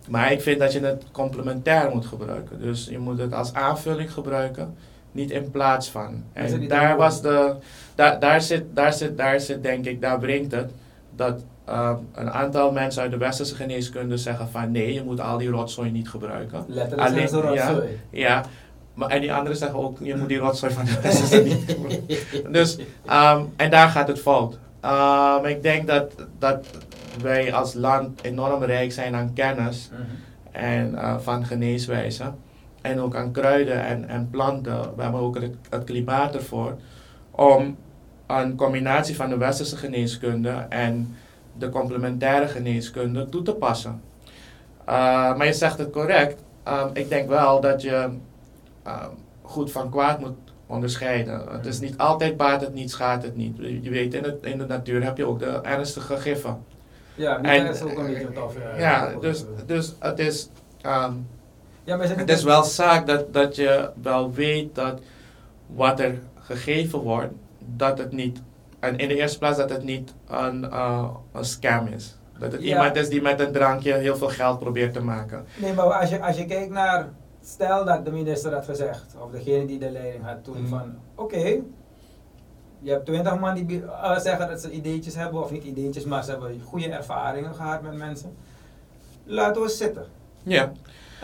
maar 0.08 0.32
ik 0.32 0.40
vind 0.40 0.58
dat 0.58 0.72
je 0.72 0.80
het 0.80 1.04
complementair 1.12 1.90
moet 1.90 2.06
gebruiken. 2.06 2.60
Dus 2.60 2.88
je 2.90 2.98
moet 2.98 3.18
het 3.18 3.32
als 3.32 3.52
aanvulling 3.52 4.12
gebruiken 4.12 4.74
niet 5.14 5.30
in 5.30 5.50
plaats 5.50 5.90
van. 5.90 6.22
En 6.32 6.68
daar 6.68 6.96
was 6.96 7.22
de, 7.22 7.54
daar, 7.94 8.20
daar, 8.20 8.40
zit, 8.42 8.64
daar, 8.74 8.92
zit, 8.92 9.16
daar 9.16 9.40
zit 9.40 9.62
denk 9.62 9.84
ik, 9.86 10.00
daar 10.00 10.18
brengt 10.18 10.52
het 10.52 10.70
dat 11.16 11.44
ehm, 11.64 11.96
een 12.14 12.30
aantal 12.30 12.72
mensen 12.72 13.02
uit 13.02 13.10
de 13.10 13.16
westerse 13.16 13.54
geneeskunde 13.54 14.16
zeggen 14.16 14.48
van 14.48 14.70
nee, 14.70 14.92
je 14.94 15.02
moet 15.04 15.20
al 15.20 15.38
die 15.38 15.48
rotzooi 15.50 15.90
niet 15.90 16.08
gebruiken. 16.08 16.64
Letterlijk 16.68 17.08
Alleen- 17.10 17.28
ze 17.28 17.36
ja. 17.36 17.42
rotzooi. 17.42 18.00
Ja, 18.10 18.44
maar, 18.94 19.08
en 19.08 19.20
die 19.20 19.32
anderen 19.32 19.56
zeggen 19.58 19.78
ook, 19.78 19.98
je 20.00 20.16
moet 20.16 20.28
die 20.28 20.38
rotzooi 20.38 20.72
van 20.72 20.84
de 20.84 21.00
westerse 21.02 21.42
niet 21.42 21.62
gebruiken. 21.66 22.52
Dus, 22.52 22.78
ehm, 23.06 23.42
en 23.56 23.70
daar 23.70 23.88
gaat 23.88 24.08
het 24.08 24.18
fout. 24.20 24.58
Ehm, 24.80 25.44
ik 25.44 25.62
denk 25.62 25.86
dat, 25.86 26.12
dat 26.38 26.66
wij 27.22 27.52
als 27.54 27.74
land 27.74 28.24
enorm 28.24 28.62
rijk 28.62 28.92
zijn 28.92 29.14
aan 29.14 29.32
kennis 29.34 29.90
Mhm. 29.92 30.02
en 30.64 30.94
eh, 30.98 31.18
van 31.18 31.46
geneeswijzen. 31.46 32.34
En 32.84 33.00
ook 33.00 33.16
aan 33.16 33.32
kruiden 33.32 33.84
en, 33.84 34.08
en 34.08 34.30
planten. 34.30 34.96
We 34.96 35.02
hebben 35.02 35.20
ook 35.20 35.34
het, 35.40 35.54
het 35.70 35.84
klimaat 35.84 36.34
ervoor. 36.34 36.76
Om 37.30 37.76
een 38.26 38.56
combinatie 38.56 39.16
van 39.16 39.28
de 39.28 39.36
westerse 39.36 39.76
geneeskunde 39.76 40.66
en 40.68 41.16
de 41.58 41.68
complementaire 41.68 42.48
geneeskunde 42.48 43.28
toe 43.28 43.42
te 43.42 43.52
passen. 43.54 44.00
Eh, 44.84 44.94
maar 45.36 45.46
je 45.46 45.52
zegt 45.52 45.78
het 45.78 45.90
correct. 45.90 46.42
Ehm, 46.62 46.88
ik 46.92 47.08
denk 47.08 47.28
wel 47.28 47.60
dat 47.60 47.82
je 47.82 48.08
ehm, 48.82 49.10
goed 49.42 49.72
van 49.72 49.90
kwaad 49.90 50.20
moet 50.20 50.36
onderscheiden. 50.66 51.42
Het 51.50 51.66
is 51.66 51.80
niet 51.80 51.98
altijd 51.98 52.36
baat 52.36 52.60
het 52.60 52.74
niet, 52.74 52.90
schaadt 52.90 53.24
het 53.24 53.36
niet. 53.36 53.56
Je 53.82 53.90
weet, 53.90 54.14
in, 54.14 54.24
het, 54.24 54.42
in 54.42 54.58
de 54.58 54.66
natuur 54.66 55.04
heb 55.04 55.16
je 55.16 55.26
ook 55.26 55.38
de 55.38 55.60
ernstige 55.62 56.16
giffen. 56.16 56.64
Ja, 57.14 57.42
En- 57.42 57.66
is 57.66 57.82
ook 57.82 57.98
een 57.98 58.06
beetje 58.06 58.32
tof. 58.32 58.54
Ja, 58.78 59.12
dus, 59.20 59.44
dus 59.66 59.94
het 59.98 60.18
is... 60.18 60.48
ehm, 60.80 61.12
ja, 61.84 61.96
maar 61.96 62.08
het 62.16 62.30
is 62.30 62.42
wel 62.42 62.62
zaak 62.62 63.06
dat, 63.06 63.32
dat 63.32 63.56
je 63.56 63.90
wel 64.02 64.32
weet 64.32 64.74
dat 64.74 65.00
wat 65.66 66.00
er 66.00 66.18
gegeven 66.40 66.98
wordt, 66.98 67.32
dat 67.58 67.98
het 67.98 68.12
niet, 68.12 68.42
en 68.80 68.98
in 68.98 69.08
de 69.08 69.16
eerste 69.16 69.38
plaats 69.38 69.58
dat 69.58 69.70
het 69.70 69.84
niet 69.84 70.14
een, 70.28 70.70
eh, 70.70 71.08
een 71.32 71.44
scam 71.44 71.86
is. 71.86 72.16
Dat 72.38 72.52
het 72.52 72.62
Ja. 72.62 72.66
iemand 72.68 72.96
is 72.96 73.08
die 73.08 73.22
met 73.22 73.40
een 73.40 73.52
drankje 73.52 73.94
heel 73.94 74.16
veel 74.16 74.28
geld 74.28 74.58
probeert 74.58 74.92
te 74.92 75.00
maken. 75.02 75.44
Nee, 75.56 75.72
maar 75.72 75.84
als 75.92 76.10
je, 76.10 76.22
als 76.22 76.36
je 76.36 76.44
kijkt 76.46 76.70
naar 76.72 77.08
stel 77.44 77.84
dat 77.84 78.04
de 78.04 78.10
minister 78.10 78.52
had 78.52 78.64
gezegd, 78.64 79.14
of 79.24 79.30
degene 79.30 79.66
die 79.66 79.78
de 79.78 79.90
leiding 79.90 80.24
had 80.24 80.44
toen 80.44 80.60
Mhm. 80.60 80.68
van, 80.68 80.94
oké, 81.14 81.60
je 82.80 82.90
hebt 82.90 83.06
twintig 83.06 83.38
man 83.38 83.54
die 83.54 83.82
eh, 83.84 84.18
zeggen 84.18 84.48
dat 84.48 84.60
ze 84.60 84.70
ideetjes 84.70 85.14
hebben, 85.14 85.42
of 85.42 85.50
niet 85.50 85.64
ideetjes, 85.64 86.04
maar 86.04 86.24
ze 86.24 86.30
hebben 86.30 86.60
goede 86.64 86.88
ervaringen 86.88 87.54
gehad 87.54 87.82
met 87.82 87.94
mensen. 87.96 88.36
Laten 89.24 89.62
we 89.62 89.68
zitten. 89.68 90.04
Ja, 90.42 90.72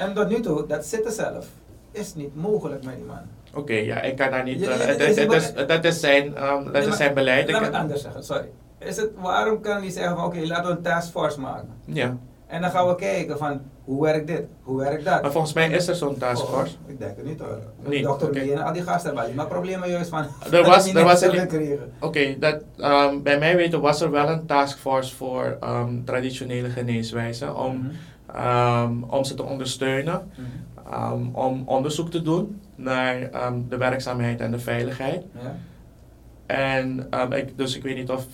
En 0.00 0.14
tot 0.14 0.28
nu 0.28 0.40
toe, 0.40 0.66
dat 0.66 0.84
zitten 0.86 1.12
zelf, 1.12 1.46
is 1.92 2.14
niet 2.14 2.36
mogelijk 2.36 2.84
met 2.84 2.94
die 2.96 3.04
man. 3.04 3.18
oké, 3.54 3.72
ja, 3.72 4.00
ik 4.02 4.16
kan 4.16 4.30
daar 4.30 4.44
niet. 4.44 4.60
Ja, 4.60 4.70
is 4.70 5.16
is- 5.16 5.52
dat 5.66 5.84
is 5.84 6.00
zijn, 6.00 6.36
ehm, 6.36 6.64
dat 6.64 6.72
Nee, 6.72 6.86
is 6.86 6.96
zijn 6.96 7.14
beleid. 7.14 7.48
Ik 7.48 7.54
Laat 7.54 7.62
heb- 7.62 7.72
het 7.72 7.80
anders 7.82 8.02
zeggen, 8.02 8.24
sorry. 8.24 8.48
Is 8.78 8.96
het, 8.96 9.10
waarom 9.16 9.60
kan 9.60 9.76
hij 9.80 9.90
zeggen 9.90 10.16
van, 10.16 10.24
oké, 10.24 10.38
laten 10.46 10.64
we 10.70 10.76
een 10.76 10.82
taskforce 10.82 11.40
maken. 11.40 11.68
Ja, 11.84 12.16
En 12.46 12.60
dan 12.60 12.70
gaan 12.70 12.88
we 12.88 12.94
kijken 12.94 13.38
van, 13.38 13.60
hoe 13.84 14.02
werkt 14.02 14.26
dit, 14.26 14.42
hoe 14.62 14.78
werkt 14.78 15.04
dat. 15.04 15.22
maar 15.22 15.30
volgens 15.32 15.52
mij 15.52 15.70
is 15.70 15.88
er 15.88 15.94
zo'n 15.94 16.18
taskforce. 16.18 16.74
Oh, 16.84 16.90
ik 16.90 16.98
denk 16.98 17.16
het 17.16 17.24
niet 17.24 17.40
hoor. 17.40 17.58
Niet, 17.86 18.04
Dokter 18.04 18.52
en 18.52 18.58
al 18.62 18.72
die 18.72 18.82
gasten 18.82 19.16
hebben 19.16 19.34
maar 19.36 19.46
problemen 19.46 19.90
juist 19.90 20.10
van. 20.10 20.24
Er 20.50 20.64
was- 20.70 20.92
er 20.94 21.04
was. 21.04 21.24
Oké, 22.00 22.36
dat 22.38 22.60
ehm, 22.78 23.22
bij 23.22 23.38
mij 23.38 23.56
weten 23.56 23.80
was 23.80 24.00
er 24.00 24.10
wel 24.10 24.28
een 24.28 24.46
taskforce 24.46 25.16
voor 25.16 25.56
ehm, 25.60 26.04
traditionele 26.04 26.68
geneeswijzen 26.68 27.56
om, 27.56 27.76
Mhm. 27.76 27.86
Ehm, 28.34 29.02
om 29.02 29.24
ze 29.24 29.34
te 29.34 29.42
ondersteunen, 29.42 30.30
Mhm. 30.34 30.92
ehm, 30.92 31.26
om 31.32 31.62
onderzoek 31.66 32.10
te 32.10 32.22
doen 32.22 32.60
naar 32.74 33.22
ehm, 33.22 33.54
de 33.68 33.76
werkzaamheid 33.76 34.40
en 34.40 34.50
de 34.50 34.58
veiligheid. 34.58 35.24
Ja. 35.42 35.56
En 36.46 37.08
ik, 37.30 37.58
dus 37.58 37.76
ik 37.76 37.82
weet 37.82 37.96
niet 37.96 38.10
of 38.10 38.26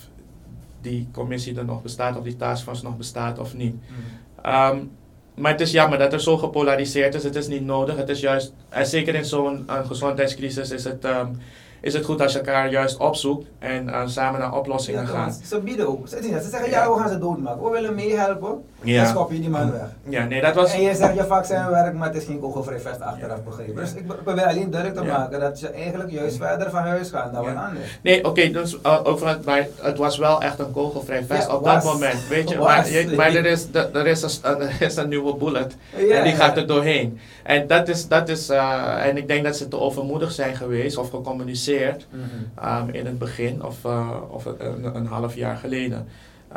die 0.81 1.07
commissie 1.11 1.57
er 1.57 1.65
nog 1.65 1.81
bestaat, 1.81 2.17
of 2.17 2.23
die 2.23 2.35
taskforce 2.35 2.83
nog 2.83 2.97
bestaat 2.97 3.39
of 3.39 3.53
niet. 3.55 3.75
Mhm. 4.43 4.77
Maar 5.35 5.51
het 5.51 5.61
is 5.61 5.71
jammer 5.71 5.97
dat 5.97 6.13
er 6.13 6.21
zo 6.21 6.37
gepolariseerd 6.37 7.15
is. 7.15 7.23
Het 7.23 7.35
is 7.35 7.47
niet 7.47 7.65
nodig. 7.65 7.95
Het 7.97 8.09
is 8.09 8.19
juist, 8.19 8.53
en 8.69 8.85
zeker 8.85 9.15
in 9.15 9.25
zo'n 9.25 9.63
eh, 9.67 9.85
gezondheidscrisis 9.87 10.71
is 10.71 10.83
het, 10.83 11.05
is 11.81 11.93
het 11.93 12.05
goed 12.05 12.21
als 12.21 12.31
je 12.31 12.37
elkaar 12.37 12.69
juist 12.69 12.97
opzoekt 12.97 13.47
en 13.59 13.89
eh, 13.89 14.01
samen 14.05 14.39
naar 14.39 14.53
oplossingen 14.57 15.01
Ja, 15.01 15.07
gaat. 15.07 15.39
ze 15.45 15.59
bieden 15.59 15.87
ook. 15.87 16.07
Ze, 16.07 16.17
ze 16.21 16.49
zeggen 16.49 16.69
Ja. 16.69 16.83
ja, 16.83 16.93
we 16.93 16.99
gaan 16.99 17.09
ze 17.09 17.19
doodmaken. 17.19 17.63
We 17.63 17.69
willen 17.69 17.95
meehelpen. 17.95 18.63
Ja. 18.81 19.03
Dan 19.03 19.11
schop 19.11 19.31
je 19.31 19.39
die 19.39 19.49
man 19.49 19.71
weg. 19.71 19.87
Ja, 20.09 20.25
nee, 20.25 20.41
dat 20.41 20.55
was. 20.55 20.73
En 20.73 20.81
je 20.81 20.95
zegt 20.95 21.15
je 21.15 21.23
vaccin 21.23 21.69
werkt, 21.69 21.97
maar 21.97 22.07
het 22.07 22.17
is 22.17 22.25
geen 22.25 22.39
kogelvrij 22.39 22.79
vest 22.79 23.01
achteraf 23.01 23.43
begrepen. 23.43 23.75
Dus 23.75 23.93
ik 23.93 24.07
probeer 24.23 24.45
alleen 24.45 24.71
duidelijk 24.71 25.01
te 25.01 25.07
maken 25.07 25.39
dat 25.39 25.59
ze 25.59 25.69
eigenlijk 25.69 26.11
juist 26.11 26.37
verder 26.37 26.69
van 26.69 26.81
huis 26.81 27.09
gaan 27.09 27.33
dan 27.33 27.45
wat 27.45 27.55
anders. 27.55 27.99
Nee, 28.01 28.25
oké, 28.25 28.49
dus 28.51 28.77
uh, 28.85 28.99
over 29.03 29.27
het, 29.27 29.45
maar 29.45 29.67
het 29.81 29.97
was 29.97 30.17
wel 30.17 30.41
echt 30.41 30.59
een 30.59 30.71
kogelvrij 30.71 31.23
vest 31.23 31.49
op 31.53 31.63
dat 31.63 31.83
moment, 31.83 32.27
weet 32.27 32.49
je. 32.49 32.57
Was. 32.57 32.67
Maar, 32.67 32.89
je, 32.91 33.13
maar 33.15 33.33
er, 33.35 33.45
is, 33.45 33.67
er, 33.73 33.95
er 33.95 34.07
is 34.07 34.39
een, 34.41 34.61
er 34.61 34.81
is 34.81 34.95
een 34.95 35.09
nieuwe 35.09 35.35
bullet 35.35 35.75
en 36.11 36.23
die 36.23 36.33
gaat 36.35 36.57
er 36.57 36.67
doorheen. 36.67 37.19
En 37.43 37.67
dat 37.67 37.87
is, 37.87 38.07
dat 38.07 38.29
is 38.29 38.49
uh, 38.49 39.05
en 39.05 39.17
ik 39.17 39.27
denk 39.27 39.43
dat 39.43 39.57
ze 39.57 39.67
te 39.67 39.79
overmoedig 39.79 40.31
zijn 40.31 40.55
geweest 40.55 40.97
of 40.97 41.09
gecommuniceerd 41.09 41.65
Mhm. 41.67 42.87
um, 42.87 42.89
in 42.89 43.05
het 43.05 43.19
begin 43.19 43.63
of, 43.63 43.83
uh, 43.85 44.21
of 44.29 44.45
een, 44.45 44.95
een 44.95 45.05
half 45.05 45.35
jaar 45.35 45.57
geleden. 45.57 46.07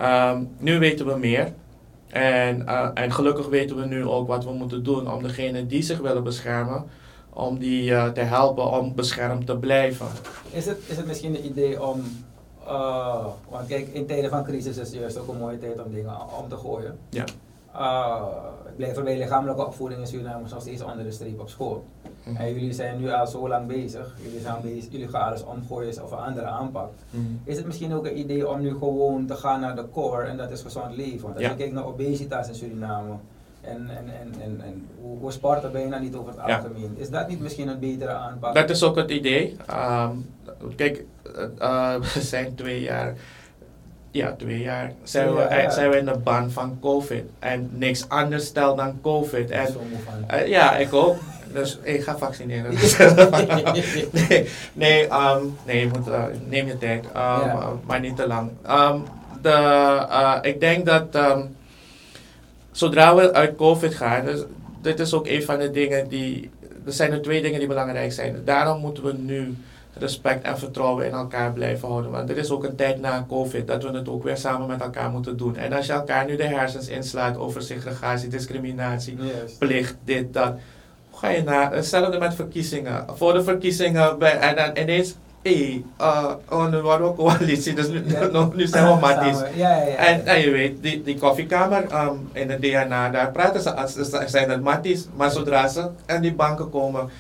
Um, 0.01 0.49
nu 0.59 0.79
weten 0.79 1.07
we 1.07 1.17
meer. 1.19 1.53
En, 2.09 2.61
uh, 2.61 2.91
en 2.95 3.13
gelukkig 3.13 3.49
weten 3.49 3.77
we 3.77 3.87
nu 3.87 4.05
ook 4.07 4.29
wat 4.29 4.45
we 4.45 4.53
moeten 4.53 4.83
doen 4.83 5.13
om 5.13 5.23
degenen 5.23 5.69
die 5.69 5.83
zich 5.83 5.99
willen 5.99 6.23
beschermen, 6.23 6.85
om 7.31 7.59
die 7.59 7.91
uh, 7.91 8.09
te 8.09 8.21
helpen 8.21 8.71
om 8.71 8.95
beschermd 8.95 9.47
te 9.47 9.57
blijven. 9.57 10.07
Is 10.51 10.67
het, 10.67 10.79
is 10.87 10.97
het 10.97 11.07
misschien 11.07 11.35
een 11.35 11.47
idee 11.47 11.83
om, 11.83 12.03
want 13.49 13.67
kijk, 13.69 13.89
in 13.93 14.07
tijden 14.07 14.31
van 14.31 14.45
crisis 14.45 14.77
is 14.77 14.89
het 14.89 14.99
juist 15.01 15.19
ook 15.19 15.29
een 15.29 15.39
mooie 15.39 15.59
tijd 15.59 15.85
om 15.85 15.93
dingen 15.93 16.15
om 16.39 16.49
te 16.49 16.57
gooien. 16.57 16.99
Ja. 17.11 17.25
Uh, 17.77 18.23
ik 18.69 18.77
blijf 18.77 18.97
erbij, 18.97 19.19
lichamelijke 19.19 19.67
opvoeding 19.67 20.01
in 20.01 20.07
Suriname 20.07 20.49
nog 20.51 20.61
steeds 20.61 20.83
onder 20.83 21.05
de 21.05 21.11
streep 21.11 21.41
op 21.41 21.49
school. 21.49 21.85
Mhm. 22.25 22.37
En 22.37 22.53
jullie 22.53 22.73
zijn 22.73 23.01
nu 23.01 23.11
al 23.11 23.27
zo 23.27 23.49
lang 23.49 23.67
bezig, 23.67 24.15
jullie, 24.23 24.41
zijn 24.41 24.61
bezig, 24.63 24.93
jullie 24.93 25.09
gaan 25.09 25.27
alles 25.29 25.45
omgooien 25.45 26.05
of 26.05 26.11
een 26.11 26.19
andere 26.19 26.47
aanpak. 26.47 26.91
Mhm. 27.11 27.23
Is 27.45 27.57
het 27.57 27.67
misschien 27.67 27.95
ook 27.95 28.07
een 28.07 28.19
idee 28.19 28.49
om 28.49 28.61
nu 28.61 28.71
gewoon 28.71 29.27
te 29.27 29.35
gaan 29.35 29.61
naar 29.61 29.77
de 29.77 29.85
core 29.93 30.23
en 30.25 30.37
dat 30.37 30.51
is 30.51 30.63
gezond 30.63 30.97
leven? 30.97 31.23
Want 31.23 31.35
als 31.35 31.45
Ja. 31.45 31.51
je 31.51 31.57
kijkt 31.57 31.73
naar 31.73 31.87
obesitas 31.87 32.49
in 32.49 32.55
Suriname 32.55 33.13
en, 33.61 33.89
en, 33.89 34.05
en, 34.21 34.35
en, 34.43 34.61
en 34.65 34.89
hoe, 35.01 35.19
hoe 35.19 35.33
sporten 35.33 35.73
bijna 35.73 35.99
niet 35.99 36.15
over 36.15 36.33
het 36.33 36.47
Ja. 36.47 36.57
algemeen, 36.57 36.95
is 36.97 37.11
dat 37.11 37.29
niet 37.29 37.41
misschien 37.41 37.69
een 37.69 37.79
betere 37.79 38.13
aanpak? 38.13 38.55
Dat 38.55 38.71
is 38.71 38.83
ook 38.83 38.97
het 38.97 39.11
idee. 39.11 39.57
Um, 39.71 40.27
kijk, 40.77 41.05
uh, 41.61 41.95
we 42.15 42.21
zijn 42.21 42.55
twee 42.55 42.81
jaar, 42.81 43.15
ja, 44.11 44.35
twee 44.39 44.61
jaar 44.61 44.93
zijn, 45.03 45.35
we, 45.35 45.67
zijn 45.69 45.91
we 45.91 45.97
in 45.97 46.05
de 46.05 46.19
ban 46.19 46.51
van 46.51 46.79
COVID. 46.81 47.25
En 47.39 47.71
niks 47.73 48.09
anders 48.09 48.45
stelt 48.45 48.77
dan 48.77 48.99
COVID. 49.03 49.51
En, 49.51 49.77
uh, 50.31 50.47
ja, 50.47 50.77
ik 50.77 50.93
ook. 50.93 51.17
Dus 51.53 51.79
ik 51.83 52.03
ga 52.03 52.19
vaccineren. 52.19 52.75
nee, 54.13 54.49
nee, 54.73 55.05
um, 55.13 55.57
nee 55.67 55.81
je 55.81 55.89
moet, 55.93 56.09
uh, 56.09 56.25
neem 56.49 56.67
je 56.67 56.79
tijd, 56.79 57.05
um, 57.05 57.11
Ja. 57.13 57.73
maar 57.87 58.01
niet 58.01 58.17
te 58.17 58.27
lang. 58.27 58.51
Um, 58.71 59.05
de, 59.43 60.39
ik 60.43 60.61
denk 60.61 60.87
dat 60.87 61.19
zodra 62.71 63.15
we 63.15 63.33
uit 63.33 63.57
COVID 63.57 63.95
gaan, 63.95 64.25
dus 64.25 64.41
dit 64.83 65.01
is 65.01 65.15
ook 65.15 65.27
een 65.27 65.43
van 65.43 65.59
de 65.59 65.71
dingen 65.71 66.09
die. 66.09 66.51
Er 66.87 66.93
zijn 66.93 67.13
er 67.13 67.23
twee 67.23 67.43
dingen 67.43 67.59
die 67.59 67.69
belangrijk 67.69 68.13
zijn. 68.13 68.43
Daarom 68.45 68.81
moeten 68.81 69.05
we 69.05 69.13
nu 69.13 69.57
respect 70.01 70.45
en 70.45 70.59
vertrouwen 70.59 71.07
in 71.07 71.13
elkaar 71.13 71.53
blijven 71.53 71.89
houden. 71.89 72.11
Want 72.11 72.31
er 72.31 72.37
is 72.37 72.51
ook 72.51 72.65
een 72.65 72.77
tijd 72.77 73.01
na 73.01 73.25
COVID 73.29 73.67
dat 73.67 73.83
we 73.83 73.91
het 73.91 74.09
ook 74.09 74.23
weer 74.23 74.37
samen 74.37 74.67
met 74.67 74.81
elkaar 74.81 75.11
moeten 75.11 75.37
doen. 75.37 75.57
En 75.57 75.73
als 75.73 75.87
je 75.87 75.93
elkaar 75.93 76.27
nu 76.27 76.37
de 76.37 76.45
hersens 76.45 76.89
inslaat 76.89 77.37
over 77.37 77.63
segregatie, 77.63 78.29
discriminatie, 78.29 79.17
Juist. 79.17 79.59
plicht, 79.59 79.97
dit, 80.05 80.33
dat. 80.33 80.55
Hoe 81.11 81.19
ga 81.19 81.29
je 81.29 81.43
naar? 81.43 81.73
Hetzelfde 81.73 82.19
met 82.19 82.35
verkiezingen. 82.35 83.05
Voor 83.15 83.33
de 83.33 83.43
verkiezingen 83.43 84.19
bij, 84.19 84.39
en 84.39 84.57
dan 84.57 84.83
ineens. 84.83 85.15
Hé, 85.43 85.83
hey, 85.99 86.09
uh, 86.51 86.71
we 86.71 87.13
coalitie, 87.17 87.75
dus 87.75 87.89
nu, 87.89 88.03
Ja. 88.07 88.27
nu, 88.33 88.49
nu 88.55 88.67
zijn 88.67 88.95
we 88.95 89.01
matties. 89.01 89.39
Ja, 89.55 89.77
ja. 89.77 89.95
En, 89.95 90.27
en 90.27 90.41
je 90.41 90.51
weet, 90.51 90.83
die, 90.83 91.03
die 91.03 91.19
koffiekamer 91.19 91.85
um, 91.95 92.29
in 92.33 92.49
de 92.49 92.59
DNA, 92.59 93.09
daar 93.09 93.31
praten 93.31 93.61
ze 93.61 93.75
als 93.75 93.93
ze 93.93 94.23
zijn 94.27 94.51
het 94.51 94.63
matties. 94.63 95.09
Maar 95.17 95.31
zodra 95.31 95.69
ze 95.69 95.89
aan 96.07 96.21
die 96.21 96.35
banken 96.35 96.71
komen. 96.71 97.11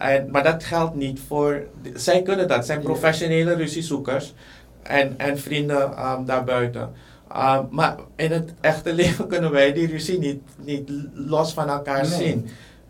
En, 0.00 0.30
maar 0.30 0.42
dat 0.42 0.64
geldt 0.64 0.94
niet 0.94 1.20
voor. 1.26 1.62
Zij 1.94 2.22
kunnen 2.22 2.48
dat, 2.48 2.66
zijn 2.66 2.80
professionele 2.80 3.54
ruziezoekers 3.54 4.34
en, 4.82 5.14
en 5.16 5.38
vrienden 5.38 6.10
um, 6.10 6.24
daarbuiten. 6.24 6.92
Um, 7.36 7.66
maar 7.70 7.96
in 8.16 8.32
het 8.32 8.52
echte 8.60 8.92
leven 9.02 9.26
kunnen 9.26 9.50
wij 9.50 9.72
die 9.72 9.86
ruzie 9.86 10.18
niet, 10.18 10.42
niet 10.56 10.90
los 11.14 11.52
van 11.52 11.68
elkaar 11.68 12.08
Nee. 12.08 12.18
zien. 12.18 12.48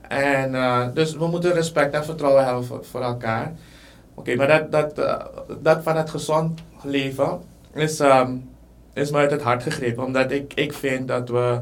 En 0.09 0.55
uh, 0.55 0.87
dus 0.95 1.17
we 1.17 1.27
moeten 1.27 1.53
respect 1.53 1.95
en 1.95 2.05
vertrouwen 2.05 2.45
hebben 2.45 2.65
voor, 2.65 2.85
voor 2.85 3.03
elkaar. 3.03 3.53
Oké, 4.15 4.35
maar 4.35 4.47
dat, 4.49 4.73
dat, 4.73 4.99
uh, 4.99 5.17
dat 5.63 5.83
van 5.83 5.97
het 5.97 6.11
gezond 6.11 6.61
leven 6.83 7.41
is, 7.75 8.01
um, 8.01 8.51
is 8.93 9.11
me 9.11 9.17
uit 9.19 9.31
het 9.31 9.43
hart 9.43 9.63
gegrepen. 9.63 10.05
Omdat 10.05 10.31
ik, 10.31 10.55
ik 10.55 10.73
vind 10.73 11.09
dat 11.09 11.29
we. 11.29 11.61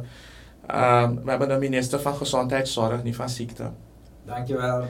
Um, 0.74 1.24
we 1.24 1.30
hebben 1.30 1.50
een 1.50 1.58
minister 1.58 2.00
van 2.00 2.14
Gezondheidszorg, 2.14 3.02
niet 3.02 3.16
van 3.16 3.28
ziekte. 3.28 3.70
Dankjewel. 4.24 4.84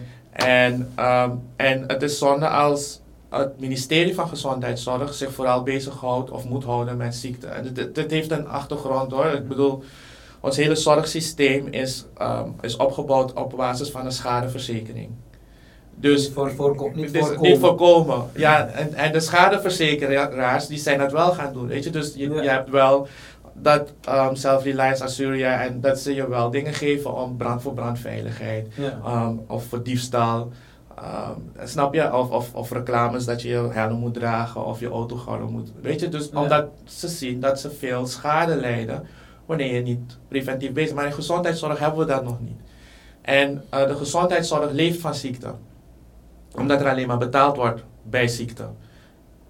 En, 0.47 0.93
um, 0.99 1.41
en 1.57 1.85
het 1.87 2.03
is 2.03 2.19
zonde 2.19 2.49
als 2.49 3.01
het 3.31 3.61
ministerie 3.61 4.15
van 4.15 4.29
Gezondheidszorg 4.29 5.15
zich 5.15 5.33
vooral 5.33 5.63
bezighoudt 5.63 6.31
of 6.31 6.45
moet 6.49 6.65
houden 6.65 6.97
met 6.97 7.15
ziekte. 7.15 7.47
En 7.47 7.75
dit, 7.75 7.95
dit 7.95 8.11
heeft 8.11 8.31
een 8.31 8.49
achtergrond 8.49 9.13
hoor. 9.13 9.27
Ik 9.27 9.49
bedoel, 9.49 9.83
ons 10.41 10.57
hele 10.57 10.75
zorgsysteem 10.77 11.67
is, 11.67 12.05
um, 12.23 12.55
is 12.61 12.77
opgebouwd 12.77 13.33
op 13.33 13.55
basis 13.57 13.91
van 13.91 14.05
een 14.05 14.13
schadeverzekering. 14.13 15.11
Dus 15.95 16.25
Niet 16.25 16.33
voor, 16.35 16.47
niet 16.95 17.13
dus 17.13 17.21
voorkomen. 17.27 17.51
niet 17.51 17.59
voorkomen. 17.59 18.31
Ja, 18.35 18.67
en, 18.67 18.95
en 18.95 19.13
de 19.13 19.21
schadeverzekeraars 19.21 20.67
die 20.67 20.79
zijn 20.79 20.99
dat 20.99 21.13
wel 21.13 21.33
gaan 21.33 21.53
doen. 21.53 21.67
Weet 21.67 21.85
je, 21.85 21.91
dus 21.91 22.15
je, 22.15 22.29
Ja. 22.31 22.43
je 22.43 22.49
hebt 22.49 22.71
wel 22.71 23.09
dat 23.63 23.93
um, 24.09 24.35
Self-Reliance 24.35 25.05
Assyria 25.05 25.63
en 25.63 25.81
dat 25.81 25.99
ze 25.99 26.15
je 26.15 26.29
wel 26.29 26.51
dingen 26.51 26.73
geven 26.73 27.15
om 27.15 27.37
brand 27.37 27.63
voor 27.63 27.75
brandveiligheid. 27.75 28.67
Ja. 28.75 29.25
Um, 29.25 29.41
of 29.47 29.65
voor 29.65 29.83
diefstal. 29.83 30.53
Um, 30.99 31.67
snap 31.69 31.95
je? 31.95 32.15
Of, 32.15 32.31
of, 32.31 32.55
of 32.55 32.71
reclames 32.71 33.25
dat 33.25 33.43
je 33.43 33.49
je 33.49 33.69
helm 33.71 33.99
moet 33.99 34.15
dragen 34.15 34.65
of 34.65 34.81
je 34.81 34.89
autogordel 34.89 35.49
moet. 35.49 35.73
Weet 35.83 36.01
je, 36.01 36.09
dus 36.09 36.29
Ja. 36.33 36.43
omdat 36.43 36.67
ze 36.85 37.09
zien 37.09 37.41
dat 37.41 37.61
ze 37.61 37.71
veel 37.71 38.07
schade 38.07 38.57
lijden 38.57 39.07
wanneer 39.47 39.75
je 39.75 39.83
niet 39.83 40.19
preventief 40.29 40.73
bezig 40.73 40.89
bent. 40.89 40.95
Maar 40.97 41.07
in 41.07 41.13
gezondheidszorg 41.13 41.79
hebben 41.79 41.99
we 41.99 42.07
dat 42.07 42.25
nog 42.25 42.41
niet. 42.41 42.61
En 43.23 43.65
uh, 43.75 43.87
de 43.87 43.95
gezondheidszorg 43.95 44.71
leeft 44.71 45.01
van 45.01 45.15
ziekte. 45.15 45.55
Omdat 46.57 46.81
er 46.81 46.89
alleen 46.89 47.07
maar 47.07 47.19
betaald 47.19 47.57
wordt 47.57 47.85
bij 48.03 48.29
ziekte. 48.29 48.65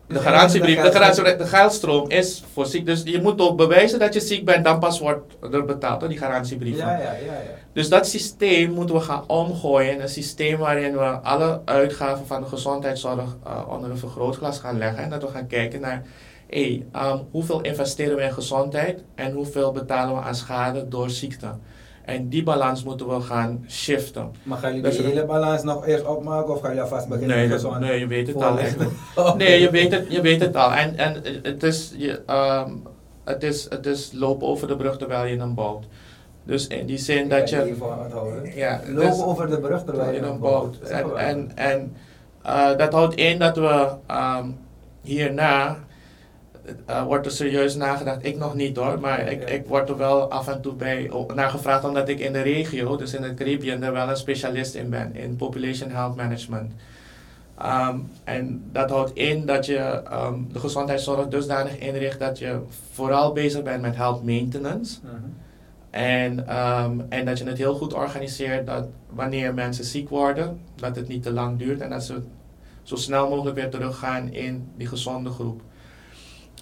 De 0.09 0.19
garantiebrief, 0.19 0.81
de, 0.81 0.93
garantie, 0.93 1.37
de 1.37 1.47
geldstroom 1.47 2.11
is 2.11 2.45
voor 2.53 2.67
ziekte. 2.67 2.91
Dus 2.91 3.03
je 3.05 3.23
moet 3.23 3.41
ook 3.41 3.57
bewijzen 3.57 3.99
dat 3.99 4.15
je 4.15 4.21
ziek 4.21 4.45
bent, 4.45 4.65
dan 4.65 4.79
pas 4.79 5.01
wordt 5.01 5.37
er 5.53 5.65
betaald 5.65 6.01
door 6.01 6.09
die 6.09 6.19
garantiebrief. 6.19 6.77
Ja, 6.77 6.93
ja, 6.93 6.99
ja, 6.99 7.13
ja. 7.13 7.33
Dus 7.73 7.89
dat 7.89 8.07
systeem 8.07 8.71
moeten 8.71 8.95
we 8.95 9.01
gaan 9.01 9.25
omgooien 9.27 10.03
een 10.03 10.09
systeem 10.09 10.59
waarin 10.59 10.93
we 10.93 11.05
alle 11.05 11.61
uitgaven 11.65 12.27
van 12.27 12.41
de 12.41 12.49
gezondheidszorg 12.49 13.37
uh, 13.47 13.63
onder 13.69 13.91
een 13.91 13.99
vergrootglas 13.99 14.59
gaan 14.59 14.79
leggen. 14.79 15.03
En 15.03 15.11
dat 15.11 15.23
we 15.23 15.29
gaan 15.29 15.47
kijken 15.47 15.81
naar 15.81 16.03
hey, 16.49 16.87
um, 16.97 17.27
hoeveel 17.31 17.61
investeren 17.61 18.17
we 18.17 18.23
in 18.23 18.33
gezondheid 18.33 19.03
en 19.15 19.33
hoeveel 19.33 19.73
betalen 19.73 20.15
we 20.15 20.21
aan 20.21 20.35
schade 20.35 20.89
door 20.89 21.11
ziekte. 21.11 21.47
En 22.09 22.29
die 22.29 22.43
balans 22.43 22.83
moeten 22.85 23.09
we 23.09 23.21
gaan 23.21 23.65
shiften. 23.69 24.31
Maar 24.43 24.59
gaan 24.59 24.69
jullie 24.75 24.85
Dus 24.85 24.97
de 24.97 25.03
er- 25.03 25.09
hele 25.09 25.25
balans 25.25 25.63
nog 25.63 25.87
eerst 25.87 26.05
opmaken 26.07 26.53
of 26.55 26.61
gaan 26.61 26.69
jullie 26.69 26.83
alvast 26.85 27.09
beginnen 27.09 27.37
Nee, 27.37 27.49
met 27.49 27.61
dat- 27.61 27.81
nee, 27.81 27.99
je 27.99 28.07
weet 28.07 28.27
het 28.27 28.43
al. 28.43 28.53
Oké. 28.53 29.37
Nee, 29.37 29.61
je 29.61 29.71
weet 29.71 29.93
het, 29.93 30.07
je 30.13 30.21
weet 30.21 30.41
het 30.41 30.57
al. 30.57 30.73
En, 30.73 30.97
en 30.97 31.23
het, 31.43 31.63
is, 31.63 31.95
je, 31.97 32.23
ehm, 32.27 32.71
het, 33.25 33.43
is, 33.43 33.67
het 33.71 33.87
is 33.87 34.11
lopen 34.15 34.47
over 34.49 34.69
de 34.69 34.77
brug 34.77 34.97
terwijl 34.99 35.25
je 35.27 35.39
hem 35.39 35.55
bouwt. 35.55 35.85
Dus 36.45 36.67
in 36.67 36.87
die 36.87 36.99
zin 36.99 37.25
Ik 37.25 37.31
dat 37.31 37.51
je... 37.51 37.77
Ja, 38.55 38.81
Lopen 38.87 39.11
dus- 39.11 39.23
over 39.23 39.51
de 39.51 39.59
brug 39.59 39.85
terwijl 39.85 40.11
je 40.11 40.17
in 40.17 40.23
hem 40.23 40.33
een 40.33 40.39
bouwt. 40.39 40.79
en, 41.17 41.51
en 41.55 41.97
eh, 42.43 42.77
dat 42.77 42.93
houdt 42.93 43.15
in 43.15 43.39
dat 43.39 43.57
we 43.57 43.89
ehm, 44.07 44.47
hierna, 45.03 45.77
eh, 46.87 47.05
wordt 47.05 47.27
er 47.27 47.33
serieus 47.33 47.75
nagedacht, 47.75 48.25
ik 48.25 48.39
nog 48.39 48.55
niet 48.55 48.77
hoor, 48.77 49.01
maar 49.01 49.29
ik, 49.29 49.51
ik 49.51 49.67
word 49.67 49.89
er 49.89 49.97
wel 49.97 50.31
af 50.31 50.49
en 50.49 50.61
toe 50.61 50.75
bij 50.75 51.11
naar 51.35 51.51
gevraagd 51.51 51.85
omdat 51.85 52.09
ik 52.09 52.21
in 52.21 52.33
de 52.33 52.41
regio, 52.41 52.97
dus 52.97 53.15
in 53.15 53.23
het 53.23 53.35
Caribbean, 53.35 53.83
er 53.83 53.93
wel 53.93 54.09
een 54.09 54.17
specialist 54.17 54.75
in 54.75 54.91
ben, 54.91 55.17
in 55.17 55.37
Population 55.37 55.91
Health 55.91 56.17
Management. 56.17 56.73
Ehm, 57.59 57.99
en 58.25 58.63
dat 58.73 58.91
houdt 58.91 59.15
in 59.15 59.47
dat 59.47 59.67
je 59.67 59.77
ehm, 59.77 60.41
de 60.53 60.59
gezondheidszorg 60.59 61.29
dusdanig 61.29 61.79
inricht 61.79 62.19
dat 62.19 62.39
je 62.39 62.61
vooral 62.93 63.33
bezig 63.33 63.63
bent 63.63 63.83
met 63.83 63.97
health 63.97 64.25
maintenance. 64.25 64.99
Mhm. 65.03 65.15
En, 65.91 66.49
ehm, 66.49 67.01
en 67.09 67.25
dat 67.25 67.39
je 67.39 67.45
het 67.45 67.59
heel 67.59 67.75
goed 67.75 67.95
organiseert 67.95 68.67
dat 68.67 68.87
wanneer 69.09 69.55
mensen 69.55 69.85
ziek 69.85 70.09
worden, 70.09 70.61
dat 70.75 70.97
het 70.97 71.09
niet 71.09 71.23
te 71.23 71.33
lang 71.33 71.59
duurt 71.59 71.81
en 71.81 71.91
dat 71.91 72.05
ze 72.05 72.23
zo 72.83 72.97
snel 72.97 73.29
mogelijk 73.29 73.57
weer 73.57 73.71
teruggaan 73.71 74.33
in 74.33 74.69
die 74.77 74.87
gezonde 74.87 75.31
groep. 75.31 75.61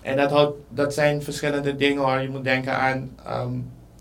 En 0.07 0.16
dat, 0.16 0.30
houdt, 0.30 0.57
dat 0.68 0.94
zijn 0.94 1.22
verschillende 1.22 1.76
dingen 1.76 2.02
hoor. 2.02 2.20
Je 2.20 2.28
moet 2.28 2.44
denken 2.44 2.72
aan. 2.78 3.11
ehm, 3.24 3.50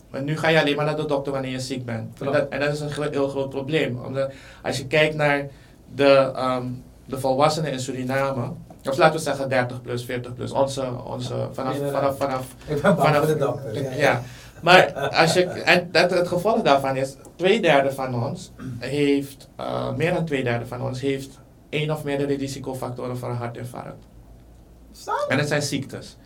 maar 0.10 0.24
nu 0.24 0.38
ga 0.38 0.48
je 0.48 0.60
alleen 0.62 0.76
maar 0.76 0.86
naar 0.86 0.96
de 0.96 1.06
dokter 1.06 1.32
wanneer 1.34 1.52
je 1.52 1.60
ziek 1.60 1.86
bent. 1.86 2.22
En 2.22 2.32
dat, 2.32 2.50
en 2.50 2.60
dat 2.60 2.74
is 2.74 2.80
een 2.80 2.90
gro- 2.92 3.10
heel 3.12 3.28
groot 3.28 3.50
probleem. 3.50 4.00
Omdat 4.06 4.32
als 4.64 4.78
je 4.78 4.88
kijkt 4.88 5.16
naar 5.16 5.48
de, 5.96 6.32
ehm, 6.36 6.66
de 7.06 7.20
volwassenen 7.20 7.72
in 7.72 7.80
Suriname, 7.80 8.52
of 8.90 8.98
laten 8.98 9.16
we 9.18 9.22
zeggen 9.24 9.50
30 9.50 9.82
plus, 9.82 10.06
40 10.06 10.34
plus, 10.34 10.52
onze, 10.52 10.86
onze 11.06 11.48
vanaf, 11.52 11.78
vanaf, 11.92 12.18
vanaf 12.18 12.56
Ik 12.68 12.82
ben 12.82 12.96
bang 12.96 13.08
Vanaf- 13.08 13.18
voor 13.18 13.28
de 13.34 13.38
dokter. 13.38 13.84
Ja, 13.84 13.92
ja. 13.92 14.22
Maar 14.62 14.94
als 14.94 15.34
je, 15.34 15.44
en 15.44 15.88
dat, 15.92 16.12
het 16.12 16.28
gevolg 16.28 16.62
daarvan 16.62 16.96
is, 16.96 17.16
twee 17.36 17.62
derde 17.62 17.92
van 17.92 18.24
ons 18.26 18.52
heeft, 18.80 19.50
eh, 19.56 19.94
meer 19.96 20.14
dan 20.14 20.26
twee 20.26 20.44
derde 20.44 20.66
van 20.66 20.82
ons 20.82 21.02
heeft 21.02 21.40
één 21.70 21.92
of 21.92 22.04
meerdere 22.04 22.36
risicofactoren 22.36 23.18
voor 23.18 23.30
een 23.30 23.36
hartinfarct. 23.36 24.06
En 25.28 25.38
dat 25.38 25.48
zijn 25.48 25.62
ziektes. 25.62 26.18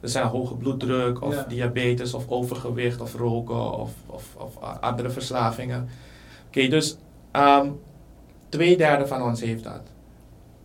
Er 0.00 0.08
zijn 0.08 0.26
hoge 0.26 0.54
bloeddruk, 0.54 1.22
of 1.22 1.34
Ja. 1.34 1.44
diabetes, 1.48 2.14
of 2.14 2.28
overgewicht, 2.28 3.00
of 3.00 3.14
roken, 3.14 3.72
of, 3.78 3.90
of, 4.06 4.34
of 4.36 4.56
andere 4.80 5.10
verslavingen. 5.10 5.88
Oké, 6.46 6.68
dus 6.68 6.96
ehm, 7.30 7.68
twee 8.48 8.76
derde 8.76 9.06
van 9.06 9.22
ons 9.22 9.40
heeft 9.40 9.64
dat. 9.64 9.80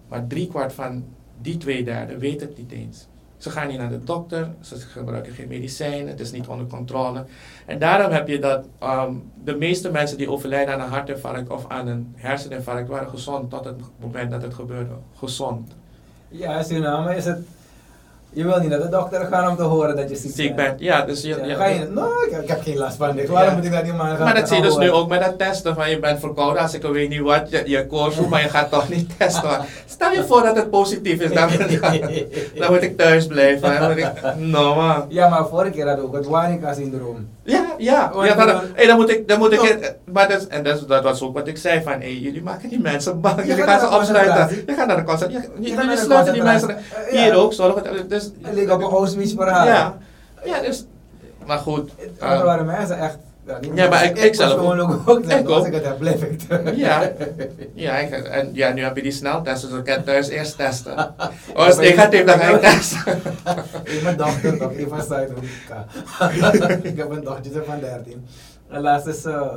Maar 0.08 0.28
driekwart 0.28 0.74
van 0.74 1.06
die 1.42 1.58
twee 1.58 1.84
derde 1.84 2.18
weet 2.18 2.42
het 2.42 2.58
niet 2.58 2.72
eens. 2.72 3.08
Ze 3.38 3.50
gaan 3.50 3.68
niet 3.68 3.78
naar 3.78 3.90
de 3.90 4.04
dokter, 4.04 4.52
ze 4.62 4.76
gebruiken 4.76 5.34
geen 5.34 5.48
medicijnen, 5.48 6.08
het 6.08 6.20
is 6.20 6.32
niet 6.32 6.48
onder 6.48 6.68
controle. 6.68 7.26
En 7.66 7.80
daarom 7.80 8.12
heb 8.12 8.28
je 8.28 8.40
dat 8.40 8.66
ehm, 8.80 9.14
de 9.44 9.56
meeste 9.56 9.92
mensen 9.92 10.18
die 10.18 10.30
overlijden 10.32 10.74
aan 10.74 10.80
een 10.82 10.90
hartinfarct 10.90 11.50
of 11.50 11.66
aan 11.70 11.88
een 11.88 12.14
herseninfarct 12.16 12.88
waren 12.88 13.10
gezond 13.10 13.50
tot 13.50 13.66
het 13.66 13.82
moment 14.00 14.32
dat 14.32 14.42
het 14.42 14.54
gebeurde. 14.54 14.94
Gezond. 15.16 15.76
Ja, 16.30 16.58
in 16.58 16.64
Suriname 16.64 17.16
is 17.16 17.26
het... 17.26 17.38
Je 18.34 18.44
wil 18.44 18.60
niet 18.60 18.70
naar 18.70 18.80
de 18.82 18.90
dokter 18.90 19.26
gaan 19.26 19.50
om 19.50 19.56
te 19.56 19.64
horen 19.64 19.96
dat 19.96 20.10
je 20.10 20.16
ziek, 20.16 20.32
Ziek 20.36 20.56
bent, 20.56 20.80
ja, 20.80 21.02
dus 21.06 21.22
je, 21.22 21.28
Ja, 21.28 21.46
ja, 21.46 21.56
ga 21.56 21.66
je, 21.66 21.88
nou, 21.94 22.10
ik, 22.30 22.42
ik 22.42 22.48
heb 22.48 22.62
geen 22.62 22.78
last 22.78 22.98
van 22.98 23.16
niks. 23.16 23.30
Waarom 23.30 23.50
Ja. 23.50 23.56
moet 23.56 23.66
ik 23.66 23.72
dat 23.72 23.84
niet 23.84 23.96
maar 23.98 24.16
gaan 24.16 24.24
Maar 24.24 24.36
dat 24.36 24.48
zie 24.48 24.58
je 24.58 24.64
dus 24.64 24.78
nu 24.78 24.92
ook 24.92 25.10
met 25.10 25.22
dat 25.22 25.38
testen 25.38 25.76
van 25.76 25.90
je 25.90 26.00
bent 26.00 26.20
verkouden 26.20 26.62
als 26.62 26.74
ik 26.74 26.82
weet 26.82 27.10
niet 27.10 27.20
wat, 27.22 27.50
je, 27.50 27.64
je 27.66 27.88
koorts, 27.88 28.28
maar 28.28 28.42
je 28.42 28.50
gaat 28.50 28.70
toch 28.72 28.90
niet 28.90 29.18
testen. 29.18 29.60
Stel 29.86 30.12
je 30.12 30.24
voor 30.24 30.44
dat 30.44 30.56
het 30.56 30.70
positief 30.70 31.22
is, 31.22 31.34
dan, 31.34 31.50
dan 32.60 32.72
moet 32.72 32.82
ik 32.84 32.98
thuis 32.98 33.28
blijven. 33.28 33.80
Dan 33.80 33.90
moet 33.90 33.98
ik, 33.98 34.12
no 34.38 34.76
man. 34.76 35.06
Ja, 35.08 35.30
maar 35.30 35.48
vorige 35.48 35.72
keer 35.72 35.88
hadden 35.88 36.04
we 36.06 36.10
ook 36.12 36.18
het 36.18 36.28
Wanika-syndroom. 36.28 37.28
Ja, 37.50 37.66
ja. 37.78 38.12
Oh, 38.16 38.26
ja 38.26 38.36
bedoel- 38.36 38.60
hey, 38.74 38.86
dan 38.88 38.96
moet 38.98 39.10
ik, 39.10 39.28
dan 39.28 39.40
moet 39.40 39.52
ik, 39.54 39.62
in- 39.62 39.84
maar 40.14 40.28
dat, 40.30 40.44
en 40.48 40.64
dat, 40.64 40.88
dat 40.88 41.04
was 41.04 41.22
ook 41.22 41.34
wat 41.34 41.48
ik 41.48 41.58
zei 41.58 41.82
van, 41.84 41.94
hey, 41.94 42.14
jullie 42.16 42.44
maken 42.44 42.70
die 42.70 42.80
mensen 42.80 43.22
bang. 43.22 43.40
Je 43.42 43.46
Jullie 43.48 43.64
gaan 43.64 43.80
ze 43.80 43.96
opsluiten. 43.96 44.64
Je 44.68 44.74
gaat 44.74 44.88
naar 44.88 44.96
de 44.96 45.04
concert. 45.04 45.32
Je, 45.32 45.42
jullie 45.60 45.98
sluiten 45.98 46.34
die 46.34 46.44
mensen. 46.44 46.78
Eh, 46.78 46.84
Hier 47.24 47.36
ook, 47.36 47.54
zorg 47.54 47.82
dat, 47.84 48.10
dus, 48.10 48.24
Het 48.42 48.54
leek 48.54 48.72
op 48.72 48.82
een 48.82 48.90
Auschwitz 48.90 49.34
verhaal. 49.36 49.66
ja. 49.68 49.98
Ja, 50.44 50.60
dus, 50.62 50.86
maar 51.46 51.58
goed. 51.58 51.92
Er 52.20 52.28
eh, 52.32 52.44
waren 52.44 52.66
mensen 52.66 53.00
echt... 53.00 53.18
Ja, 53.74 53.90
maar 53.90 54.04
ik- 54.06 54.18
ik 54.18 54.36
zelf 54.36 54.54
ook. 54.54 55.10
ook. 55.10 55.24
Ik 55.24 55.48
Als 55.48 55.60
ook. 55.60 55.66
ik 55.68 55.74
het 55.74 55.86
heb, 55.86 55.98
blijf 56.00 56.22
ik. 56.24 56.42
Ja, 56.76 57.12
ja, 57.74 57.98
ik- 57.98 58.12
en 58.12 58.50
ja, 58.54 58.74
nu 58.74 58.84
heb 58.84 58.96
je 58.96 59.02
die 59.02 59.12
sneltesten, 59.12 59.70
dus 59.70 59.78
ik 59.80 59.84
kan 59.86 60.04
thuis 60.04 60.28
eerst 60.28 60.58
testen. 60.58 60.94
Oh, 61.54 61.56
als 61.66 61.68
het 61.76 61.78
negatief, 61.86 62.24
dan 62.24 62.40
ga 62.40 62.48
ik 62.56 62.62
testen. 62.62 63.18
Ik 63.84 63.92
heb 63.94 64.02
mijn 64.04 64.18
dochter 64.18 64.58
nog 64.58 64.72
even 64.72 64.90
van 64.90 65.02
Zuid-Afrika. 65.04 65.86
ik 66.90 66.98
heb 66.98 67.10
een 67.10 67.24
dochtertje 67.24 67.64
van 67.64 67.80
13. 67.80 68.26
En 68.70 68.82
laatst, 68.82 69.08
is, 69.08 69.26
eh, 69.26 69.52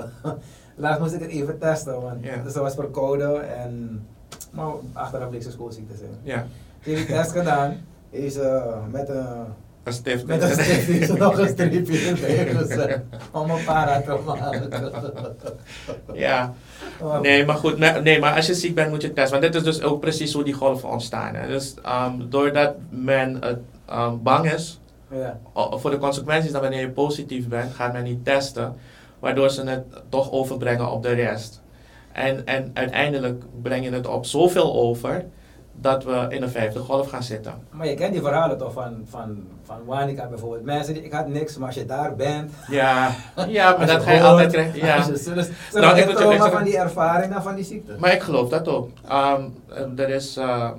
laatst 0.77 1.01
moest 1.01 1.13
ik 1.15 1.21
het 1.21 1.31
even 1.31 1.59
testen, 1.59 2.01
want 2.03 2.25
Ja. 2.25 2.51
ze 2.51 2.61
was 2.61 2.75
verkouden 2.75 3.57
en 3.57 4.07
maar 4.51 4.67
achteraf 4.93 5.29
bleek 5.29 5.43
ze 5.43 5.51
schoolziek 5.51 5.91
te 5.91 5.97
zijn. 5.97 6.11
Ja, 6.23 6.47
Ze 6.83 6.91
heeft 6.91 7.07
die 7.07 7.17
test 7.17 7.31
gedaan, 7.33 7.77
is 8.11 8.37
uh, 8.37 8.65
met 8.91 9.09
een 9.09 9.27
een 9.85 9.93
stift. 9.93 10.27
met 10.27 10.43
een 10.43 10.51
stift 10.51 10.87
heeft 10.87 11.07
ze 11.07 11.17
nog 11.17 11.39
een 11.39 11.49
streepje 11.49 11.99
erbij 12.09 12.55
gezet 12.55 13.01
om 13.31 13.51
een 13.51 13.65
para 13.65 14.01
te 14.01 14.19
maken. 14.27 14.71
Ja, 16.13 16.55
Oh. 17.01 17.21
nee, 17.21 17.45
maar 17.45 17.57
goed, 17.57 17.79
nee, 18.03 18.19
maar 18.21 18.35
als 18.37 18.47
je 18.47 18.55
ziek 18.55 18.75
bent 18.75 18.91
moet 18.91 19.03
je 19.03 19.13
testen. 19.13 19.41
Want 19.41 19.53
dit 19.53 19.63
is 19.67 19.77
dus 19.77 19.83
ook 19.87 20.01
precies 20.01 20.33
hoe 20.33 20.45
die 20.45 20.53
golven 20.55 20.89
ontstaan. 20.89 21.35
Hè. 21.35 21.47
Dus 21.47 21.75
ehm, 21.83 22.13
doordat 22.29 22.75
men 22.91 23.37
het, 23.41 23.59
ehm, 23.87 24.15
bang 24.23 24.53
is 24.53 24.81
Ja. 25.11 25.39
voor 25.55 25.91
de 25.91 25.99
consequenties 25.99 26.53
dat 26.53 26.61
wanneer 26.61 26.81
je 26.81 26.91
positief 26.91 27.49
bent, 27.49 27.75
gaat 27.75 27.93
men 27.93 28.03
niet 28.03 28.25
testen. 28.25 28.77
Waardoor 29.19 29.51
ze 29.51 29.65
het 29.65 29.83
toch 30.09 30.31
overbrengen 30.33 30.91
op 30.93 31.03
de 31.03 31.13
rest. 31.13 31.61
En, 32.13 32.47
en 32.47 32.71
uiteindelijk 32.75 33.43
breng 33.63 33.85
je 33.85 33.91
het 33.93 34.07
op 34.07 34.27
zoveel 34.27 34.75
over 34.75 35.25
dat 35.83 36.05
we 36.05 36.27
in 36.29 36.43
een 36.43 36.51
vijfde 36.51 36.79
golf 36.79 37.09
gaan 37.09 37.23
zitten. 37.23 37.55
Maar 37.71 37.87
je 37.87 37.95
kent 37.95 38.13
die 38.13 38.23
verhalen 38.23 38.59
toch 38.59 38.73
van, 38.73 39.05
van, 39.11 39.45
van 39.65 39.77
Wanika 39.85 40.27
bijvoorbeeld. 40.27 40.65
Mensen 40.65 40.95
die, 40.95 41.05
ik 41.05 41.13
had 41.13 41.29
niks, 41.29 41.57
maar 41.57 41.67
als 41.67 41.77
je 41.77 41.87
daar 41.87 42.17
bent, 42.17 42.53
Ja, 42.69 43.11
ja 43.49 43.77
maar 43.77 43.87
dat 43.87 44.03
ga 44.03 44.13
je 44.13 44.23
altijd 44.23 44.53
krijgen. 44.53 44.87
Ja. 44.87 44.97
als 44.97 45.07
je 45.07 45.17
zullen, 45.17 45.45
ze 45.45 45.53
Nou, 45.73 45.99
ik 45.99 46.09
trauma 46.09 46.51
van 46.51 46.65
die 46.65 46.77
ervaring 46.79 47.33
dan 47.33 47.43
van 47.43 47.55
die 47.55 47.65
ziekte. 47.65 47.97
Maar 47.99 48.13
ik 48.13 48.23
geloof 48.23 48.49
dat 48.49 48.69
ook. 48.69 48.91
Ehm, 49.09 49.43
er 49.97 50.09
is, 50.09 50.37
ehm, 50.37 50.73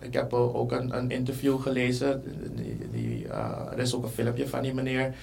ik 0.00 0.12
heb 0.12 0.32
ook 0.32 0.72
een, 0.72 0.96
een 0.96 1.10
interview 1.10 1.60
gelezen. 1.60 2.22
Die, 2.54 2.88
die, 2.92 3.28
eh, 3.28 3.72
er 3.72 3.78
is 3.78 3.94
ook 3.94 4.02
een 4.02 4.08
filmpje 4.10 4.48
van 4.48 4.62
die 4.62 4.74
meneer. 4.74 5.14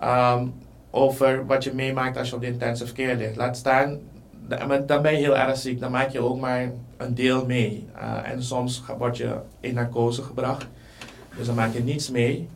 ehm, 0.00 0.46
over 0.90 1.46
wat 1.46 1.64
je 1.64 1.74
meemaakt 1.74 2.16
als 2.16 2.28
je 2.28 2.34
op 2.34 2.40
de 2.40 2.46
intensive 2.46 2.92
care 2.92 3.16
ligt. 3.16 3.36
Laat 3.36 3.56
staan, 3.56 3.98
da- 4.50 4.66
maar 4.66 4.86
dan 4.86 5.02
ben 5.02 5.12
je 5.12 5.18
heel 5.18 5.36
erg 5.36 5.56
ziek. 5.56 5.80
Dan 5.80 5.90
maak 5.90 6.10
je 6.10 6.20
ook 6.20 6.40
maar 6.40 6.72
een 6.96 7.14
deel 7.14 7.46
mee. 7.46 7.86
Eh, 7.96 8.30
en 8.30 8.42
soms 8.42 8.82
word 8.98 9.16
je 9.16 9.34
in 9.60 9.74
narcose 9.74 10.22
gebracht. 10.22 10.66
Dus 11.36 11.46
dan 11.46 11.54
maak 11.54 11.72
je 11.72 11.82
niets 11.82 12.10
mee. 12.10 12.48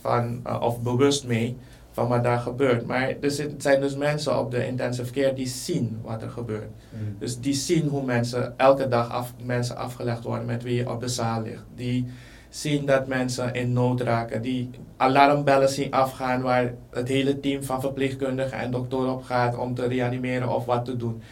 Van, 0.00 0.40
eh, 0.44 0.60
of 0.62 0.80
bewust 0.82 1.26
mee 1.26 1.56
van 1.92 2.08
wat 2.08 2.24
daar 2.24 2.38
gebeurt. 2.38 2.86
Maar 2.86 3.14
er 3.20 3.30
zit- 3.30 3.62
zijn 3.62 3.80
dus 3.80 3.96
mensen 3.96 4.38
op 4.38 4.50
de 4.50 4.66
intensive 4.66 5.12
care 5.12 5.32
die 5.32 5.46
zien 5.46 5.98
wat 6.02 6.22
er 6.22 6.30
gebeurt. 6.30 6.70
Dus 7.18 7.40
die 7.40 7.54
zien 7.54 7.88
hoe 7.88 8.04
mensen 8.04 8.54
elke 8.58 8.88
dag 8.88 9.10
af, 9.10 9.32
mensen 9.44 9.76
afgelegd 9.76 10.24
worden 10.24 10.46
met 10.46 10.62
wie 10.62 10.74
je 10.74 10.90
op 10.90 11.00
de 11.00 11.08
zaal 11.08 11.42
ligt. 11.42 11.64
Die 11.74 12.06
zien 12.48 12.86
dat 12.86 13.06
mensen 13.06 13.54
in 13.54 13.72
nood 13.72 14.00
raken. 14.00 14.42
Die 14.42 14.70
alarmbellen 14.96 15.68
zien 15.68 15.90
afgaan 15.92 16.42
waar 16.42 16.74
het 16.90 17.08
hele 17.08 17.40
team 17.40 17.62
van 17.62 17.80
verpleegkundigen 17.80 18.58
en 18.58 18.70
doktoren 18.70 19.12
op 19.12 19.22
gaat 19.22 19.56
om 19.58 19.74
te 19.74 19.86
reanimeren 19.86 20.54
of 20.54 20.64
wat 20.64 20.84
te 20.84 20.96
doen. 20.96 21.22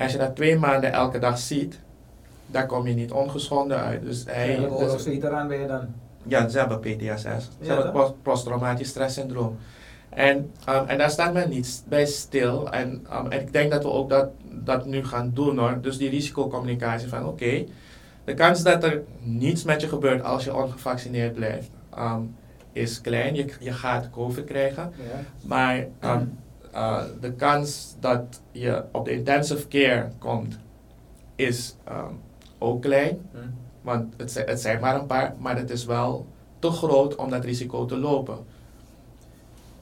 Als 0.00 0.12
je 0.12 0.18
dat 0.18 0.36
twee 0.36 0.58
maanden 0.58 0.92
elke 0.92 1.18
dag 1.18 1.38
ziet, 1.38 1.78
daar 2.46 2.66
kom 2.66 2.86
je 2.86 2.94
niet 2.94 3.12
ongeschonden 3.12 3.78
uit. 3.78 4.02
Dus 4.02 4.24
hij, 4.26 4.56
dus- 4.56 4.70
oorlogsveteraan 4.70 5.48
ben 5.48 5.60
je 5.60 5.66
dan. 5.66 5.86
ja, 6.26 6.48
ze 6.48 6.58
hebben 6.58 6.80
PTSS. 6.80 7.24
Ze 7.24 7.48
Ja, 7.60 7.82
hebben 7.82 8.14
posttraumatisch 8.22 8.88
stresssyndroom. 8.88 9.58
En, 10.08 10.36
um, 10.68 10.86
en 10.86 10.98
daar 10.98 11.10
staat 11.10 11.32
men 11.32 11.48
niet 11.48 11.82
bij 11.88 12.06
stil. 12.06 12.70
En, 12.72 13.06
um, 13.12 13.30
en 13.30 13.40
ik 13.40 13.52
denk 13.52 13.70
dat 13.70 13.82
we 13.82 13.90
ook 13.90 14.10
dat, 14.10 14.28
dat 14.50 14.86
nu 14.86 15.04
gaan 15.04 15.30
doen 15.34 15.58
hoor. 15.58 15.78
Dus 15.80 15.96
die 15.98 16.10
risicocommunicatie 16.10 17.08
van 17.08 17.26
oké, 17.26 17.64
de 18.24 18.34
kans 18.34 18.62
dat 18.62 18.84
er 18.84 19.02
niets 19.20 19.64
met 19.64 19.80
je 19.80 19.88
gebeurt 19.88 20.22
als 20.22 20.44
je 20.44 20.54
ongevaccineerd 20.56 21.34
blijft, 21.34 21.70
um, 21.98 22.34
is 22.72 23.00
klein. 23.00 23.34
Je, 23.34 23.46
je 23.60 23.72
gaat 23.72 24.10
COVID 24.10 24.44
krijgen. 24.44 24.92
Ja. 24.96 25.48
Maar 25.48 25.86
uh, 26.74 27.02
de 27.20 27.32
kans 27.32 27.94
dat 28.00 28.40
je 28.52 28.84
op 28.92 29.04
de 29.04 29.10
intensive 29.10 29.68
care 29.68 30.08
komt, 30.18 30.58
is 31.34 31.76
um, 31.88 32.20
ook 32.58 32.82
klein. 32.82 33.28
Hm. 33.32 33.38
Want 33.82 34.14
het 34.16 34.32
zijn, 34.32 34.48
het 34.48 34.60
zijn 34.60 34.80
maar 34.80 34.94
een 34.94 35.06
paar, 35.06 35.34
maar 35.38 35.56
het 35.56 35.70
is 35.70 35.84
wel 35.84 36.26
te 36.58 36.70
groot 36.70 37.14
om 37.16 37.30
dat 37.30 37.44
risico 37.44 37.86
te 37.86 37.96
lopen. 37.96 38.38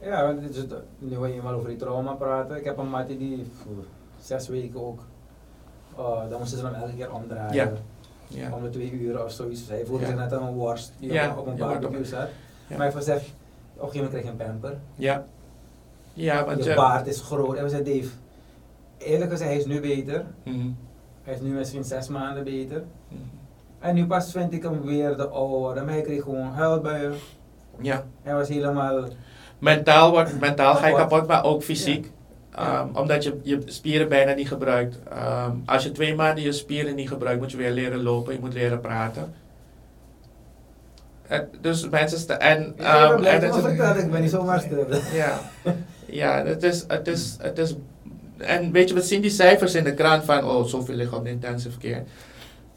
Ja, 0.00 0.26
want 0.26 0.50
is 0.50 0.56
het, 0.56 0.74
nu 0.98 1.16
wil 1.16 1.26
je 1.26 1.34
eenmaal 1.34 1.54
over 1.54 1.68
die 1.68 1.78
trauma 1.78 2.12
praten. 2.12 2.56
Ik 2.56 2.64
heb 2.64 2.78
een 2.78 2.88
mattie 2.90 3.18
die 3.18 3.42
pff, 3.42 3.66
zes 4.20 4.48
weken 4.48 4.86
ook, 4.86 5.00
uh, 5.98 6.30
dan 6.30 6.38
moesten 6.38 6.58
ze 6.58 6.64
hem 6.64 6.74
elke 6.74 6.94
keer 6.94 7.12
omdraaien. 7.12 7.54
Ja. 7.54 7.72
Ja. 8.26 8.52
Om 8.54 8.62
de 8.62 8.70
twee 8.70 8.92
uur 8.92 9.24
of 9.24 9.32
zoiets. 9.32 9.68
Hij 9.68 9.84
voelde 9.84 10.02
Ja. 10.02 10.08
zich 10.08 10.18
net 10.18 10.32
aan 10.32 10.46
een 10.46 10.54
worst 10.54 10.92
die 10.98 11.30
op, 11.30 11.38
op 11.38 11.46
een 11.46 11.56
barbecue 11.56 12.04
zat. 12.04 12.18
Maar 12.18 12.76
hij 12.76 12.84
heeft 12.84 12.96
gezegd, 12.96 13.24
op 13.76 13.82
een 13.82 13.88
gegeven 13.90 14.04
moment 14.04 14.10
krijg 14.10 14.24
je 14.24 14.30
een 14.30 14.36
pamper. 14.36 14.78
Ja. 14.94 15.26
Ja, 16.18 16.44
want 16.44 16.64
Je 16.64 16.70
je... 16.70 16.76
baard 16.76 17.06
is 17.06 17.20
groot. 17.20 17.56
En 17.56 17.62
we 17.62 17.68
zeiden, 17.68 17.94
Dave, 17.94 18.08
eerlijk 18.98 19.30
gezegd, 19.30 19.50
hij 19.50 19.58
is 19.58 19.66
nu 19.66 19.80
beter. 19.80 20.24
Mhm. 20.44 20.68
Hij 21.22 21.34
is 21.34 21.40
nu 21.40 21.50
misschien 21.50 21.84
zes 21.84 22.08
maanden 22.08 22.44
beter. 22.44 22.84
Mhm. 23.08 23.20
En 23.78 23.94
nu 23.94 24.06
pas 24.06 24.30
vind 24.32 24.52
ik 24.52 24.62
hem 24.62 24.82
weer 24.82 25.16
de 25.16 25.28
oude. 25.28 25.80
Maar 25.82 25.92
hij 25.92 26.02
kreeg 26.02 26.22
gewoon 26.22 26.52
huilbuien. 26.52 27.14
Ja. 27.80 28.04
Hij 28.22 28.34
was 28.34 28.48
helemaal... 28.48 29.04
Mentaal, 29.58 30.10
wordt, 30.10 30.40
mentaal 30.40 30.74
ga 30.74 30.86
je 30.86 30.94
Kapot. 30.94 31.26
maar 31.26 31.44
ook 31.44 31.62
fysiek. 31.62 32.10
Ja. 32.56 32.80
Um, 32.80 32.96
omdat 32.96 33.24
je 33.24 33.38
je 33.42 33.62
spieren 33.64 34.08
bijna 34.08 34.32
niet 34.32 34.48
gebruikt. 34.48 34.98
Um, 35.46 35.62
als 35.66 35.82
je 35.84 35.92
twee 35.92 36.14
maanden 36.14 36.44
je 36.44 36.52
spieren 36.52 36.94
niet 36.94 37.08
gebruikt, 37.08 37.40
moet 37.40 37.50
je 37.50 37.56
weer 37.56 37.70
leren 37.70 38.02
lopen, 38.02 38.32
je 38.34 38.40
moet 38.40 38.54
leren 38.54 38.80
praten. 38.80 39.34
En, 41.26 41.48
dus 41.60 41.88
mensen 41.88 42.18
sta- 42.18 42.38
en, 42.38 42.66
Ik 42.66 42.76
ben 42.76 43.10
um, 43.10 43.24
en 43.24 43.40
dat 43.76 43.96
ik 43.96 44.10
ben 44.10 44.20
niet 44.20 44.30
zomaar 44.30 44.60
stil. 44.60 44.86
ja, 45.12 45.38
ja 46.10 46.44
het, 46.44 46.62
is, 46.62 46.84
het, 46.88 47.08
is, 47.08 47.36
het 47.40 47.58
is. 47.58 47.74
En 48.36 48.72
weet 48.72 48.88
je, 48.88 48.94
we 48.94 49.00
zien 49.00 49.20
die 49.20 49.30
cijfers 49.30 49.74
in 49.74 49.84
de 49.84 49.94
krant 49.94 50.24
van, 50.24 50.44
oh, 50.44 50.64
zoveel 50.64 50.94
liggen 50.94 51.16
op 51.16 51.24
de 51.24 51.30
intensive 51.30 51.78
care. 51.78 52.04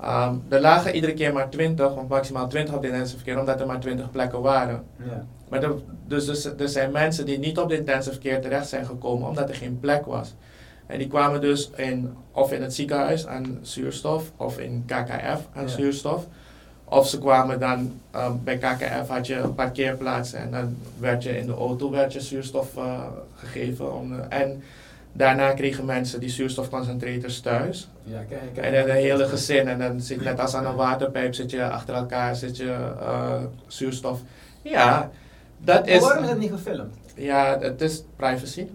Um, 0.03 0.43
er 0.49 0.61
lagen 0.61 0.95
iedere 0.95 1.13
keer 1.13 1.33
maar 1.33 1.49
20, 1.49 1.95
of 1.95 2.07
maximaal 2.07 2.47
20 2.47 2.75
op 2.75 2.81
de 2.81 2.87
intensive 2.87 3.23
care, 3.23 3.39
omdat 3.39 3.59
er 3.59 3.67
maar 3.67 3.79
20 3.79 4.11
plekken 4.11 4.41
waren. 4.41 4.83
Ja. 4.97 5.25
Maar 5.49 5.63
er, 5.63 5.73
dus, 6.07 6.25
dus 6.25 6.45
er 6.45 6.69
zijn 6.69 6.91
mensen 6.91 7.25
die 7.25 7.39
niet 7.39 7.57
op 7.57 7.69
de 7.69 7.77
intensive 7.77 8.17
care 8.19 8.39
terecht 8.39 8.67
zijn 8.67 8.85
gekomen 8.85 9.27
omdat 9.27 9.49
er 9.49 9.55
geen 9.55 9.79
plek 9.79 10.05
was. 10.05 10.35
En 10.87 10.97
die 10.97 11.07
kwamen 11.07 11.41
dus 11.41 11.69
in, 11.75 12.13
of 12.31 12.51
in 12.51 12.61
het 12.61 12.73
ziekenhuis 12.73 13.27
aan 13.27 13.59
zuurstof, 13.61 14.31
of 14.37 14.59
in 14.59 14.83
KKF 14.85 15.47
aan 15.53 15.63
Ja. 15.63 15.67
zuurstof. 15.67 16.27
Of 16.93 17.07
ze 17.07 17.19
kwamen 17.19 17.59
dan, 17.59 17.99
um, 18.15 18.41
bij 18.43 18.57
KKF 18.57 19.07
had 19.07 19.27
je 19.27 19.35
een 19.35 19.55
parkeerplaats 19.55 20.33
en 20.33 20.51
dan 20.51 20.75
werd 20.99 21.23
je 21.23 21.37
in 21.37 21.45
de 21.45 21.53
auto 21.53 21.91
werd 21.91 22.13
je 22.13 22.21
zuurstof 22.21 22.77
eh, 22.77 22.99
gegeven. 23.35 23.95
Om, 23.95 24.09
de- 24.15 24.21
en 24.21 24.63
daarna 25.13 25.53
kregen 25.53 25.85
mensen 25.85 26.19
die 26.19 26.29
zuurstofconcentrators 26.29 27.39
thuis. 27.39 27.89
Ja, 28.03 28.19
kijk, 28.29 28.41
kijk. 28.53 28.65
En 28.65 28.73
dan 28.73 28.89
een 28.95 29.01
hele 29.01 29.27
gezin 29.27 29.67
en 29.67 29.79
dan 29.79 30.01
zit 30.01 30.23
net 30.23 30.39
als 30.39 30.53
aan 30.55 30.65
een 30.65 30.75
waterpijp 30.75 31.33
zit 31.33 31.51
je 31.51 31.69
achter 31.69 31.95
elkaar, 31.95 32.35
zit 32.35 32.57
je 32.57 32.71
eh, 32.99 33.41
zuurstof. 33.67 34.19
Ja, 34.61 35.09
dat 35.57 35.79
Maar 35.85 35.89
is... 35.95 36.01
waarom 36.01 36.23
is 36.23 36.29
het 36.29 36.39
niet 36.39 36.51
gefilmd? 36.51 36.95
Ja, 37.15 37.57
het 37.59 37.81
is 37.81 38.03
privacy. 38.15 38.65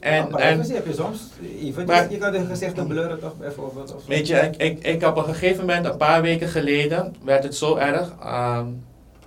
En, 0.00 0.30
maar 0.30 0.40
en 0.40 0.60
heb 0.60 0.86
je 0.86 0.94
soms. 0.94 1.20
Maar- 1.86 2.10
je 2.10 2.18
kan 2.18 2.32
de 2.32 2.44
gezichten 2.44 2.86
blurren 2.86 3.20
toch 3.20 3.36
bijvoorbeeld? 3.36 3.94
Of 3.94 4.06
weet 4.06 4.26
je, 4.26 4.34
ik, 4.36 4.56
ik, 4.56 4.84
ik 4.84 5.00
heb 5.00 5.16
op 5.16 5.26
een 5.26 5.34
gegeven 5.34 5.60
moment, 5.66 5.86
een 5.86 5.96
paar 5.96 6.22
weken 6.22 6.48
geleden, 6.48 7.14
werd 7.24 7.42
het 7.42 7.54
zo 7.56 7.76
erg. 7.76 8.12
ehm, 8.22 8.66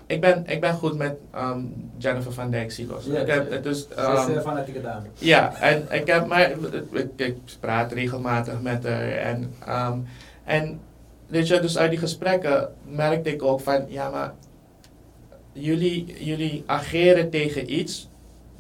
ik, 0.08 0.22
ben, 0.22 0.44
ik 0.48 0.62
ben 0.62 0.74
goed 0.74 0.98
met 0.98 1.16
ehm, 1.34 1.60
Jennifer 1.98 2.34
van 2.34 2.52
Dijk 2.52 2.72
Silos. 2.72 3.06
Ja, 3.06 3.20
ik 3.20 3.28
heb, 3.28 3.64
dus, 3.64 3.80
Ze 3.82 3.88
is 3.90 3.96
ehm, 3.96 4.32
een 4.32 4.42
fanatieke 4.42 4.82
dame. 4.82 5.06
Ja, 5.18 5.56
en 5.56 5.88
ik 5.92 6.08
heb 6.08 6.28
maar 6.28 6.52
ik, 6.92 7.10
ik 7.16 7.36
praat 7.60 7.92
regelmatig 7.92 8.62
met 8.62 8.84
haar 8.84 9.12
en, 9.12 9.54
en 10.44 10.80
weet 11.28 11.48
je, 11.48 11.60
dus 11.60 11.78
uit 11.78 11.90
die 11.90 12.00
gesprekken 12.00 12.74
merkte 12.86 13.34
ik 13.34 13.44
ook 13.44 13.60
van 13.62 13.86
ja, 13.88 14.10
maar 14.10 14.34
jullie, 15.52 16.26
jullie 16.26 16.64
ageren 16.66 17.30
tegen 17.30 17.74
iets 17.74 18.09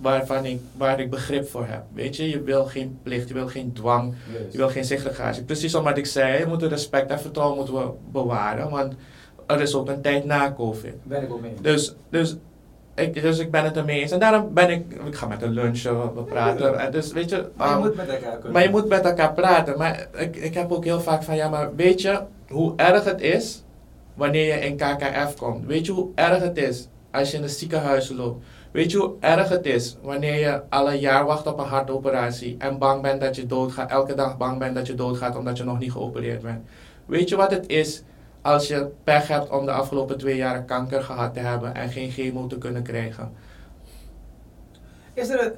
waarvan 0.02 0.45
ik, 0.45 0.60
waar 0.78 1.00
ik 1.00 1.10
begrip 1.10 1.50
voor 1.50 1.66
heb. 1.66 1.84
Weet 1.93 2.16
je, 2.16 2.30
je 2.30 2.41
wil 2.43 2.66
geen 2.66 3.00
plicht, 3.04 3.28
je 3.28 3.34
wil 3.34 3.47
geen 3.47 3.74
dwang, 3.74 4.14
je 4.52 4.58
wil 4.58 4.70
geen 4.70 4.86
segregatie. 4.86 5.43
Precies 5.43 5.74
wat 5.74 5.97
ik 5.97 6.06
zei, 6.06 6.43
we 6.43 6.50
moeten 6.50 6.70
respect 6.70 7.12
en 7.12 7.20
vertrouwen 7.20 7.58
moeten 7.58 7.74
we 7.76 7.91
bewaren, 8.12 8.70
want 8.70 8.93
er 9.47 9.62
is 9.62 9.76
ook 9.76 9.89
een 9.89 10.02
tijd 10.02 10.26
na 10.26 10.54
COVID. 10.54 10.93
Ben 11.04 11.24
ik 11.24 11.32
ook 11.32 11.41
mee. 11.41 11.54
Dus, 11.62 11.95
dus, 12.10 12.38
ik, 12.95 13.22
dus 13.22 13.39
ik 13.39 13.52
ben 13.52 13.64
het 13.64 13.78
ermee 13.78 14.00
eens. 14.02 14.12
En 14.12 14.20
daarom 14.20 14.54
ben 14.54 14.70
ik, 14.70 14.93
ik 15.06 15.16
ga 15.16 15.28
met 15.28 15.41
een 15.41 15.52
lunchen, 15.52 16.16
we 16.16 16.24
praten. 16.24 16.80
En 16.80 16.91
dus 16.91 17.12
weet 17.12 17.30
je, 17.30 17.50
Maar 17.56 17.70
je 17.70 17.76
moet 17.78 17.95
met 17.95 18.10
elkaar 18.10 18.32
kunnen. 18.34 18.52
maar 18.52 18.64
je 18.64 18.70
moet 18.70 18.88
met 18.88 19.06
elkaar 19.06 19.34
praten. 19.34 19.78
Maar 19.78 20.08
ik, 20.18 20.36
ik 20.36 20.54
heb 20.54 20.72
ook 20.72 20.84
heel 20.84 21.00
vaak 21.02 21.24
van, 21.24 21.36
ja, 21.36 21.50
maar 21.50 21.76
weet 21.76 22.02
je 22.02 22.22
hoe 22.50 22.74
erg 22.76 23.04
het 23.04 23.22
is 23.22 23.64
wanneer 24.14 24.45
je 24.45 24.66
in 24.66 24.76
KKF 24.76 25.36
komt? 25.38 25.66
Weet 25.66 25.86
je 25.86 25.91
hoe 25.91 26.10
erg 26.16 26.41
het 26.43 26.58
is 26.58 26.88
als 27.12 27.32
je 27.32 27.36
in 27.38 27.41
de 27.43 27.50
ziekenhuis 27.50 28.10
loopt? 28.10 28.45
Weet 28.72 28.92
je 28.92 28.98
hoe 28.98 29.14
erg 29.20 29.50
het 29.50 29.66
is 29.66 29.98
wanneer 30.02 30.40
je 30.40 30.62
al 30.70 30.92
een 30.92 31.00
jaar 31.00 31.26
wacht 31.26 31.48
op 31.48 31.60
een 31.60 31.66
hartoperatie 31.66 32.56
en 32.58 32.78
bang 32.78 33.02
bent 33.02 33.22
dat 33.22 33.36
je 33.36 33.46
doodgaat, 33.46 33.92
elke 33.92 34.14
dag 34.14 34.38
bang 34.38 34.60
bent 34.60 34.76
dat 34.76 34.88
je 34.88 34.96
doodgaat 34.96 35.36
omdat 35.36 35.58
je 35.58 35.64
nog 35.64 35.80
niet 35.80 35.92
geopereerd 35.92 36.42
bent? 36.42 36.66
Weet 37.06 37.30
je 37.30 37.36
wat 37.36 37.52
het 37.52 37.68
is 37.68 38.04
als 38.42 38.68
je 38.68 38.88
pech 39.04 39.28
hebt 39.28 39.50
om 39.50 39.66
de 39.66 39.72
afgelopen 39.72 40.18
twee 40.18 40.36
jaar 40.36 40.64
kanker 40.64 41.04
gehad 41.04 41.34
te 41.34 41.40
hebben 41.40 41.76
en 41.76 41.90
geen 41.90 42.12
chemo 42.12 42.48
te 42.48 42.58
kunnen 42.58 42.84
krijgen? 42.84 43.32
Is 45.14 45.30
er 45.30 45.46
een... 45.46 45.52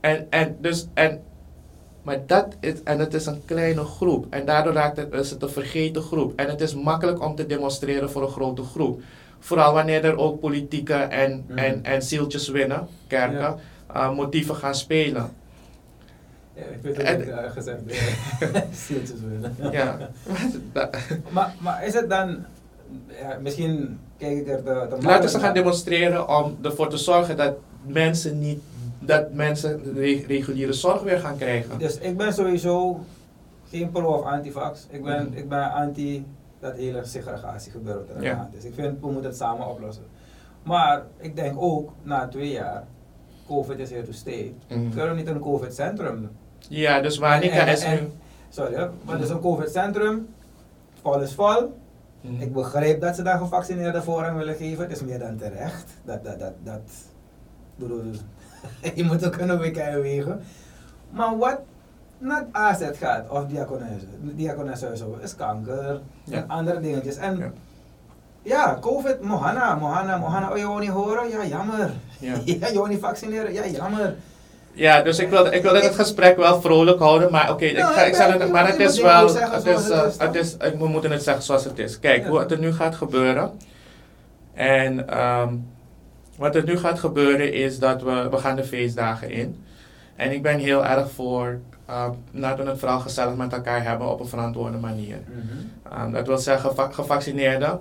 En, 0.00 0.26
en 0.30 0.56
dus, 0.60 0.86
en, 0.94 1.22
maar 2.02 2.26
dat 2.26 2.56
is, 2.60 2.82
en 2.82 2.98
het 2.98 3.14
is 3.14 3.26
een 3.26 3.44
kleine 3.44 3.84
groep. 3.84 4.26
En 4.30 4.44
daardoor 4.44 4.72
raakt 4.72 4.96
het, 4.96 5.12
is 5.12 5.30
het 5.30 5.42
een 5.42 5.48
vergeten 5.48 6.02
groep. 6.02 6.32
En 6.36 6.48
het 6.48 6.60
is 6.60 6.74
makkelijk 6.74 7.22
om 7.22 7.34
te 7.34 7.46
demonstreren 7.46 8.10
voor 8.10 8.22
een 8.22 8.28
grote 8.28 8.62
groep. 8.62 9.00
Vooral 9.44 9.72
wanneer 9.74 10.04
er 10.04 10.16
ook 10.16 10.40
politieke 10.40 10.94
en, 10.94 11.44
Mhm. 11.48 11.58
en, 11.58 11.84
en 11.84 12.02
zieltjes 12.02 12.48
winnen, 12.48 12.88
kerken, 13.06 13.38
Ja. 13.38 14.08
uh, 14.10 14.14
motieven 14.16 14.54
gaan 14.54 14.74
spelen. 14.74 15.30
Ja, 16.54 16.62
ik 16.62 16.78
weet 16.82 16.96
het 16.96 17.18
niet 17.18 17.26
uh, 17.28 17.50
gezegd. 17.50 17.78
ja. 18.52 18.64
Zieltjes 18.72 19.18
willen. 19.28 19.56
Ja. 19.72 19.96
Maar, 21.30 21.54
maar 21.60 21.86
is 21.86 21.94
het 21.94 22.10
dan... 22.10 22.44
Ja, 23.20 23.38
misschien 23.42 23.98
kijk 24.18 24.36
ik 24.38 24.48
er 24.48 24.62
te, 24.62 24.86
te 25.00 25.06
Laten 25.06 25.28
ze 25.28 25.38
gaan 25.38 25.54
demonstreren 25.54 26.28
om 26.38 26.56
ervoor 26.62 26.88
te 26.88 26.96
zorgen 26.96 27.36
dat 27.36 27.54
mensen 27.86 28.38
niet, 28.38 28.60
dat 29.00 29.32
mensen 29.32 29.82
de 29.84 29.92
re- 30.00 30.24
reguliere 30.26 30.72
zorg 30.72 31.02
weer 31.02 31.18
gaan 31.18 31.36
krijgen. 31.36 31.78
Dus 31.78 31.98
ik 31.98 32.16
ben 32.16 32.32
sowieso 32.32 33.00
geen 33.70 33.90
pro 33.90 34.12
of 34.12 34.24
antivax. 34.24 34.86
Ik 34.90 35.04
ben, 35.04 35.26
Mhm. 35.28 35.36
ik 35.38 35.48
ben 35.48 35.72
anti 35.72 36.24
dat 36.64 36.76
hele 36.76 37.04
segregatie 37.04 37.72
gebeuren 37.72 38.06
wat 38.06 38.16
er 38.16 38.22
Ja. 38.22 38.48
is. 38.56 38.64
Ik 38.64 38.74
vind 38.74 39.00
we 39.00 39.06
moeten 39.06 39.30
het 39.30 39.36
samen 39.36 39.66
oplossen. 39.68 40.04
Maar 40.62 41.02
ik 41.16 41.36
denk 41.36 41.54
ook 41.62 41.92
na 42.02 42.28
twee 42.28 42.50
jaar, 42.50 42.84
COVID 43.46 43.78
is 43.78 43.90
here 43.90 44.02
to 44.02 44.12
stay. 44.12 44.54
Mhm. 44.68 44.90
Kunnen 44.90 45.08
we 45.08 45.14
niet 45.16 45.26
een 45.28 45.40
COVID-centrum 45.40 46.16
doen? 46.20 46.30
Ja, 46.68 47.00
dus 47.00 47.18
Manika 47.18 47.66
En- 47.66 47.72
is 47.72 47.82
en- 47.82 47.94
nu... 48.02 48.08
Sorry, 48.48 48.90
maar 49.04 49.14
het 49.14 49.24
is 49.24 49.30
een 49.30 49.40
COVID-centrum. 49.40 50.28
Vol 51.02 51.20
is 51.20 51.34
vol. 51.34 51.74
Mhm. 52.20 52.40
Ik 52.42 52.52
begrijp 52.52 53.00
dat 53.00 53.16
ze 53.16 53.22
daar 53.22 53.38
gevaccineerden 53.38 54.02
voorrang 54.02 54.36
willen 54.36 54.54
geven. 54.54 54.82
Het 54.84 54.92
is 54.92 55.02
meer 55.02 55.18
dan 55.18 55.36
terecht. 55.36 55.90
Dat, 56.04 56.24
dat, 56.24 56.38
dat, 56.38 56.52
dat. 56.62 56.80
bedoel, 57.76 58.02
je 58.94 59.04
moet 59.04 59.26
ook 59.26 59.32
kunnen 59.32 59.58
wegen. 60.02 60.40
Maar 61.10 61.38
wat 61.38 61.58
naar 62.24 62.44
AZ 62.52 62.82
gaat, 63.00 63.28
of 63.30 63.46
diakonessen, 63.46 64.08
diakonessenhuizen, 64.22 65.06
is 65.22 65.36
kanker 65.36 66.00
Ja. 66.24 66.36
en 66.36 66.48
andere 66.48 66.80
dingetjes. 66.80 67.16
En 67.16 67.36
Ja. 67.38 67.50
ja, 68.42 68.78
COVID, 68.80 69.20
Mohana, 69.20 69.74
Mohana, 69.74 70.16
Mohana, 70.16 70.50
oh 70.50 70.56
je 70.56 70.66
wou 70.66 70.80
niet 70.80 70.88
horen? 70.90 71.28
Ja, 71.28 71.44
jammer. 71.46 71.90
Ja. 72.18 72.34
Ja, 72.44 72.66
je 72.68 72.74
wou 72.74 72.88
niet 72.88 73.00
vaccineren? 73.00 73.52
Ja, 73.52 73.66
jammer. 73.66 74.14
Ja, 74.72 75.02
dus 75.02 75.18
ik 75.18 75.28
wilde, 75.30 75.50
ik 75.50 75.62
wilde 75.62 75.80
het 75.80 75.94
gesprek 75.94 76.36
wel 76.36 76.60
vrolijk 76.60 76.98
houden, 76.98 77.30
maar 77.30 77.50
oké, 77.50 77.64
ik, 77.64 77.76
Nou, 77.78 77.94
ga- 77.94 78.02
ik 78.02 78.14
zal 78.14 78.30
het, 78.32 78.50
maar 78.52 78.66
het 78.66 78.78
is 78.78 79.00
wel, 79.00 79.22
het 79.34 79.62
zoals 79.62 79.64
is, 79.64 79.88
het 79.88 79.92
eh, 79.98 80.06
is, 80.06 80.16
het 80.18 80.34
is, 80.34 80.56
ik, 80.72 80.78
we 80.78 80.86
moeten 80.88 81.10
het 81.10 81.22
zeggen 81.22 81.42
zoals 81.42 81.64
het 81.64 81.78
is. 81.78 81.98
Kijk, 81.98 82.26
hoe 82.26 82.38
het 82.38 82.50
er 82.50 82.58
nu 82.58 82.72
gaat 82.72 82.94
gebeuren, 82.94 83.50
en 84.54 85.08
ehm, 85.08 85.54
wat 86.36 86.54
er 86.54 86.64
nu 86.64 86.78
gaat 86.78 86.98
gebeuren 86.98 87.52
is 87.52 87.78
dat 87.78 88.02
we, 88.02 88.28
we 88.30 88.36
gaan 88.36 88.56
de 88.56 88.64
feestdagen 88.64 89.30
in. 89.30 89.64
En 90.16 90.32
ik 90.32 90.42
ben 90.42 90.58
heel 90.58 90.84
erg 90.86 91.10
voor, 91.10 91.58
uh, 91.90 92.08
laten 92.30 92.64
we 92.64 92.70
het 92.70 92.78
vooral 92.78 93.00
gezellig 93.00 93.36
met 93.36 93.52
elkaar 93.52 93.84
hebben 93.84 94.10
op 94.10 94.20
een 94.20 94.26
verantwoorde 94.26 94.78
manier. 94.78 95.18
Um, 95.98 96.12
dat 96.12 96.26
wil 96.26 96.38
zeggen, 96.38 96.74
va- 96.74 96.90
gevaccineerden, 96.90 97.80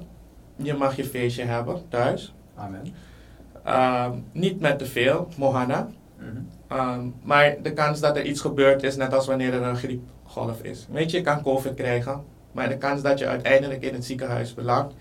je 0.55 0.73
mag 0.73 0.95
je 0.95 1.05
feestje 1.05 1.43
hebben 1.43 1.81
thuis. 1.89 2.33
Amen. 2.55 2.93
Um, 4.11 4.25
niet 4.31 4.59
met 4.59 4.77
te 4.79 4.85
veel, 4.85 5.27
Mohana. 5.37 5.87
Um, 6.71 7.13
maar 7.23 7.55
de 7.61 7.73
kans 7.73 7.99
dat 7.99 8.17
er 8.17 8.25
iets 8.25 8.41
gebeurt 8.41 8.83
is 8.83 8.95
net 8.95 9.13
als 9.13 9.27
wanneer 9.27 9.53
er 9.53 9.61
een 9.61 9.75
griepgolf 9.75 10.61
is. 10.61 10.87
Weet 10.91 11.11
je, 11.11 11.17
je 11.17 11.23
kan 11.23 11.41
COVID 11.41 11.73
krijgen, 11.73 12.23
maar 12.51 12.69
de 12.69 12.77
kans 12.77 13.01
dat 13.01 13.19
je 13.19 13.27
uiteindelijk 13.27 13.83
in 13.83 13.93
het 13.93 14.05
ziekenhuis 14.05 14.53
belandt 14.53 14.93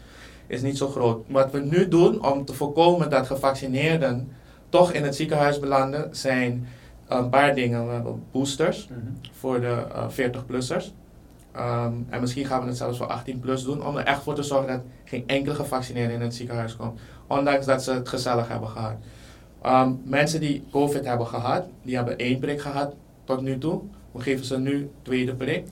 is 0.46 0.62
niet 0.62 0.78
zo 0.78 0.88
groot. 0.88 1.24
Wat 1.28 1.50
we 1.50 1.60
nu 1.60 1.88
doen 1.88 2.26
om 2.26 2.44
te 2.44 2.54
voorkomen 2.54 3.10
dat 3.10 3.26
gevaccineerden 3.26 4.32
toch 4.68 4.92
in 4.92 5.04
het 5.04 5.16
ziekenhuis 5.16 5.58
belanden, 5.58 6.16
zijn 6.16 6.66
een 7.16 7.28
paar 7.28 7.54
dingen. 7.54 7.86
We 7.86 7.92
hebben 7.92 8.22
boosters 8.30 8.88
voor 9.32 9.60
de 9.60 9.86
40-plussers. 10.10 10.92
Um, 11.56 12.06
en 12.10 12.20
misschien 12.20 12.46
gaan 12.46 12.60
we 12.60 12.66
het 12.66 12.76
zelfs 12.76 12.98
voor 12.98 13.06
18 13.06 13.40
plus 13.40 13.64
doen, 13.64 13.86
om 13.86 13.96
er 13.96 14.04
echt 14.04 14.22
voor 14.22 14.34
te 14.34 14.42
zorgen 14.42 14.68
dat 14.68 14.80
geen 15.04 15.24
enkele 15.26 15.54
gevaccineerde 15.54 16.14
in 16.14 16.20
het 16.20 16.34
ziekenhuis 16.34 16.76
komt. 16.76 17.00
Ondanks 17.26 17.66
dat 17.66 17.82
ze 17.82 17.92
het 17.92 18.08
gezellig 18.08 18.48
hebben 18.48 18.68
gehad. 18.68 18.94
Um, 19.66 20.00
mensen 20.04 20.40
die 20.40 20.64
COVID 20.70 21.04
hebben 21.04 21.26
gehad, 21.26 21.66
die 21.82 21.96
hebben 21.96 22.18
één 22.18 22.38
prik 22.38 22.60
gehad 22.60 22.94
tot 23.24 23.40
nu 23.40 23.58
toe. 23.58 23.82
We 24.12 24.20
geven 24.20 24.44
ze 24.44 24.58
nu 24.58 24.90
tweede 25.02 25.34
prik. 25.34 25.66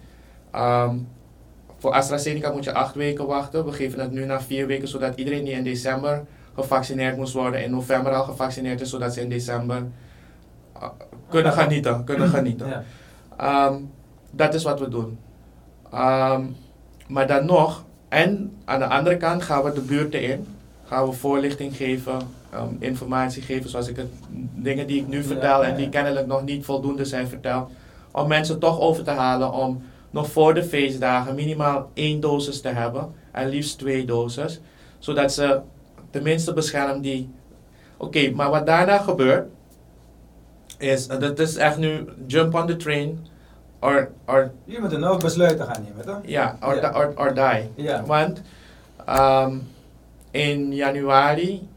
Um, 0.55 1.09
voor 1.79 1.93
AstraZeneca 1.93 2.53
moet 2.53 2.65
je 2.65 2.73
acht 2.73 2.95
weken 2.95 3.27
wachten. 3.27 3.65
We 3.65 3.73
geven 3.73 4.01
het 4.01 4.11
nu 4.11 4.25
na 4.25 4.41
vier 4.41 4.67
weken, 4.67 4.89
zodat 4.89 5.19
iedereen 5.19 5.45
die 5.45 5.55
in 5.55 5.65
december 5.65 6.25
gevaccineerd 6.55 7.17
moest 7.17 7.33
worden, 7.33 7.63
in 7.63 7.71
november 7.71 8.13
al 8.13 8.25
gevaccineerd 8.25 8.81
is, 8.81 8.91
zodat 8.91 9.15
ze 9.15 9.21
in 9.21 9.29
december 9.29 9.87
uh, 10.77 10.89
kunnen 11.31 11.53
genieten. 11.53 12.05
Kunnen 12.05 12.29
genieten. 12.29 12.85
Ja. 13.39 13.67
Um, 13.67 13.91
dat 14.31 14.55
is 14.55 14.63
wat 14.63 14.81
we 14.81 14.89
doen. 14.89 15.19
Um, 15.95 16.57
maar 17.09 17.27
dan 17.27 17.47
nog, 17.47 17.85
en 18.09 18.53
aan 18.65 18.79
de 18.79 18.87
andere 18.87 19.17
kant 19.17 19.43
gaan 19.43 19.63
we 19.63 19.73
de 19.73 19.81
buurten 19.81 20.23
in. 20.23 20.47
Gaan 20.85 21.07
we 21.07 21.13
voorlichting 21.13 21.77
geven, 21.77 22.19
um, 22.55 22.77
informatie 22.79 23.43
geven, 23.43 23.71
zoals 23.71 23.89
ik 23.89 23.97
het, 23.97 24.09
dingen 24.55 24.87
die 24.87 25.01
ik 25.01 25.09
nu 25.09 25.23
vertel 25.23 25.65
en 25.65 25.77
die 25.77 25.89
kennelijk 25.89 26.27
nog 26.27 26.45
niet 26.45 26.65
voldoende 26.65 27.05
zijn 27.05 27.29
verteld. 27.29 27.71
Om 28.11 28.29
mensen 28.29 28.59
toch 28.59 28.81
over 28.81 29.05
te 29.05 29.11
halen 29.11 29.53
om 29.53 29.83
nog 30.11 30.31
voor 30.31 30.55
de 30.55 30.65
feestdagen 30.65 31.35
minimaal 31.35 31.91
één 31.95 32.21
dosis 32.21 32.61
te 32.61 32.69
hebben. 32.69 33.13
En 33.33 33.49
liefst 33.49 33.79
twee 33.79 34.05
doses. 34.05 34.61
Zodat 34.99 35.33
ze 35.33 35.61
tenminste 36.11 36.53
beschermen 36.53 37.01
die... 37.01 37.31
Oké, 37.97 38.31
maar 38.31 38.51
wat 38.51 38.67
daarna 38.67 38.99
gebeurt, 38.99 39.49
is, 40.81 41.07
en 41.07 41.21
dat 41.21 41.39
is 41.39 41.57
echt 41.57 41.79
nu 41.79 42.05
jump 42.27 42.55
on 42.55 42.67
the 42.67 42.77
train, 42.77 43.27
or, 43.81 44.11
or 44.27 44.51
Jullie 44.65 44.81
moeten 44.81 45.01
nog 45.01 45.19
besluiten 45.19 45.67
gaan 45.67 45.83
nemen, 45.83 46.05
toch? 46.07 46.21
ja, 46.25 46.57
or, 46.63 47.13
or 47.17 47.35
die. 47.35 47.71
Want 48.07 48.43
ehm, 49.07 49.57
in 50.31 50.73
januari, 50.75 51.69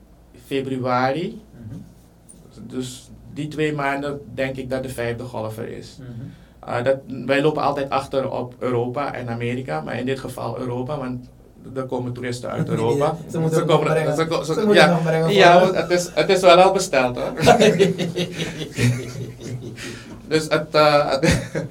februari, 0.46 1.42
Mhm. 1.68 1.80
dus 2.68 3.10
die 3.34 3.48
twee 3.48 3.74
maanden 3.74 4.20
denk 4.34 4.56
ik 4.56 4.70
dat 4.70 4.84
de 4.84 4.90
vijfde 4.90 5.24
golf 5.24 5.58
er 5.58 5.68
is. 5.68 5.98
Mhm. 6.00 6.10
Uh, 6.78 6.84
dat, 6.84 6.98
wij 7.26 7.42
lopen 7.42 7.62
altijd 7.64 7.90
achter 7.90 8.32
op 8.32 8.56
Europa 8.60 9.14
en 9.14 9.30
Amerika, 9.30 9.82
maar 9.82 10.00
in 10.00 10.06
dit 10.06 10.20
geval 10.20 10.60
Europa, 10.60 10.98
want 10.98 11.30
er 11.76 11.84
komen 11.84 12.14
toeristen 12.14 12.50
uit 12.50 12.70
Europa. 12.70 13.16
Ze 13.32 13.40
moeten 13.40 13.60
het 13.60 13.68
nog 13.68 13.84
brengen. 13.84 14.16
ze 14.16 14.42
Ze 14.46 14.54
ze- 14.54 14.68
ja, 14.74 14.88
nog 14.90 15.04
brengen 15.04 15.34
ja, 15.34 15.72
het 15.74 15.90
is, 15.90 16.10
het 16.14 16.30
is 16.30 16.42
wel 16.42 16.62
al 16.62 16.72
besteld 16.74 17.18
hoor. 17.18 17.32
Dus 20.28 20.44
het, 20.44 20.68
het- 20.72 21.68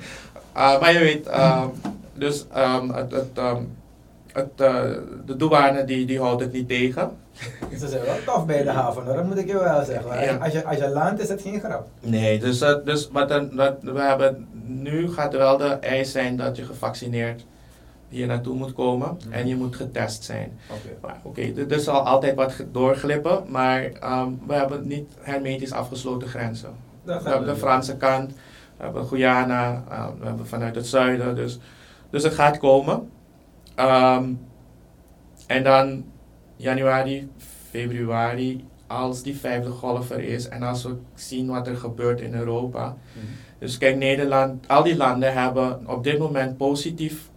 ah, 0.53 0.76
maar 0.80 0.93
je 0.93 0.99
weet, 0.99 1.26
ehm, 1.26 1.66
dus 2.14 2.45
ehm, 2.53 2.88
het, 2.88 3.12
het, 3.12 3.28
ehm, 3.34 3.62
het, 4.32 4.49
eh, 4.57 4.84
de 5.26 5.36
douane 5.36 5.84
die, 5.84 6.07
die 6.07 6.20
houdt 6.20 6.40
het 6.40 6.53
niet 6.53 6.68
tegen. 6.68 7.11
Ze 7.78 7.88
zijn 7.88 8.03
wel 8.05 8.14
tof 8.34 8.47
bij 8.47 8.62
de 8.62 8.70
haven, 8.70 9.05
hoor. 9.05 9.14
dat 9.14 9.24
moet 9.24 9.38
ik 9.38 9.47
je 9.47 9.59
wel 9.59 9.84
zeggen. 9.84 10.20
Ja. 10.24 10.36
Als, 10.36 10.53
je, 10.53 10.64
als 10.64 10.76
je 10.76 10.88
landt 10.88 11.20
is 11.20 11.28
het 11.28 11.43
geen 11.43 11.61
grap. 11.61 11.86
Nee, 12.01 12.38
dus, 12.38 12.59
dus 12.84 13.09
wat 13.12 13.28
dan, 13.28 13.51
dat, 13.57 13.74
we 13.80 14.01
hebben, 14.01 14.47
nu 14.66 15.12
gaat 15.12 15.32
er 15.32 15.38
wel 15.38 15.57
de 15.57 15.64
eis 15.68 16.12
zijn 16.12 16.36
dat 16.36 16.57
je 16.57 16.64
gevaccineerd 16.64 17.45
hier 18.13 18.27
naartoe 18.27 18.55
moet 18.57 18.73
komen 18.73 19.17
Mhm. 19.25 19.33
en 19.33 19.47
je 19.49 19.57
moet 19.57 19.77
getest 19.77 20.25
zijn. 20.25 20.59
Oké. 20.71 20.97
Maar 21.01 21.21
Oké, 21.23 21.53
er- 21.69 21.81
zal 21.81 22.01
altijd 22.01 22.35
wat 22.35 22.65
doorglippen, 22.73 23.43
maar 23.49 23.83
ehm, 23.85 24.29
we 24.47 24.55
hebben 24.55 24.87
niet 24.87 25.13
hermetisch 25.21 25.73
afgesloten 25.73 26.29
grenzen. 26.29 26.71
We 27.05 27.13
hebben 27.13 27.47
de 27.49 27.57
Franse 27.57 27.97
kant, 27.97 28.33
we 28.77 28.83
hebben 28.85 29.07
Guyana, 29.07 29.85
uh, 29.91 30.07
we 30.21 30.27
hebben 30.27 30.47
vanuit 30.47 30.75
het 30.75 30.87
zuiden. 30.87 31.35
Dus, 31.35 31.59
dus 32.11 32.23
het 32.23 32.35
gaat 32.35 32.59
komen. 32.59 33.11
Ehm, 33.75 34.25
en 35.47 35.63
dan 35.65 36.05
januari, 36.57 37.29
februari, 37.71 38.65
als 38.87 39.23
die 39.23 39.37
vijfde 39.37 39.71
golf 39.71 40.11
er 40.11 40.21
is 40.21 40.49
en 40.49 40.63
als 40.63 40.83
we 40.85 40.95
zien 41.15 41.47
wat 41.49 41.67
er 41.67 41.77
gebeurt 41.77 42.21
in 42.21 42.35
Europa. 42.35 42.85
Mhm. 43.13 43.27
Dus 43.59 43.79
kijk, 43.79 43.97
Nederland, 43.97 44.69
al 44.69 44.83
die 44.83 44.97
landen 44.97 45.33
hebben 45.33 45.89
op 45.89 46.05
dit 46.05 46.19
moment 46.19 46.57
positief, 46.57 47.31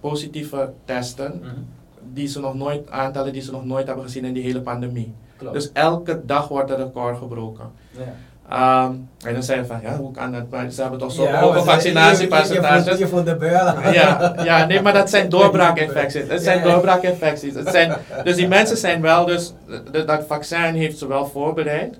positieve 0.00 0.72
testen. 0.84 1.38
Mhm. 1.42 1.50
Die 2.12 2.26
ze 2.28 2.40
nog 2.40 2.54
nooit, 2.54 2.90
aantallen 2.90 3.32
die 3.32 3.42
ze 3.42 3.50
nog 3.50 3.64
nooit 3.64 3.86
hebben 3.86 4.04
gezien 4.04 4.24
in 4.24 4.32
die 4.32 4.42
hele 4.42 4.60
pandemie. 4.60 5.14
Klopt. 5.36 5.54
Dus 5.54 5.70
elke 5.72 6.20
dag 6.26 6.48
wordt 6.48 6.70
er 6.70 6.78
een 6.78 6.84
record 6.84 7.18
gebroken. 7.18 7.70
ja. 7.90 8.14
Ehm, 8.48 8.92
en 9.26 9.32
dan 9.32 9.42
zeggen 9.42 9.66
van, 9.66 9.80
ja, 9.82 9.96
hoe 9.96 10.12
kan 10.12 10.32
dat? 10.32 10.42
Maar 10.50 10.70
ze 10.70 10.80
hebben 10.80 10.98
toch 10.98 11.12
zo'n 11.12 11.24
Ja, 11.26 11.40
hoge 11.40 11.58
ze- 11.80 12.98
je- 12.98 13.22
de 13.24 13.36
beulen. 13.36 13.92
Ja, 13.92 14.34
ja, 14.44 14.66
nee, 14.66 14.82
maar 14.82 14.92
dat 14.92 15.10
zijn 15.10 15.28
doorbraakinfecties. 15.38 16.28
Het 16.28 16.42
zijn 16.42 16.58
Ja, 16.58 16.64
ja. 16.66 16.72
doorbraakinfecties. 16.72 17.54
Het 17.54 17.68
zijn, 17.68 17.92
dus 18.24 18.36
die 18.36 18.48
mensen 18.48 18.76
zijn 18.76 19.00
wel, 19.00 19.24
dus 19.26 19.52
de- 19.92 20.04
dat 20.04 20.24
vaccin 20.26 20.74
heeft 20.74 20.98
ze 20.98 21.06
wel 21.06 21.26
voorbereid. 21.26 21.98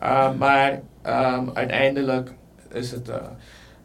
Ehm, 0.00 0.36
maar 0.36 0.80
ehm, 1.02 1.44
uiteindelijk 1.54 2.30
is 2.72 2.90
het, 2.90 3.08
eh, 3.08 3.16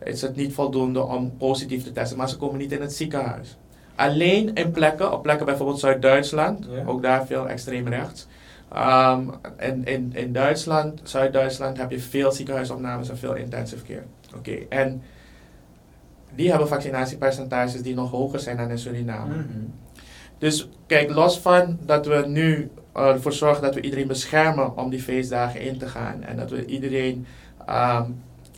is 0.03 0.21
het 0.21 0.35
niet 0.35 0.53
voldoende 0.53 1.03
om 1.03 1.37
positief 1.37 1.83
te 1.83 1.91
testen. 1.91 2.17
Maar 2.17 2.29
ze 2.29 2.37
komen 2.37 2.57
niet 2.57 2.71
in 2.71 2.81
het 2.81 2.93
ziekenhuis. 2.93 3.57
Alleen 3.95 4.53
in 4.53 4.71
plekken, 4.71 5.13
op 5.13 5.23
plekken 5.23 5.45
bijvoorbeeld 5.45 5.79
Zuid-Duitsland, 5.79 6.67
Ja. 6.69 6.83
ook 6.85 7.01
daar 7.01 7.25
veel 7.25 7.47
extreem 7.49 7.87
rechts. 7.87 8.27
Ehm, 8.73 9.21
en 9.57 9.85
in, 9.85 10.11
in 10.15 10.33
Duitsland, 10.33 10.99
Zuid-Duitsland, 11.03 11.77
heb 11.77 11.91
je 11.91 11.99
veel 11.99 12.31
ziekenhuisopnames 12.31 13.09
en 13.09 13.17
veel 13.17 13.33
intensive 13.35 13.83
care. 13.85 14.03
Oké, 14.37 14.51
en 14.69 15.01
die 16.35 16.49
hebben 16.49 16.67
vaccinatiepercentages 16.67 17.81
die 17.81 17.95
nog 17.95 18.11
hoger 18.11 18.39
zijn 18.39 18.57
dan 18.57 18.69
in 18.69 18.77
Suriname. 18.77 19.33
Mhm. 19.35 19.45
Dus 20.37 20.69
kijk, 20.85 21.09
los 21.09 21.39
van 21.39 21.77
dat 21.85 22.05
we 22.05 22.23
nu 22.27 22.71
ervoor 22.93 23.33
zorgen 23.33 23.63
dat 23.63 23.75
we 23.75 23.81
iedereen 23.81 24.07
beschermen 24.07 24.77
om 24.77 24.89
die 24.89 25.01
feestdagen 25.01 25.61
in 25.61 25.77
te 25.77 25.87
gaan. 25.87 26.23
En 26.23 26.37
dat 26.37 26.49
we 26.49 26.65
iedereen. 26.65 27.25
ehm, 27.65 28.09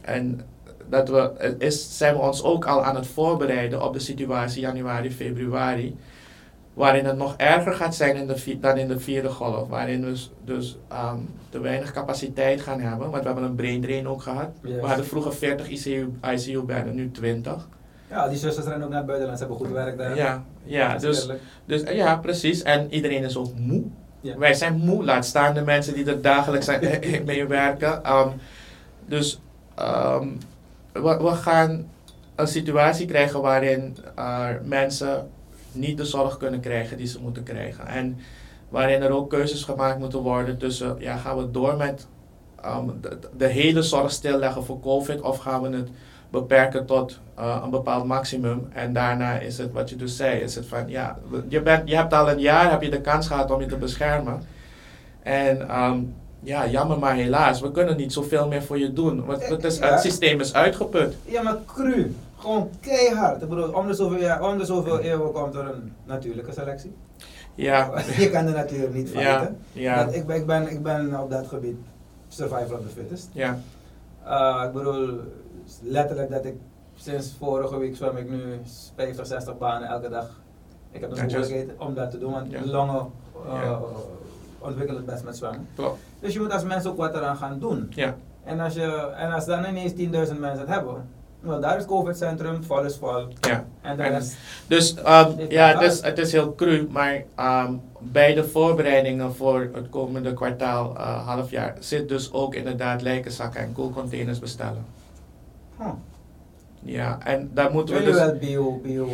en 0.02 0.42
dat 0.90 1.10
we, 1.10 1.56
is, 1.58 1.98
zijn 1.98 2.16
we 2.16 2.22
ons 2.22 2.44
ook 2.44 2.66
al 2.66 2.84
aan 2.84 2.96
het 2.96 3.08
voorbereiden 3.08 3.84
op 3.84 3.94
de 3.94 4.00
situatie 4.00 4.62
januari, 4.62 5.12
februari. 5.12 5.96
Waarin 6.74 7.06
het 7.06 7.18
nog 7.18 7.34
erger 7.38 7.74
gaat 7.74 7.96
zijn 7.96 8.16
in 8.16 8.28
de, 8.28 8.60
dan 8.60 8.78
in 8.78 8.88
de 8.88 9.00
vierde 9.00 9.30
golf. 9.30 9.68
Waarin 9.68 10.02
we 10.02 10.10
dus, 10.10 10.32
dus 10.44 10.78
te 11.50 11.60
weinig 11.60 11.92
capaciteit 11.92 12.62
gaan 12.62 12.80
hebben. 12.80 13.10
Want 13.10 13.22
we 13.22 13.30
hebben 13.30 13.44
een 13.44 13.56
brain 13.56 13.82
drain 13.82 14.08
ook 14.08 14.22
gehad. 14.22 14.50
Yes. 14.62 14.76
We 14.76 14.88
hadden 14.88 15.06
vroeger 15.06 15.34
40 15.34 15.68
ICU, 15.70 16.10
ICU 16.22 16.62
bedden, 16.62 16.96
nu 16.96 17.12
20. 17.12 17.68
Ja, 18.10 18.28
die 18.28 18.38
zusters 18.38 18.66
rennen 18.66 18.84
ook 18.84 18.90
naar 18.90 18.98
het 18.98 19.08
buitenland, 19.08 19.40
ze 19.40 19.46
hebben 19.46 19.66
goed 19.66 19.76
werk 19.76 19.98
daar. 19.98 20.16
Ja, 20.16 20.44
ja 20.64 20.98
dus, 20.98 21.30
dus 21.66 21.84
eh, 21.84 21.96
ja, 21.96 22.16
precies. 22.16 22.62
En 22.62 22.88
iedereen 22.94 23.24
is 23.24 23.38
ook 23.38 23.58
moe. 23.58 23.84
Ja. 24.22 24.38
Wij 24.38 24.54
zijn 24.54 24.74
moe, 24.78 25.04
laat 25.04 25.26
staan 25.26 25.54
de 25.54 25.62
mensen 25.62 25.94
die 25.94 26.06
er 26.06 26.22
dagelijks 26.22 26.66
zijn, 26.66 27.02
mee 27.26 27.48
werken. 27.48 28.04
Ehm, 28.04 28.30
dus 29.06 29.42
ehm, 29.76 30.28
we, 30.94 31.32
gaan 31.32 31.92
een 32.36 32.48
situatie 32.48 33.06
krijgen 33.06 33.42
waarin 33.42 33.98
eh, 34.16 34.48
mensen 34.64 35.30
niet 35.72 35.98
de 35.98 36.06
zorg 36.06 36.38
kunnen 36.38 36.60
krijgen 36.60 36.98
die 36.98 37.08
ze 37.08 37.22
moeten 37.22 37.44
krijgen. 37.44 37.88
En 37.88 38.18
waarin 38.70 39.02
er 39.02 39.12
ook 39.12 39.30
keuzes 39.30 39.64
gemaakt 39.64 40.00
moeten 40.00 40.20
worden 40.20 40.58
tussen, 40.58 40.96
ja, 41.00 41.18
gaan 41.18 41.38
we 41.38 41.52
door 41.52 41.78
met 41.78 42.08
ehm, 42.62 42.90
de, 43.38 43.48
hele 43.48 43.82
zorg 43.82 44.12
stilleggen 44.12 44.64
voor 44.64 44.80
COVID 44.80 45.22
of 45.22 45.38
gaan 45.38 45.62
we 45.62 45.78
het 45.78 45.90
beperken 46.30 46.86
tot 46.86 47.20
eh, 47.36 47.62
een 47.64 47.70
bepaald 47.70 48.06
maximum. 48.06 48.68
En 48.72 48.94
daarna 48.94 49.40
is 49.40 49.58
het 49.58 49.72
wat 49.72 49.90
je 49.90 49.96
dus 49.96 50.16
zei, 50.16 50.40
is 50.40 50.56
het 50.56 50.66
van 50.66 50.90
ja, 50.90 51.18
je, 51.48 51.62
bent, 51.62 51.90
je 51.90 51.96
hebt 51.96 52.14
al 52.14 52.30
een 52.30 52.40
jaar 52.40 52.72
heb 52.72 52.82
je 52.82 52.90
de 52.90 53.02
kans 53.02 53.28
gehad 53.28 53.52
om 53.52 53.62
je 53.62 53.68
te 53.68 53.78
beschermen. 53.78 54.42
En 55.24 55.70
ehm, 55.70 56.00
ja, 56.44 56.68
jammer 56.68 57.00
maar 57.00 57.16
helaas, 57.16 57.62
we 57.62 57.72
kunnen 57.72 57.98
niet 57.98 58.14
zoveel 58.14 58.48
meer 58.48 58.64
voor 58.64 58.78
je 58.80 58.94
doen. 58.94 59.26
Want 59.26 59.48
het, 59.48 59.64
is, 59.64 59.78
Ja. 59.78 59.92
het 59.92 60.00
systeem 60.02 60.40
is 60.40 60.54
uitgeput. 60.54 61.16
Ja, 61.26 61.42
maar 61.42 61.58
cru. 61.66 62.16
Gewoon 62.38 62.70
keihard. 62.80 63.42
Ik 63.42 63.50
bedoel, 63.50 63.70
om 63.74 63.88
de 63.88 63.94
zoveel, 63.94 64.20
jaar, 64.20 64.42
om 64.50 64.58
de 64.58 64.66
zoveel 64.66 65.00
eeuwen 65.00 65.32
komt 65.32 65.56
er 65.56 65.66
een 65.66 65.94
natuurlijke 66.06 66.52
selectie. 66.54 66.96
Ja, 67.56 67.92
Je 68.20 68.30
kan 68.30 68.46
de 68.46 68.52
natuur 68.52 68.90
niet 68.90 69.10
ja, 69.10 69.20
fighten. 69.20 69.58
ja, 69.72 70.08
ik, 70.08 70.26
ben, 70.26 70.36
ik, 70.36 70.46
ben, 70.46 70.70
ik 70.72 70.84
ben 70.84 71.20
op 71.22 71.30
dat 71.30 71.48
gebied 71.48 71.76
survival 72.28 72.78
of 72.78 72.82
the 72.86 72.90
fittest. 73.00 73.30
ja, 73.34 73.60
Uh, 74.28 74.64
ik 74.66 74.74
bedoel, 74.74 75.20
letterlijk 75.82 76.30
dat 76.30 76.46
ik 76.46 76.54
sinds 76.96 77.36
vorige 77.40 77.78
week 77.78 77.96
zwem 77.96 78.18
ik 78.18 78.30
nu 78.30 78.42
50, 78.96 79.28
60 79.28 79.58
banen 79.58 79.88
elke 79.88 80.10
dag. 80.10 80.42
Ik 80.92 81.02
heb 81.02 81.10
de 81.16 81.22
mogelijkheid 81.22 81.70
om 81.78 81.94
dat 81.94 82.12
te 82.12 82.18
doen, 82.18 82.32
want 82.32 82.52
Ja. 82.52 82.66
longen 82.66 83.10
uh, 83.48 83.62
Ja. 83.64 83.80
ontwikkelen 84.60 85.02
het 85.02 85.12
best 85.12 85.24
met 85.24 85.38
zwemmen. 85.38 85.68
klopt. 85.76 86.00
Dus 86.24 86.34
je 86.34 86.40
moet 86.40 86.52
als 86.54 86.64
mensen 86.64 86.92
ook 86.92 86.98
wat 86.98 87.16
eraan 87.16 87.38
gaan 87.38 87.60
doen. 87.60 87.88
Ja, 87.96 88.16
En 88.44 88.60
als, 88.60 88.74
je, 88.74 89.12
en 89.18 89.32
als 89.32 89.46
dan 89.46 89.66
ineens 89.66 89.92
10.000 89.92 90.00
mensen 90.40 90.60
het 90.60 90.68
hebben, 90.68 91.10
nou, 91.42 91.62
daar 91.62 91.78
is 91.78 91.86
COVID-centrum, 91.86 92.64
vol 92.64 92.84
is 92.84 92.96
vol. 92.98 93.28
ja. 93.42 93.66
En 93.82 93.98
de 93.98 94.04
En- 94.04 94.12
rest, 94.12 94.36
Dus 94.68 94.94
ehm, 94.96 95.32
ja, 95.50 95.68
het 95.68 95.82
is, 95.92 96.02
het 96.02 96.18
is 96.18 96.32
heel 96.32 96.56
cru, 96.56 96.88
maar 96.92 97.24
ehm, 97.36 97.74
bij 98.00 98.34
de 98.34 98.44
voorbereidingen 98.44 99.36
voor 99.36 99.70
het 99.74 99.90
komende 99.90 100.34
kwartaal, 100.34 100.96
eh 100.98 101.28
half 101.28 101.50
jaar, 101.52 101.76
zit 101.80 102.10
dus 102.10 102.34
ook 102.34 102.56
inderdaad 102.56 103.02
lijkenzakken 103.02 103.62
en 103.62 103.74
koelcontainers 103.74 104.40
bestellen. 104.40 104.86
huh. 105.78 105.88
Ja, 106.86 107.18
en 107.24 107.50
daar 107.54 107.72
moeten 107.72 107.96
we 107.96 108.04
dus... 108.04 108.16
wel 108.16 108.36
bio, 108.36 108.80
bio 108.84 109.10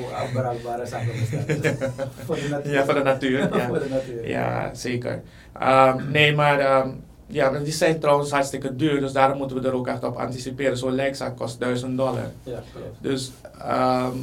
zaken 0.83 1.11
bestellen? 1.19 1.93
voor 2.25 2.35
de 2.35 2.47
natuur. 2.49 2.71
Ja, 2.71 2.85
voor 2.85 2.93
de 2.93 3.03
natuur. 3.03 3.57
Ja, 3.57 3.67
voor 3.67 3.79
de 3.79 3.89
natuur. 3.89 4.27
ja 4.27 4.73
zeker. 4.73 5.21
Ehm, 5.59 6.11
nee, 6.11 6.35
maar 6.35 6.59
ehm, 6.59 6.89
ja, 7.27 7.49
die 7.59 7.73
zijn 7.73 7.99
trouwens 7.99 8.31
hartstikke 8.31 8.75
duur, 8.75 8.99
dus 8.99 9.11
daarom 9.11 9.37
moeten 9.37 9.61
we 9.61 9.67
er 9.67 9.73
ook 9.73 9.87
echt 9.87 10.03
op 10.03 10.15
anticiperen. 10.15 10.77
Zo'n 10.77 10.95
lijkzaak 10.95 11.37
kost 11.37 11.59
1000 11.59 11.97
dollar. 11.97 12.31
Ja, 12.43 12.61
klopt. 12.73 12.97
Dus, 13.01 13.31
ehm, 13.59 14.17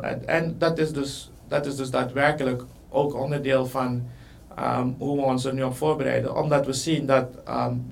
en, 0.00 0.28
en 0.28 0.54
dat, 0.58 0.78
is 0.78 0.92
dus, 0.92 1.30
dat 1.48 1.66
is 1.66 1.76
dus 1.76 1.90
daadwerkelijk 1.90 2.62
ook 2.88 3.14
onderdeel 3.14 3.66
van 3.66 4.02
hoe 4.98 5.16
we 5.16 5.22
ons 5.22 5.44
er 5.44 5.54
nu 5.54 5.62
op 5.62 5.76
voorbereiden. 5.76 6.36
Omdat 6.36 6.66
we 6.66 6.72
zien 6.72 7.06
dat 7.06 7.26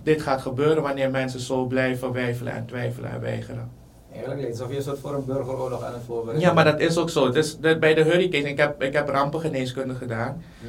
dit 0.02 0.22
gaat 0.22 0.40
gebeuren 0.40 0.82
wanneer 0.82 1.10
mensen 1.10 1.40
zo 1.40 1.64
blijven 1.64 2.12
weifelen 2.12 2.52
en 2.52 2.66
twijfelen 2.66 3.10
en 3.10 3.20
weigeren. 3.20 3.77
Eigenlijk 4.18 4.40
lijkt 4.40 4.58
het 4.58 4.60
alsof 4.60 4.70
je 4.70 4.76
een 4.76 4.96
soort 4.96 4.98
voor 4.98 5.14
een 5.14 5.24
burgeroorlog 5.24 5.82
aan 5.82 5.92
het 5.92 6.02
voorbereiden 6.06 6.48
Ja, 6.48 6.54
maar 6.54 6.64
dat 6.64 6.80
is 6.80 6.96
ook 6.96 7.10
zo. 7.10 7.26
Het 7.26 7.34
is, 7.34 7.58
bij 7.58 7.94
de 7.94 8.02
hurricane, 8.02 8.48
ik 8.48 8.58
heb, 8.58 8.82
ik 8.82 8.92
heb 8.92 9.08
rampengeneeskunde 9.08 9.94
gedaan. 9.94 10.42
Hmm. 10.60 10.68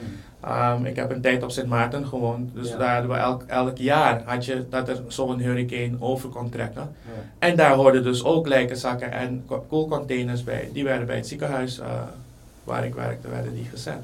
Ehm, 0.51 0.85
ik 0.85 0.95
heb 0.95 1.11
een 1.11 1.21
tijd 1.21 1.43
op 1.43 1.51
Sint 1.51 1.67
Maarten 1.67 2.07
gewoond. 2.07 2.49
Dus 2.55 2.69
Ja. 2.69 2.77
daar 2.77 2.93
hadden 2.93 3.11
we 3.11 3.17
elk, 3.17 3.43
elk 3.47 3.77
jaar 3.77 4.21
had 4.25 4.45
je 4.45 4.65
dat 4.69 4.89
er 4.89 5.01
zo'n 5.07 5.39
hurricane 5.39 5.91
over 5.99 6.29
kon 6.29 6.49
trekken. 6.49 6.81
Ja. 7.05 7.11
En 7.47 7.55
daar 7.55 7.73
hoorden 7.73 8.03
dus 8.03 8.23
ook 8.23 8.47
lijkenzakken 8.47 9.11
en 9.11 9.43
ko- 9.45 9.65
koelcontainers 9.69 10.43
bij. 10.43 10.69
Die 10.73 10.83
werden 10.83 11.07
bij 11.07 11.15
het 11.15 11.27
ziekenhuis 11.27 11.79
eh, 11.79 11.87
waar 12.63 12.85
ik 12.85 12.93
werkte, 12.95 13.27
werden 13.29 13.53
die 13.53 13.65
gezet. 13.71 14.01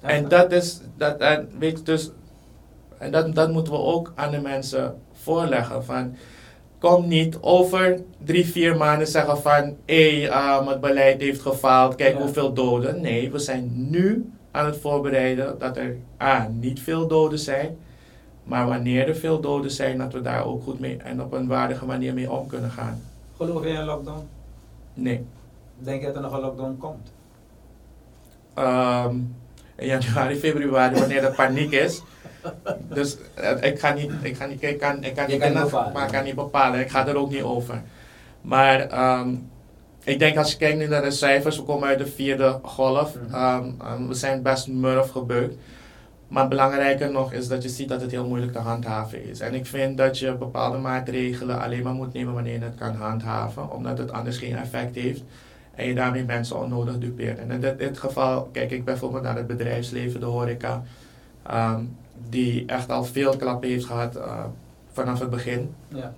En 0.00 0.28
dat 0.28 0.52
is, 0.52 0.80
dat, 0.96 1.18
en 1.18 1.48
weet 1.58 1.78
je, 1.78 1.84
dus, 1.84 2.10
en 2.98 3.10
dat, 3.10 3.34
dat 3.34 3.50
moeten 3.52 3.72
we 3.72 3.78
ook 3.78 4.12
aan 4.14 4.30
de 4.30 4.40
mensen 4.40 4.94
voorleggen. 5.22 5.84
Van, 5.84 6.16
kom 6.80 7.08
niet 7.08 7.38
over 7.40 8.00
drie, 8.24 8.46
vier 8.46 8.76
maanden 8.76 9.06
zeggen 9.06 9.38
van, 9.38 9.76
hé, 9.86 10.28
het 10.66 10.80
beleid 10.80 11.20
heeft 11.20 11.40
gefaald, 11.40 11.94
kijk 11.94 12.14
Ja. 12.16 12.20
hoeveel 12.22 12.52
doden. 12.52 13.00
Nee, 13.00 13.30
we 13.30 13.38
zijn 13.38 13.70
nu 13.90 14.32
aan 14.50 14.66
het 14.66 14.76
voorbereiden 14.78 15.58
dat 15.58 15.76
er 15.76 15.96
A, 16.22 16.48
niet 16.60 16.80
veel 16.80 17.06
doden 17.06 17.38
zijn. 17.38 17.76
Maar 18.44 18.66
wanneer 18.66 19.08
er 19.08 19.16
veel 19.16 19.40
doden 19.40 19.70
zijn, 19.70 19.98
dat 19.98 20.12
we 20.12 20.22
daar 20.22 20.44
ook 20.44 20.62
goed 20.62 20.80
mee 20.80 20.96
en 20.96 21.22
op 21.22 21.32
een 21.32 21.46
waardige 21.46 21.86
manier 21.86 22.14
mee 22.14 22.30
om 22.30 22.46
kunnen 22.46 22.70
gaan. 22.70 23.02
Geloof 23.36 23.62
je 23.62 23.68
in 23.68 23.76
een 23.76 23.84
lockdown? 23.84 24.26
Nee. 24.94 25.24
Denk 25.78 26.00
je 26.00 26.06
dat 26.06 26.16
er 26.16 26.22
nog 26.22 26.32
een 26.32 26.40
lockdown 26.40 26.76
komt? 26.78 27.12
Ehm, 28.54 29.14
in 29.76 29.86
januari, 29.86 30.36
februari, 30.36 30.98
wanneer 30.98 31.24
er 31.24 31.34
paniek 31.34 31.70
is. 31.72 32.02
Dus 32.88 33.16
eh, 33.34 33.62
ik 33.62 33.78
ga 33.78 33.92
niet, 33.92 34.10
ik 34.22 34.36
ga 34.36 34.46
niet, 34.46 34.62
ik 34.62 34.78
kan, 34.78 35.04
ik 35.04 35.14
kan 35.14 35.26
niet, 35.28 35.40
kan 35.40 35.52
bepalen. 35.52 35.92
maar 35.92 36.04
ik 36.04 36.12
kan 36.12 36.24
niet 36.24 36.34
bepalen. 36.34 36.80
Ik 36.80 36.90
ga 36.90 37.06
er 37.06 37.16
ook 37.16 37.30
niet 37.30 37.42
over. 37.42 37.82
Maar 38.40 38.80
ehm, 38.80 39.34
ik 40.04 40.18
denk 40.18 40.36
als 40.36 40.50
je 40.50 40.56
kijkt 40.56 40.78
nu 40.78 40.86
naar 40.86 41.02
de 41.02 41.10
cijfers, 41.10 41.56
we 41.56 41.62
komen 41.62 41.88
uit 41.88 41.98
de 41.98 42.06
vierde 42.06 42.58
golf. 42.62 43.14
Mhm. 43.14 43.34
Ehm, 43.34 43.70
ehm, 43.80 44.06
we 44.06 44.14
zijn 44.14 44.42
best 44.42 44.68
murf 44.68 45.10
gebeukt. 45.10 45.56
Maar 46.28 46.48
belangrijker 46.48 47.10
nog 47.10 47.32
is 47.32 47.48
dat 47.48 47.62
je 47.62 47.68
ziet 47.68 47.88
dat 47.88 48.00
het 48.00 48.10
heel 48.10 48.26
moeilijk 48.26 48.52
te 48.52 48.58
handhaven 48.58 49.28
is. 49.28 49.40
En 49.40 49.54
ik 49.54 49.66
vind 49.66 49.96
dat 49.96 50.18
je 50.18 50.34
bepaalde 50.34 50.78
maatregelen 50.78 51.60
alleen 51.60 51.82
maar 51.82 51.92
moet 51.92 52.12
nemen 52.12 52.34
wanneer 52.34 52.52
je 52.52 52.64
het 52.64 52.74
kan 52.74 52.94
handhaven, 52.94 53.72
omdat 53.72 53.98
het 53.98 54.12
anders 54.12 54.38
geen 54.38 54.56
effect 54.56 54.94
heeft. 54.94 55.22
En 55.74 55.86
je 55.86 55.94
daarmee 55.94 56.24
mensen 56.24 56.58
onnodig 56.58 56.98
dupeert. 56.98 57.38
En 57.38 57.50
in 57.50 57.60
dit, 57.60 57.78
dit 57.78 57.98
geval 57.98 58.48
kijk 58.52 58.70
ik 58.70 58.84
bijvoorbeeld 58.84 59.22
naar 59.22 59.36
het 59.36 59.46
bedrijfsleven, 59.46 60.20
de 60.20 60.26
horeca, 60.26 60.82
die 62.28 62.64
echt 62.66 62.90
al 62.90 63.04
veel 63.04 63.36
klappen 63.36 63.68
heeft 63.68 63.84
gehad 63.84 64.16
eh, 64.16 64.44
vanaf 64.92 65.18
het 65.20 65.30
begin. 65.30 65.74
Ja. 65.88 66.12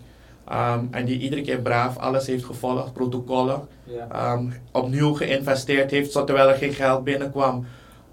Ehm, 0.48 0.84
en 0.90 1.04
die 1.04 1.18
iedere 1.18 1.42
keer 1.42 1.60
braaf 1.60 1.96
alles 1.96 2.26
heeft 2.26 2.44
gevolgd, 2.44 2.92
protocollen, 2.92 3.60
Ja. 3.84 4.06
ehm, 4.12 4.46
opnieuw 4.72 5.14
geïnvesteerd 5.14 5.90
heeft, 5.90 6.12
terwijl 6.12 6.48
er 6.48 6.54
geen 6.56 6.72
geld 6.72 7.04
binnenkwam, 7.04 7.66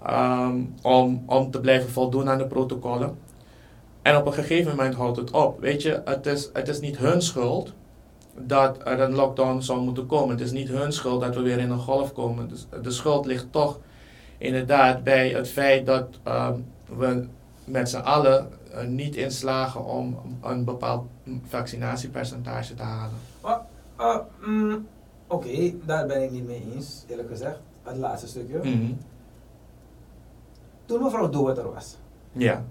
ehm, 0.04 0.56
om, 0.82 1.22
om 1.26 1.50
te 1.50 1.60
blijven 1.60 1.90
voldoen 1.90 2.28
aan 2.28 2.38
de 2.38 2.46
protocollen. 2.46 3.18
En 4.02 4.16
op 4.16 4.26
een 4.26 4.32
gegeven 4.32 4.70
moment 4.70 4.94
houdt 4.94 5.16
het 5.16 5.30
op. 5.30 5.60
Weet 5.60 5.82
je, 5.82 6.02
het 6.04 6.26
is, 6.26 6.50
het 6.52 6.68
is 6.68 6.80
niet 6.80 6.96
hun 6.98 7.22
schuld 7.22 7.72
dat 8.36 8.78
er 8.84 9.00
een 9.00 9.14
lockdown 9.14 9.60
zou 9.60 9.80
moeten 9.80 10.06
komen. 10.06 10.30
Het 10.30 10.40
is 10.44 10.52
niet 10.52 10.68
hun 10.68 10.92
schuld 10.92 11.20
dat 11.20 11.34
we 11.34 11.42
weer 11.42 11.58
in 11.58 11.70
een 11.70 11.78
golf 11.78 12.12
komen. 12.12 12.48
Dus 12.48 12.66
de 12.82 12.90
schuld 12.90 13.26
ligt 13.26 13.46
toch 13.50 13.78
inderdaad 14.38 15.04
bij 15.04 15.28
het 15.28 15.48
feit 15.48 15.86
dat 15.86 16.06
we 16.96 17.26
met 17.64 17.88
z'n 17.88 17.96
allen 17.96 18.48
er 18.72 18.86
niet 18.86 19.16
in 19.16 19.30
slagen 19.30 19.84
om 19.84 20.18
een 20.42 20.64
bepaald 20.64 21.06
vaccinatiepercentage 21.44 22.74
te 22.74 22.82
halen. 22.82 23.16
Ah, 23.96 24.20
mm, 24.46 24.86
Oké, 25.26 25.72
daar 25.84 26.06
ben 26.06 26.22
ik 26.22 26.30
niet 26.30 26.46
mee 26.46 26.64
eens, 26.74 27.04
eerlijk 27.08 27.28
gezegd. 27.28 27.58
Het 27.82 27.96
laatste 27.96 28.26
stukje. 28.28 28.58
Mhm. 28.58 28.92
Toen 30.84 31.02
mevrouw 31.02 31.28
Doet 31.28 31.58
er 31.58 31.72
was, 31.72 31.96
Ja. 32.32 32.64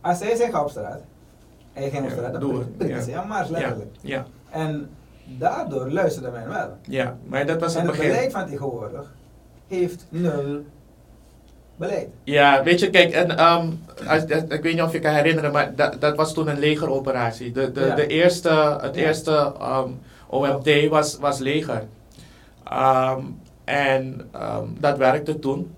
als 0.00 0.18
zij 0.18 0.50
ga 0.50 0.62
op 0.62 0.70
straat, 0.70 1.00
en 1.72 1.82
je 1.82 1.90
ging 1.90 2.04
op 2.04 2.10
straat, 2.10 2.32
dan 2.32 2.40
doe 2.40 2.64
prikte 2.64 2.94
het, 2.94 3.04
ze, 3.04 3.52
letterlijk. 3.52 3.96
ja, 4.00 4.26
En 4.50 4.90
daardoor 5.38 5.90
luisterde 5.90 6.30
men 6.30 6.48
wel. 6.48 6.76
ja, 6.82 7.16
maar 7.26 7.46
dat 7.46 7.60
was 7.60 7.74
en 7.74 7.80
het 7.80 7.88
het 7.90 7.96
begin. 7.98 8.12
beleid 8.14 8.32
van 8.32 8.46
tegenwoordig 8.46 9.12
heeft 9.66 10.06
nul 10.08 10.64
beleid. 11.80 12.08
Ja, 12.24 12.62
weet 12.62 12.80
je, 12.80 12.90
kijk, 12.90 13.12
en, 13.12 13.36
ehm, 13.38 13.66
als, 14.06 14.26
dat- 14.26 14.52
ik 14.52 14.62
weet 14.62 14.72
niet 14.74 14.82
of 14.82 14.92
je 14.92 14.98
kan 14.98 15.14
herinneren, 15.14 15.52
maar 15.52 15.74
dat, 15.74 15.96
dat 16.00 16.16
was 16.16 16.34
toen 16.34 16.48
een 16.48 16.58
legeroperatie. 16.58 17.52
De, 17.52 17.72
de, 17.72 17.80
Ja. 17.80 17.94
de 17.94 18.06
eerste, 18.06 18.78
het 18.80 18.94
Ja. 18.94 19.02
eerste 19.06 19.52
ehm, 19.60 19.88
OMT 20.28 20.88
was, 20.88 21.18
was 21.18 21.38
leger. 21.38 21.82
Ehm, 22.64 23.20
en 23.64 24.28
ehm, 24.32 24.64
dat 24.78 24.96
werkte 24.98 25.38
toen. 25.38 25.74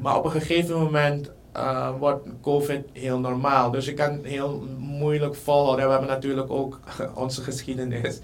Maar 0.00 0.16
op 0.16 0.24
een 0.24 0.30
gegeven 0.30 0.78
moment 0.78 1.30
eh, 1.52 1.88
wordt 1.98 2.26
COVID 2.42 2.84
heel 2.92 3.18
normaal. 3.18 3.70
Dus 3.70 3.84
je 3.84 3.94
kan 3.94 4.18
heel 4.22 4.64
moeilijk 4.78 5.34
volhouden. 5.34 5.80
En 5.84 5.90
we 5.90 5.96
hebben 5.96 6.10
natuurlijk 6.14 6.50
ook 6.50 6.80
onze 7.14 7.42
geschiedenis. 7.42 8.20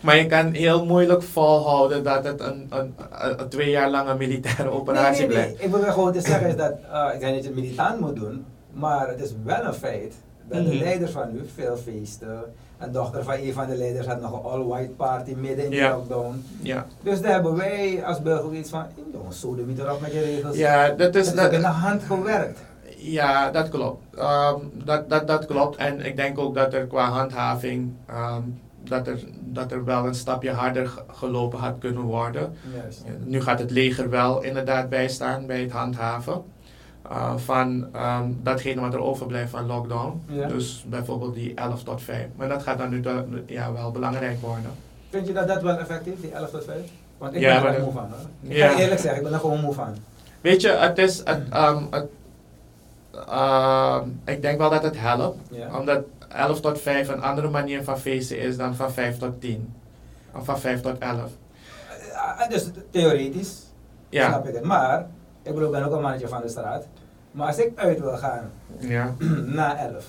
Maar 0.00 0.16
je 0.16 0.26
kan 0.26 0.52
heel 0.52 0.84
moeilijk 0.86 1.22
volhouden 1.22 2.02
dat 2.04 2.24
het 2.24 2.40
een, 2.40 2.66
een, 2.70 2.94
een, 3.22 3.40
een 3.40 3.48
twee 3.48 3.70
jaar 3.70 3.90
lange 3.90 4.14
militaire 4.14 4.70
operatie 4.70 5.26
nee, 5.26 5.36
nee, 5.36 5.36
nee. 5.46 5.54
blijft. 5.56 5.74
Ik 5.76 5.82
wil 5.82 5.92
gewoon 5.92 6.12
te 6.12 6.20
zeggen 6.20 6.48
is 6.48 6.56
dat, 6.56 6.72
uh, 6.92 7.10
ik 7.14 7.20
zeg 7.20 7.32
niet 7.32 7.44
dat 7.44 7.54
je 7.54 7.60
militant 7.60 8.00
moet 8.00 8.16
doen, 8.16 8.44
maar 8.72 9.08
het 9.08 9.20
is 9.20 9.32
wel 9.44 9.64
een 9.64 9.74
feit 9.74 10.14
dat 10.48 10.64
de 10.64 10.68
Mhm. 10.74 10.78
leiders 10.82 11.10
van 11.10 11.32
nu 11.32 11.48
veel 11.54 11.76
feesten. 11.76 12.42
Een 12.78 12.92
dochter 12.92 13.24
van 13.24 13.34
een 13.34 13.52
van 13.52 13.66
de 13.66 13.76
leiders 13.76 14.06
had 14.06 14.20
nog 14.20 14.32
een 14.32 14.50
all-white 14.50 14.90
party 14.90 15.34
midden 15.36 15.64
in 15.64 15.70
de 15.70 15.88
lockdown. 15.88 16.44
Ja, 16.62 16.86
Dus 17.02 17.20
daar 17.20 17.32
hebben 17.32 17.56
wij 17.56 18.02
als 18.04 18.22
burger 18.22 18.52
iets 18.54 18.70
van, 18.70 18.84
jongens, 19.12 19.40
zo 19.40 19.54
de 19.54 19.64
erop 19.78 20.00
met 20.00 20.12
je 20.12 20.20
regels. 20.20 20.56
ja 20.56 20.88
dat 20.88 21.14
is... 21.14 21.34
Dat, 21.34 21.48
is 21.50 21.54
in 21.56 21.60
de 21.60 21.66
hand 21.66 22.02
gewerkt. 22.02 22.58
Ja, 22.96 23.50
dat 23.50 23.68
klopt. 23.68 24.02
Ehm, 24.16 24.54
dat, 24.84 25.08
dat, 25.10 25.26
dat 25.26 25.46
klopt. 25.46 25.76
En 25.76 26.04
ik 26.04 26.16
denk 26.16 26.38
ook 26.38 26.54
dat 26.54 26.72
er 26.74 26.86
qua 26.86 27.08
handhaving, 27.08 27.92
ehm, 28.06 28.42
dat, 28.84 29.06
er, 29.06 29.18
dat 29.40 29.72
er 29.72 29.84
wel 29.84 30.06
een 30.06 30.14
stapje 30.14 30.50
harder 30.50 30.88
ge- 30.88 31.02
gelopen 31.08 31.58
had 31.58 31.74
kunnen 31.78 32.02
worden. 32.02 32.52
Nu 33.24 33.40
gaat 33.40 33.58
het 33.58 33.70
leger 33.70 34.10
wel 34.10 34.42
inderdaad 34.42 34.88
bijstaan 34.88 35.46
bij 35.46 35.60
het 35.60 35.70
handhaven 35.70 36.42
eh, 37.10 37.36
van 37.36 37.86
ehm, 37.92 38.24
datgene 38.42 38.80
wat 38.80 38.94
er 38.94 39.00
overblijft 39.00 39.50
van 39.50 39.66
lockdown. 39.66 40.22
Ja. 40.26 40.46
Dus 40.48 40.84
bijvoorbeeld 40.88 41.34
die 41.34 41.54
11 41.54 41.82
tot 41.82 42.02
5. 42.02 42.26
Maar 42.36 42.48
dat 42.48 42.62
gaat 42.62 42.78
dan 42.78 42.88
nu 42.88 43.02
ja, 43.46 43.72
wel 43.72 43.90
belangrijk 43.90 44.40
worden. 44.40 44.70
Vind 45.10 45.26
je 45.26 45.32
dat 45.32 45.48
dat 45.48 45.62
wel 45.62 45.78
effectief, 45.78 46.20
die 46.20 46.30
11 46.32 46.50
tot 46.50 46.64
5? 46.64 46.76
Want 47.18 47.34
ik 47.34 47.40
Ja, 47.40 47.62
ben 47.62 47.74
er 47.74 47.80
moe 47.82 47.92
van 47.92 48.06
hoor. 48.10 48.50
Ik 48.50 48.56
Ja. 48.56 48.68
ga 48.68 48.76
je 48.76 48.82
eerlijk 48.82 49.00
zeggen, 49.00 49.18
ik 49.18 49.24
ben 49.24 49.32
er 49.34 49.40
gewoon 49.40 49.60
moe 49.60 49.74
van. 49.74 49.94
Weet 50.40 50.60
je, 50.60 50.68
het 50.68 50.98
is, 50.98 51.18
het, 51.24 51.48
ehm, 51.50 51.82
het, 51.90 52.06
ehm, 53.28 54.08
ik 54.24 54.42
denk 54.42 54.58
wel 54.58 54.70
dat 54.70 54.82
het 54.82 54.98
helpt. 55.00 55.38
Omdat 55.78 56.02
11 56.32 56.60
tot 56.60 56.80
5 56.80 57.08
een 57.08 57.22
andere 57.22 57.48
manier 57.48 57.84
van 57.84 57.98
feesten 57.98 58.38
is 58.38 58.56
dan 58.56 58.74
van 58.74 58.92
5 58.92 59.18
tot 59.18 59.40
10. 59.40 59.74
Of 60.34 60.44
van 60.44 60.58
5 60.58 60.80
tot 60.80 60.98
11. 60.98 61.30
Uh, 62.12 62.48
dus 62.48 62.70
theoretisch 62.90 63.62
Ja. 64.08 64.28
snap 64.28 64.46
ik 64.48 64.54
het. 64.54 64.64
Maar, 64.64 65.00
ik 65.42 65.52
bedoel, 65.54 65.64
ik 65.64 65.70
ben 65.72 65.84
ook 65.84 65.92
een 65.92 66.00
mannetje 66.02 66.28
van 66.28 66.40
de 66.42 66.48
straat. 66.48 66.86
Maar 67.30 67.46
als 67.46 67.58
ik 67.58 67.78
uit 67.78 68.00
wil 68.00 68.16
gaan 68.16 68.50
Ja. 68.78 69.14
na 69.46 69.76
11, 69.78 70.04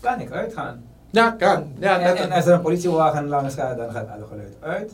kan 0.00 0.20
ik 0.20 0.30
uitgaan. 0.30 0.84
Ja, 1.10 1.30
kan. 1.30 1.72
Ja, 1.78 2.00
en 2.00 2.30
als 2.32 2.46
er 2.46 2.52
een 2.52 2.60
politiewagen 2.60 3.26
langs 3.28 3.54
gaat, 3.54 3.76
dan 3.76 3.90
gaat 3.92 4.08
alle 4.08 4.26
geluid 4.26 4.56
uit. 4.60 4.92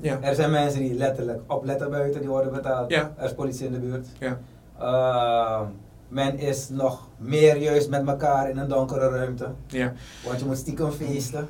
ja. 0.00 0.18
Er 0.20 0.34
zijn 0.34 0.50
mensen 0.50 0.80
die 0.80 0.94
letterlijk 0.94 1.40
opletten 1.52 1.90
buiten, 1.90 2.20
die 2.20 2.28
worden 2.30 2.52
betaald. 2.52 2.90
Ja. 2.90 3.12
Er 3.16 3.24
is 3.24 3.34
politie 3.34 3.66
in 3.66 3.72
de 3.72 3.78
buurt. 3.78 4.06
Ja. 4.18 4.38
Uh, 4.80 5.60
men 6.08 6.38
is 6.38 6.68
nog 6.68 7.08
meer 7.16 7.56
juist 7.56 7.88
met 7.88 8.06
elkaar 8.06 8.50
in 8.50 8.58
een 8.58 8.68
donkere 8.68 9.08
ruimte. 9.08 9.48
ja. 9.66 9.92
Want 10.26 10.40
je 10.40 10.46
moet 10.46 10.56
stiekem 10.56 10.90
feesten. 10.90 11.48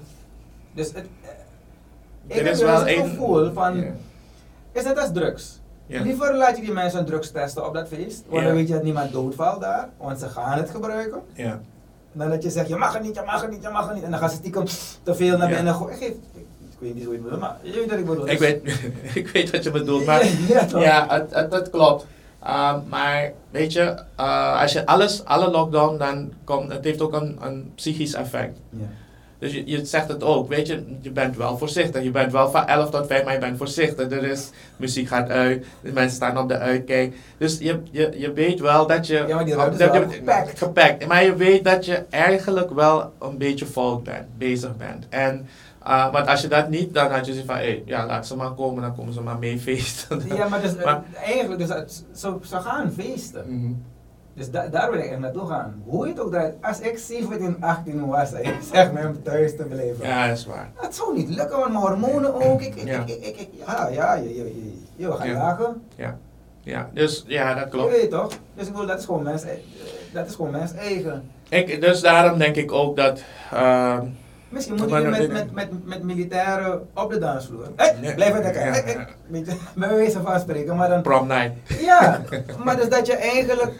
Dus 0.75 0.87
het, 0.87 0.97
eh, 0.97 1.31
ik 2.27 2.37
Er 2.37 2.45
heb 2.45 2.53
is 2.55 2.61
wel 2.61 2.71
wel 2.85 2.87
het 2.87 3.09
gevoel 3.09 3.53
van, 3.53 3.77
Ja. 3.81 3.93
is 4.73 4.83
net 4.85 4.99
als 4.99 5.13
drugs. 5.13 5.61
Ja. 5.87 6.03
Liever 6.03 6.35
laat 6.37 6.57
je 6.57 6.63
die 6.63 6.73
mensen 6.73 7.05
drugs 7.07 7.31
testen 7.31 7.67
op 7.67 7.75
dat 7.75 7.89
feest, 7.89 8.25
want 8.29 8.45
dan 8.45 8.55
weet 8.55 8.69
je 8.69 8.75
dat 8.75 8.83
niemand 8.83 9.13
doodvalt 9.13 9.61
daar, 9.61 9.89
want 9.97 10.19
ze 10.21 10.29
gaan 10.29 10.59
het 10.59 10.71
gebruiken. 10.71 11.21
Ja. 11.33 11.61
Dan 12.13 12.31
dat 12.31 12.43
je 12.43 12.51
zegt, 12.51 12.69
je 12.69 12.77
mag 12.77 12.93
het 12.93 13.03
niet, 13.03 13.15
je 13.15 13.23
mag 13.27 13.41
het 13.43 13.51
niet, 13.51 13.63
je 13.63 13.69
mag 13.69 13.87
het 13.87 13.95
niet. 13.95 14.05
En 14.05 14.11
dan 14.11 14.19
gaan 14.19 14.31
ze 14.31 14.37
stiekem 14.37 14.65
te 15.03 15.15
veel 15.15 15.39
naar 15.39 15.49
binnen 15.49 15.75
gooien. 15.75 15.95
Ik, 15.95 16.03
geef- 16.03 16.15
ik, 16.35 16.77
weet 16.79 16.95
niet 16.95 17.05
hoe 17.05 17.13
je 17.13 17.19
het 17.19 17.23
bedoelt, 17.23 17.41
maar 17.41 17.57
je 17.63 17.73
weet 17.73 17.91
wat 17.91 17.99
ik 17.99 18.05
bedoel. 18.07 18.29
Ik, 18.29 18.39
weet, 18.39 18.63
ik 19.21 19.29
weet 19.29 19.51
wat 19.51 19.63
je 19.65 19.71
bedoelt, 19.71 20.05
maar 20.11 20.25
ja, 20.79 21.27
het 21.31 21.71
klopt. 21.71 22.07
Um, 22.49 22.83
maar 22.89 23.33
weet 23.51 23.73
je, 23.73 23.95
uh, 24.21 24.61
als 24.61 24.73
je 24.73 24.87
alles, 24.87 25.25
alle 25.25 25.51
lockdown, 25.51 25.99
dan 25.99 26.33
komt 26.45 26.73
het 26.73 26.85
heeft 26.85 27.01
ook 27.01 27.13
een, 27.13 27.39
een 27.41 27.73
psychisch 27.75 28.15
effect. 28.15 28.59
Ja. 28.71 28.87
Dus 29.39 29.53
je, 29.53 29.63
je 29.67 29.85
zegt 29.85 30.09
het 30.09 30.23
ook, 30.23 30.49
weet 30.49 30.67
je, 30.67 30.85
je 31.01 31.11
bent 31.11 31.37
wel 31.37 31.59
voorzichtig. 31.59 32.03
Je 32.03 32.11
bent 32.11 32.33
wel 32.33 32.51
van 32.51 32.67
11 32.67 32.91
tot 32.91 33.07
5, 33.07 33.25
maar 33.25 33.33
je 33.33 33.39
bent 33.39 33.57
voorzichtig. 33.57 34.11
Er 34.11 34.25
is, 34.25 34.51
muziek 34.77 35.09
gaat 35.09 35.29
uit, 35.29 35.67
de 35.81 35.93
mensen 35.93 36.17
staan 36.17 36.39
op 36.39 36.49
de 36.49 36.59
uitkijk. 36.59 37.17
Dus 37.39 37.59
je, 37.59 37.81
je, 37.91 38.13
je 38.17 38.33
weet 38.33 38.61
wel 38.61 38.87
dat 38.87 39.07
je... 39.07 39.25
Ja, 39.27 39.35
maar 39.35 39.45
die 39.45 39.55
ruimte 39.55 39.85
is 39.85 39.91
wel 39.91 40.09
gepakt. 40.11 40.59
gepakt. 40.59 41.07
Maar 41.07 41.25
je 41.25 41.37
weet 41.37 41.65
dat 41.65 41.85
je 41.85 42.05
eigenlijk 42.11 42.71
wel 42.71 43.13
een 43.21 43.39
beetje 43.39 43.67
fout 43.67 44.03
bent, 44.03 44.39
bezig 44.39 44.77
bent. 44.77 45.07
En, 45.09 45.49
uh, 45.87 46.13
want 46.13 46.27
als 46.27 46.41
je 46.41 46.49
dat 46.49 46.69
niet, 46.69 46.95
dan 46.95 47.11
had 47.11 47.27
je 47.27 47.33
zoiets 47.33 47.47
van, 47.51 47.57
hey, 47.57 47.83
ja, 47.87 48.07
laat 48.07 48.27
ze 48.27 48.37
maar 48.37 48.51
komen, 48.53 48.83
dan 48.83 48.95
komen 48.97 49.13
ze 49.13 49.21
maar 49.21 49.39
mee 49.39 49.59
feesten. 49.59 50.23
Ja, 50.35 50.49
maar, 50.49 50.61
dus, 50.61 50.75
Maar- 50.85 51.03
eigenlijk, 51.25 51.61
dus, 51.61 51.69
het- 51.69 52.05
zo, 52.15 52.41
ze 52.45 52.57
gaan 52.57 52.93
feesten. 52.93 53.45
Mhm. 53.49 53.73
Dus 54.35 54.51
da- 54.51 54.67
daar 54.69 54.91
wil 54.91 55.01
ik 55.01 55.07
echt 55.11 55.19
naartoe 55.19 55.47
gaan. 55.49 55.83
Hoe 55.85 56.07
je 56.07 56.13
het 56.13 56.21
ook 56.21 56.31
draait, 56.31 56.55
als 56.63 56.81
ik 56.81 56.99
17, 56.99 57.57
18 57.61 58.07
was 58.07 58.31
je 58.31 58.55
zegt 58.73 58.93
me 58.93 59.07
om 59.07 59.23
thuis 59.23 59.57
te 59.57 59.63
blijven. 59.63 60.07
Ja, 60.07 60.29
dat 60.29 60.37
is 60.37 60.47
waar. 60.47 60.71
Dat 60.81 60.95
zou 60.95 61.17
niet 61.17 61.29
lukken, 61.29 61.59
want 61.59 61.73
mijn 61.73 61.85
hormonen 61.85 62.35
ook. 62.35 62.61
Ik, 62.61 62.75
ik, 62.75 62.87
Ja. 62.87 63.01
ik, 63.01 63.09
ik, 63.09 63.37
ik- 63.37 63.49
ja, 63.67 63.89
ja, 63.89 64.15
je, 64.15 64.29
je, 64.35 64.45
je, 64.45 64.73
je 64.97 65.13
gaat 65.13 65.27
Ja. 65.27 65.33
lagen. 65.33 65.83
Ja, 66.63 66.91
dus 66.93 67.25
ja, 67.27 67.55
dat 67.55 67.65
Je 67.65 67.71
klopt. 67.71 67.91
weet 67.91 68.11
toch? 68.11 68.29
Dus 68.55 68.67
ik 68.67 68.73
bedoel, 68.73 68.87
dat 68.87 68.99
is 68.99 69.05
gewoon 69.05 69.23
mens, 69.23 69.43
eh, 69.43 69.51
dat 70.13 70.27
is 70.27 70.35
gewoon 70.35 70.51
mens 70.51 70.73
eigen. 70.75 71.31
Ik, 71.49 71.81
dus 71.81 72.01
daarom 72.01 72.39
denk 72.39 72.57
ik 72.57 72.73
ook 72.73 72.97
dat... 72.97 73.23
ehm, 73.53 74.05
Misschien 74.49 74.77
moet 74.77 74.91
je 74.91 74.99
met, 75.01 75.21
dit- 75.21 75.33
met, 75.33 75.53
met, 75.53 75.85
met 75.87 76.03
militairen 76.03 76.89
op 76.95 77.11
de 77.11 77.19
dansvloer. 77.19 77.67
Ja. 77.77 78.15
blijf 78.15 78.39
even 78.39 78.53
kijken. 78.53 78.73
Ja. 78.93 79.07
Hey, 79.31 79.45
je, 79.45 79.57
Bij 79.75 79.89
wijze 79.95 80.21
van 80.23 80.41
spreken, 80.41 80.77
maar 80.77 80.89
dan... 80.89 81.03
prom 81.03 81.27
night. 81.27 81.53
Ja, 81.81 82.21
maar 82.65 82.77
dus 82.77 82.89
dat 82.89 83.07
je 83.07 83.17
eigenlijk 83.17 83.73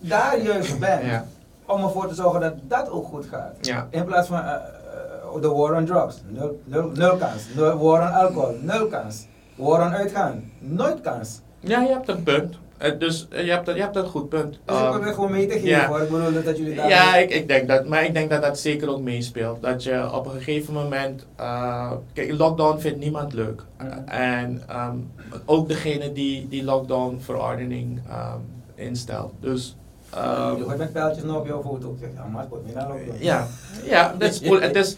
daar 0.00 0.38
juist 0.40 0.78
bent. 0.88 1.02
Ja. 1.04 1.24
Om 1.66 1.82
ervoor 1.82 2.08
te 2.08 2.14
zorgen 2.14 2.40
dat 2.40 2.54
dat 2.62 2.90
ook 2.90 3.06
goed 3.06 3.26
gaat. 3.26 3.54
Ja. 3.60 3.86
In 3.90 4.04
plaats 4.04 4.28
van 4.28 4.38
eh, 4.38 4.52
eh, 4.54 5.40
de 5.42 5.48
war 5.48 5.74
on 5.74 5.84
drugs. 5.84 6.22
Nul, 6.28 6.60
nul, 6.64 6.90
nul 6.94 7.16
kans. 7.16 7.42
Nul, 7.54 7.78
war 7.78 8.00
on 8.02 8.12
alcohol. 8.12 8.56
Nul 8.60 8.86
kans. 8.86 9.26
War 9.54 9.80
on 9.86 9.94
uitgaan. 9.94 10.50
Nooit 10.58 11.00
kans. 11.00 11.40
Ja, 11.60 11.80
je 11.80 11.88
hebt 11.88 12.08
een 12.08 12.22
punt. 12.22 12.58
Eh, 12.78 12.98
dus 12.98 13.26
eh, 13.30 13.44
je, 13.44 13.50
hebt, 13.50 13.68
een- 13.68 13.74
je 13.74 13.80
hebt 13.80 13.96
een 13.96 14.06
goed 14.06 14.28
punt. 14.28 14.50
Dus 14.64 14.76
ik 14.76 14.82
Ehm, 14.82 14.90
probeer 14.92 15.12
gewoon 15.14 15.30
mee 15.30 15.46
te 15.46 15.52
geven 15.52 15.68
ja. 15.68 15.86
hoor. 15.86 16.00
Ik 16.02 16.08
bedoel 16.10 16.32
dat- 16.32 16.44
dat 16.44 16.58
jullie 16.58 16.74
daar... 16.74 16.88
Ja, 16.88 17.16
ik, 17.16 17.30
ik 17.30 17.48
denk 17.48 17.68
dat, 17.68 17.86
maar 17.86 18.04
ik 18.04 18.14
denk 18.14 18.30
dat 18.30 18.42
dat 18.42 18.58
zeker 18.58 18.88
ook 18.90 19.00
meespeelt. 19.00 19.62
Dat 19.62 19.82
je 19.82 20.12
op 20.12 20.26
een 20.26 20.32
gegeven 20.32 20.74
moment, 20.74 21.26
eh, 21.36 21.92
kijk, 22.12 22.32
lockdown 22.38 22.78
vindt 22.78 22.98
niemand 22.98 23.32
leuk. 23.32 23.62
En 24.06 24.62
ehm, 24.68 24.96
ook 25.44 25.68
degene 25.68 26.12
die 26.12 26.48
die 26.48 26.64
lockdown 26.64 27.18
verordening 27.20 28.00
ehm, 28.08 28.38
instelt. 28.74 29.32
Dus 29.40 29.76
je 30.12 30.62
hoort 30.64 30.78
met 30.78 30.92
pijltjes 30.92 31.24
nog 31.24 31.36
op 31.36 31.46
jouw 31.46 31.62
foto. 31.62 31.90
Ik 31.92 31.96
zeg, 32.00 32.08
ja, 32.14 32.24
maar 32.32 32.40
het 32.40 32.50
wordt 32.50 32.66
niet 32.66 32.74
naar 32.74 32.88
lopen. 32.88 33.04
ja, 33.18 33.46
ja 33.84 34.14
dat 34.18 34.30
is 34.30 34.40
cool. 34.40 34.60
Het 34.60 34.76
is, 34.76 34.96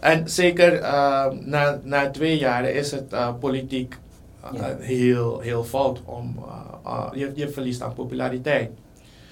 en 0.00 0.28
zeker 0.30 0.80
na, 1.44 1.80
na 1.82 2.10
twee 2.10 2.38
jaren 2.38 2.74
is 2.74 2.90
het 2.90 3.14
politiek 3.40 3.96
Ja. 4.52 4.76
heel, 4.78 5.40
heel 5.40 5.64
fout. 5.64 6.00
Om, 6.04 6.44
eh, 6.84 6.92
eh, 6.92 7.04
je, 7.14 7.32
je 7.34 7.48
verliest 7.48 7.82
aan 7.82 7.94
populariteit. 7.94 8.70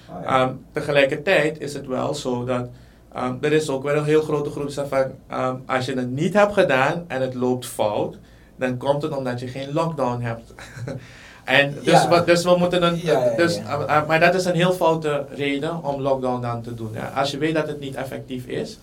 Oh, 0.09 0.15
ja. 0.23 0.41
Ehm, 0.41 0.53
tegelijkertijd 0.71 1.59
is 1.59 1.73
het 1.73 1.87
wel 1.87 2.13
zo 2.15 2.45
dat 2.45 2.67
ehm, 3.13 3.33
er 3.41 3.53
is 3.53 3.69
ook 3.69 3.83
wel 3.83 3.95
een 3.95 4.03
heel 4.03 4.21
grote 4.21 4.49
groep 4.49 4.63
die 4.63 4.73
zegt 4.73 4.87
van 4.87 5.05
ehm, 5.27 5.55
als 5.65 5.85
je 5.85 5.93
het 5.93 6.09
niet 6.11 6.33
hebt 6.33 6.53
gedaan 6.53 7.03
en 7.07 7.21
het 7.21 7.33
loopt 7.33 7.65
fout, 7.65 8.17
dan 8.55 8.77
komt 8.77 9.01
het 9.01 9.17
omdat 9.17 9.39
je 9.39 9.47
geen 9.47 9.73
lockdown 9.73 10.21
hebt. 10.21 10.53
en 11.43 11.73
dus, 11.83 12.01
Ja. 12.01 12.07
wat, 12.09 12.25
dus 12.25 12.43
we 12.43 12.55
moeten 12.57 12.83
een, 12.83 12.99
Ja, 13.03 13.33
dus, 13.35 13.55
ja. 13.55 13.79
eh, 13.85 13.97
eh, 13.97 14.07
maar 14.07 14.19
dat 14.19 14.35
is 14.35 14.45
een 14.45 14.55
heel 14.55 14.71
foute 14.73 15.25
reden 15.35 15.83
om 15.83 16.01
lockdown 16.01 16.41
dan 16.41 16.61
te 16.61 16.73
doen. 16.73 16.89
Ja. 16.93 17.11
Als 17.15 17.31
je 17.31 17.37
weet 17.37 17.55
dat 17.55 17.67
het 17.67 17.79
niet 17.79 17.95
effectief 17.95 18.45
is, 18.45 18.77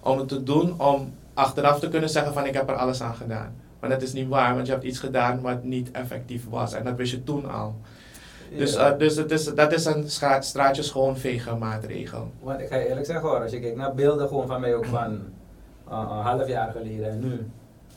om 0.00 0.18
het 0.18 0.28
te 0.28 0.42
doen 0.42 0.80
om 0.80 1.12
achteraf 1.34 1.80
te 1.80 1.88
kunnen 1.88 2.10
zeggen 2.10 2.32
van 2.32 2.46
ik 2.46 2.54
heb 2.54 2.68
er 2.68 2.74
alles 2.76 3.02
aan 3.02 3.14
gedaan. 3.14 3.54
Maar 3.82 3.90
dat 3.90 4.02
is 4.02 4.12
niet 4.12 4.28
waar, 4.28 4.54
want 4.54 4.66
je 4.66 4.72
hebt 4.72 4.84
iets 4.84 4.98
gedaan 4.98 5.40
wat 5.40 5.62
niet 5.62 5.90
effectief 5.90 6.48
was 6.48 6.72
en 6.72 6.84
dat 6.84 6.96
wist 6.96 7.12
je 7.12 7.24
toen 7.24 7.50
al. 7.50 7.74
Dus, 8.56 8.74
eh, 8.74 8.98
dus 8.98 9.16
het 9.16 9.30
is, 9.30 9.54
dat 9.54 9.72
is 9.72 9.84
een 9.84 10.10
stra 10.10 10.40
straatje 10.40 10.82
schoonvegen 10.82 11.58
maatregel. 11.58 12.30
Want 12.40 12.60
ik 12.60 12.68
ga 12.68 12.76
je 12.76 12.88
eerlijk 12.88 13.06
zeggen 13.06 13.28
hoor, 13.28 13.42
als 13.42 13.52
je 13.52 13.60
kijkt 13.60 13.76
naar 13.76 13.94
beelden 13.94 14.28
gewoon 14.28 14.46
van 14.46 14.60
mij 14.60 14.74
ook 14.74 14.84
van 14.84 15.12
uh, 15.12 16.08
een 16.10 16.22
half 16.22 16.48
jaar 16.48 16.72
geleden 16.72 17.10
en 17.10 17.20
nu. 17.20 17.46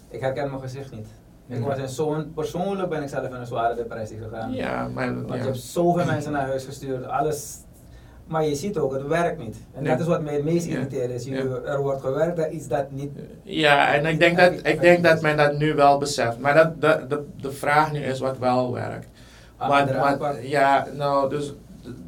Ik 0.10 0.20
herken 0.20 0.50
mijn 0.50 0.62
gezicht 0.62 0.92
niet. 0.92 1.08
Ik 1.48 1.64
was 1.64 1.78
in 1.78 1.90
zo'n, 1.90 2.34
persoonlijk 2.34 2.90
ben 2.90 3.02
ik 3.02 3.10
zelf 3.10 3.26
in 3.26 3.34
een 3.34 3.46
zware 3.46 3.76
depressie 3.76 4.18
gegaan. 4.18 4.54
Ja, 4.54 4.88
maar 4.88 5.16
Want 5.16 5.30
ja. 5.30 5.36
je 5.36 5.42
hebt 5.42 5.58
zoveel 5.58 6.06
mensen 6.06 6.32
naar 6.32 6.48
huis 6.48 6.66
gestuurd, 6.66 7.06
alles. 7.08 7.58
Maar 8.28 8.45
je 8.45 8.55
ziet 8.55 8.78
ook, 8.78 8.93
het 8.93 9.07
werkt 9.07 9.38
niet. 9.39 9.55
En 9.73 9.84
Nee. 9.84 9.91
dat 9.91 9.99
is 9.99 10.05
wat 10.07 10.21
mij 10.21 10.34
het 10.34 10.43
meest 10.43 10.65
irriteert. 10.67 11.11
Is, 11.11 11.23
je, 11.26 11.32
Ja. 11.32 11.71
Er 11.71 11.82
wordt 11.82 12.01
gewerkt 12.01 12.43
aan 12.43 12.51
iets 12.53 12.67
dat 12.67 12.91
niet... 12.91 13.11
ja, 13.43 13.93
en 13.93 14.05
ik 14.05 14.19
denk, 14.19 14.38
dat, 14.38 14.53
ik 14.63 14.82
denk 14.82 15.03
dat 15.03 15.21
men 15.21 15.38
dat 15.38 15.57
nu 15.57 15.73
wel 15.73 15.97
beseft. 15.97 16.39
Maar 16.39 16.53
dat, 16.53 16.82
de, 16.82 17.05
de, 17.07 17.23
de 17.41 17.51
vraag 17.51 17.91
nu 17.91 17.99
is 17.99 18.19
wat 18.19 18.38
wel 18.38 18.73
werkt. 18.73 19.07
want, 19.57 19.91
aanpak- 19.91 20.41
ja, 20.41 20.88
nou, 20.93 21.30
dus 21.30 21.53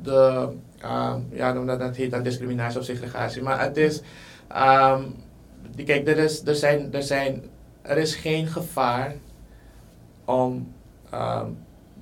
de, 0.02 0.48
ehm, 0.82 1.20
ja, 1.30 1.60
omdat 1.60 1.80
dat 1.80 1.96
heet 1.96 2.12
dan 2.12 2.24
discriminatie 2.24 2.80
of 2.80 2.86
segregatie. 2.86 3.42
Maar 3.42 3.62
het 3.62 3.78
is, 3.78 4.02
ehm, 4.48 5.02
die- 5.76 5.86
kijk, 5.86 6.08
er 6.08 6.18
is, 6.18 6.46
er, 6.46 6.56
zijn, 6.56 6.94
er, 6.94 7.04
zijn, 7.04 7.44
er 7.82 7.98
is 7.98 8.16
geen 8.16 8.48
gevaar 8.48 9.16
om 10.26 10.74
ehm, 11.10 11.46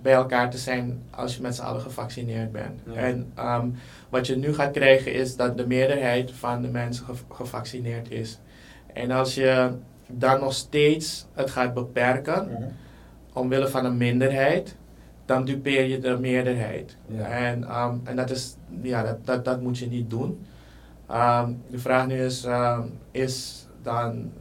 bij 0.06 0.14
elkaar 0.14 0.50
te 0.50 0.58
zijn 0.58 1.02
als 1.10 1.36
je 1.36 1.42
met 1.42 1.56
z'n 1.56 1.62
allen 1.62 1.82
gevaccineerd 1.82 2.52
bent. 2.52 2.80
Ja. 2.86 2.94
En 2.94 3.32
ehm, 3.36 3.68
wat 4.10 4.28
je 4.28 4.36
nu 4.38 4.54
gaat 4.54 4.72
krijgen 4.72 5.14
is 5.14 5.36
dat 5.36 5.58
de 5.58 5.68
meerderheid 5.68 6.32
van 6.32 6.62
de 6.62 6.68
mensen 6.68 7.06
gev- 7.06 7.22
gevaccineerd 7.32 8.12
is. 8.12 8.40
En 8.94 9.12
als 9.12 9.36
je 9.36 9.72
dan 10.08 10.40
nog 10.40 10.54
steeds 10.54 11.26
het 11.34 11.50
gaat 11.50 11.74
beperken, 11.74 12.48
Mhm. 12.52 12.64
omwille 13.34 13.68
van 13.68 13.86
een 13.86 13.98
minderheid, 13.98 14.76
dan 15.26 15.46
dupeer 15.46 15.84
je 15.86 16.00
de 16.00 16.18
meerderheid. 16.20 16.98
Ja. 17.08 17.26
En, 17.28 17.64
ehm, 17.64 17.96
en 18.04 18.16
dat, 18.16 18.30
is, 18.30 18.56
ja, 18.82 19.04
dat, 19.04 19.26
dat, 19.26 19.46
dat 19.46 19.62
moet 19.62 19.78
je 19.78 19.88
niet 19.88 20.10
doen. 20.10 20.46
Ehm, 21.08 21.52
de 21.70 21.80
vraag 21.80 22.08
nu 22.08 22.22
is, 22.24 22.48
is 23.12 23.66
dan 23.84 24.32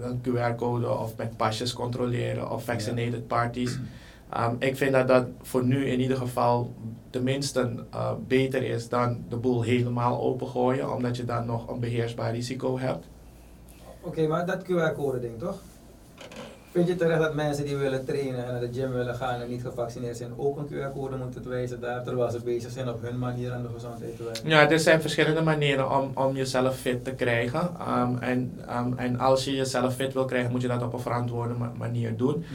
een 0.00 0.20
QR-code 0.22 0.90
of 0.98 1.16
met 1.16 1.36
pasjes 1.36 1.72
controleren 1.72 2.50
of 2.50 2.64
vaccinated 2.64 3.26
parties. 3.26 3.78
Ehm, 4.32 4.54
ik 4.58 4.76
vind 4.76 4.92
dat 4.92 5.08
dat 5.08 5.24
voor 5.42 5.64
nu 5.64 5.86
in 5.86 6.00
ieder 6.00 6.16
geval 6.16 6.72
tenminste 7.10 7.84
eh, 7.90 8.10
beter 8.26 8.62
is 8.62 8.88
dan 8.88 9.24
de 9.28 9.36
boel 9.36 9.62
helemaal 9.62 10.20
opengooien, 10.20 10.94
omdat 10.94 11.16
je 11.16 11.24
dan 11.24 11.46
nog 11.46 11.68
een 11.68 11.80
beheersbaar 11.80 12.32
risico 12.32 12.78
hebt. 12.78 13.06
Oké, 14.00 14.26
maar 14.26 14.46
dat 14.46 14.62
QR-code 14.64 15.20
ding 15.20 15.38
toch? 15.38 15.58
Vind 16.72 16.88
je 16.88 16.96
terecht 16.96 17.20
dat 17.20 17.34
mensen 17.34 17.64
die 17.64 17.76
willen 17.76 18.04
trainen 18.04 18.44
en 18.46 18.52
naar 18.52 18.60
de 18.60 18.68
gym 18.72 18.92
willen 18.92 19.14
gaan 19.14 19.40
en 19.40 19.48
niet 19.48 19.62
gevaccineerd 19.62 20.16
zijn 20.16 20.30
ook 20.36 20.58
een 20.58 20.66
QR-code 20.66 21.16
moeten 21.16 21.48
wijzen 21.48 21.80
daar 21.80 22.02
terwijl 22.04 22.30
ze 22.30 22.40
bezig 22.44 22.70
zijn 22.70 22.88
op 22.88 23.02
hun 23.02 23.18
manier 23.18 23.52
aan 23.52 23.62
de 23.62 23.68
gezondheid 23.74 24.16
te 24.16 24.24
werken? 24.24 24.48
Ja, 24.48 24.70
er 24.70 24.78
zijn 24.80 25.00
verschillende 25.00 25.42
manieren 25.42 25.90
om, 26.00 26.10
om 26.14 26.36
jezelf 26.36 26.76
fit 26.76 27.04
te 27.04 27.12
krijgen. 27.14 27.70
Ehm, 27.78 28.16
en, 28.16 28.52
ehm, 28.66 28.92
en 28.96 29.18
als 29.18 29.44
je 29.44 29.54
jezelf 29.56 29.94
fit 29.94 30.12
wil 30.12 30.24
krijgen, 30.24 30.50
moet 30.50 30.62
je 30.62 30.68
dat 30.68 30.82
op 30.82 30.92
een 30.92 31.00
verantwoorde 31.00 31.54
ma- 31.54 31.72
manier 31.78 32.16
doen. 32.16 32.36
Mhm. 32.38 32.54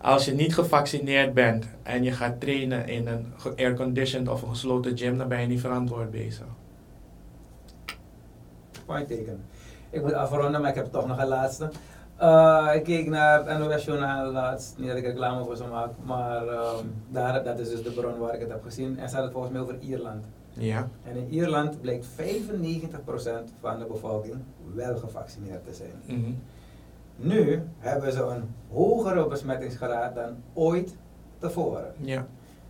Als 0.00 0.24
je 0.24 0.32
niet 0.32 0.54
gevaccineerd 0.54 1.34
bent 1.34 1.66
en 1.82 2.02
je 2.02 2.12
gaat 2.12 2.40
trainen 2.40 2.88
in 2.88 3.06
een 3.06 3.32
airconditioned 3.56 4.28
of 4.28 4.42
een 4.42 4.48
gesloten 4.48 4.98
gym, 4.98 5.18
dan 5.18 5.28
ben 5.28 5.40
je 5.40 5.46
niet 5.46 5.60
verantwoord 5.60 6.10
bezig. 6.10 6.46
Point 8.86 9.08
taken. 9.08 9.44
Ik 9.90 10.02
moet 10.02 10.12
afronden, 10.12 10.60
maar 10.60 10.70
ik 10.70 10.76
heb 10.76 10.92
toch 10.92 11.06
nog 11.06 11.18
een 11.18 11.28
laatste. 11.28 11.70
Eh, 12.16 12.70
ik 12.74 12.84
keek 12.84 13.08
naar 13.08 13.44
het 13.44 13.58
NOS 13.58 13.84
Journaal 13.84 14.32
laatst, 14.32 14.74
niet 14.78 14.88
dat 14.88 14.96
ik 14.96 15.04
reclame 15.04 15.44
voor 15.44 15.56
ze 15.56 15.64
maak, 15.64 15.90
maar 16.04 16.48
ehm, 16.48 16.84
daar, 17.08 17.44
dat 17.44 17.58
is 17.58 17.68
dus 17.68 17.82
de 17.82 17.90
bron 17.90 18.18
waar 18.18 18.34
ik 18.34 18.40
het 18.40 18.50
heb 18.50 18.62
gezien. 18.62 18.98
En 18.98 19.10
had 19.10 19.22
het 19.22 19.32
volgens 19.32 19.52
mij 19.52 19.62
over 19.62 19.78
Ierland. 19.80 20.24
Ja. 20.52 20.88
En 21.04 21.16
in 21.16 21.28
Ierland 21.30 21.80
blijkt 21.80 22.06
95% 22.06 23.52
van 23.60 23.78
de 23.78 23.84
bevolking 23.84 24.36
wel 24.74 24.96
gevaccineerd 24.96 25.64
te 25.64 25.74
zijn. 25.74 26.18
Mhm. 26.20 26.32
Nu 27.16 27.62
hebben 27.78 28.12
ze 28.12 28.22
een 28.22 28.54
hogere 28.72 29.26
besmettingsgraad 29.26 30.14
dan 30.14 30.36
ooit 30.54 30.94
tevoren. 31.38 31.92
Ja. 31.96 32.26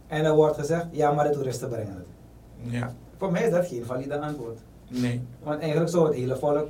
En 0.06 0.24
er 0.24 0.34
wordt 0.34 0.56
gezegd, 0.58 0.84
ja 0.90 1.12
maar 1.12 1.24
de 1.28 1.34
toeristen 1.34 1.68
brengen 1.68 1.94
het. 1.94 2.72
Ja. 2.72 2.92
Voor 3.16 3.30
mij 3.32 3.42
is 3.44 3.50
dat 3.50 3.66
geen 3.66 3.84
valide 3.84 4.18
antwoord. 4.20 4.58
Nee. 4.88 5.22
Want 5.42 5.60
eigenlijk 5.60 5.90
zou 5.90 6.06
het 6.06 6.14
hele 6.14 6.36
volk 6.36 6.68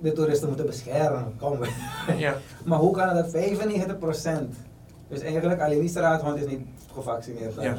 de 0.00 0.12
toeristen 0.12 0.48
moeten 0.48 0.66
beschermen. 0.66 1.34
Kom. 1.38 1.58
Ja. 2.16 2.34
maar 2.64 2.78
hoe 2.78 2.92
kan 2.92 3.16
het 3.16 3.32
dat 3.32 4.46
95%? 4.46 4.46
Dus 5.08 5.20
eigenlijk 5.20 5.60
alleen 5.60 5.80
die 5.80 5.88
straathond 5.88 6.36
is 6.40 6.46
niet 6.46 6.60
gevaccineerd. 6.94 7.54
Ja. 7.60 7.76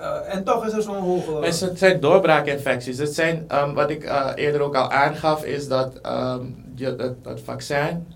Eh, 0.00 0.34
en 0.34 0.44
toch 0.44 0.66
is 0.66 0.72
er 0.72 0.82
zo'n 0.82 0.96
hoge... 1.02 1.44
Het 1.44 1.54
zijn- 1.54 1.70
het 1.70 1.78
zijn 1.78 2.00
doorbraakinfecties. 2.00 2.98
Het 2.98 3.14
zijn, 3.14 3.44
ehm, 3.48 3.74
wat 3.74 3.90
ik 3.90 4.04
eh, 4.04 4.30
eerder 4.34 4.60
ook 4.60 4.76
al 4.76 4.90
aangaf, 4.90 5.44
is 5.44 5.68
dat 5.68 6.00
ehm, 6.02 6.42
je, 6.74 7.14
dat 7.22 7.40
vaccin, 7.40 8.06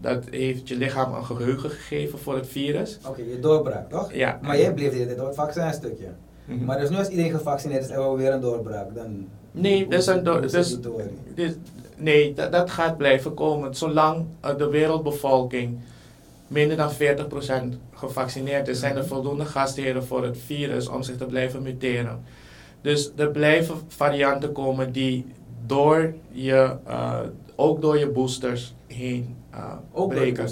dat 0.00 0.24
heeft 0.30 0.68
je 0.68 0.76
lichaam 0.76 1.14
een 1.14 1.24
geheugen 1.24 1.70
gegeven 1.70 2.18
voor 2.18 2.34
het 2.34 2.48
virus. 2.48 2.98
Oké, 3.08 3.22
je 3.22 3.38
doorbraak 3.40 3.90
toch? 3.90 4.12
Ja. 4.12 4.38
Maar 4.42 4.58
jij 4.58 4.74
bleef 4.74 4.90
de 4.90 4.94
hele 4.94 5.06
tijd 5.06 5.20
op 5.20 5.26
het 5.26 5.34
vaccinstukje. 5.34 6.08
Mhm. 6.44 6.64
Maar 6.64 6.78
dus 6.78 6.90
nu 6.90 6.96
als 6.96 7.08
iedereen 7.08 7.30
gevaccineerd 7.30 7.84
is 7.84 7.90
en 7.90 8.10
we 8.10 8.16
weer 8.16 8.32
een 8.32 8.40
doorbraak, 8.40 8.94
dan... 8.94 9.26
Nee, 9.52 9.82
hoe 9.82 9.90
dus 9.90 10.06
een 10.06 10.24
door- 10.24 10.40
dus- 10.40 10.80
door? 10.80 11.02
Dit- 11.34 11.58
nee, 11.96 12.34
dat, 12.34 12.52
dat 12.52 12.70
gaat 12.70 12.96
blijven 12.96 13.34
komen. 13.34 13.74
Zolang 13.74 14.24
eh, 14.40 14.56
de 14.56 14.68
wereldbevolking 14.68 15.78
minder 16.46 16.76
dan 16.76 16.90
40% 16.92 17.76
gevaccineerd 17.94 18.68
is, 18.68 18.78
zijn 18.78 18.96
er 18.96 19.06
voldoende 19.06 19.44
gastheren 19.44 20.04
voor 20.04 20.24
het 20.24 20.38
virus 20.38 20.88
om 20.88 21.02
zich 21.02 21.16
te 21.16 21.26
blijven 21.26 21.62
muteren. 21.62 22.20
Dus 22.80 23.12
er 23.16 23.30
blijven 23.30 23.76
varianten 23.88 24.52
komen 24.52 24.92
die 24.92 25.26
door 25.66 26.14
je, 26.30 26.76
eh, 26.86 27.18
ook 27.56 27.80
door 27.80 27.98
je 27.98 28.08
boosters 28.08 28.74
heen 28.86 29.36
eh, 29.50 29.72
Ook 29.92 30.08
breken. 30.08 30.48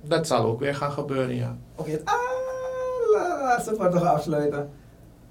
Dat 0.00 0.26
zal 0.26 0.44
ook 0.44 0.60
weer 0.60 0.74
gaan 0.74 0.92
gebeuren, 0.92 1.34
ja. 1.36 1.56
Oké, 1.74 1.90
het 1.90 2.02
allerlaatste 2.04 3.74
voor 3.74 3.90
te 3.90 3.98
afsluiten. 3.98 4.70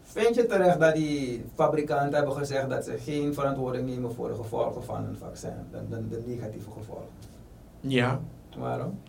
Vind 0.03 0.35
je 0.35 0.45
terecht 0.45 0.79
dat 0.79 0.95
die 0.95 1.45
fabrikanten 1.55 2.15
hebben 2.15 2.33
gezegd 2.33 2.69
dat 2.69 2.85
ze 2.85 2.97
geen 2.97 3.33
verantwoording 3.33 3.87
nemen 3.89 4.13
voor 4.13 4.27
de 4.27 4.35
gevolgen 4.35 4.83
van 4.83 5.05
een 5.05 5.17
vaccin? 5.17 5.53
De, 5.71 5.77
de, 5.89 6.07
de 6.07 6.23
negatieve 6.25 6.71
gevolgen. 6.71 7.09
Ja, 7.79 8.19
Waarom? 8.57 8.99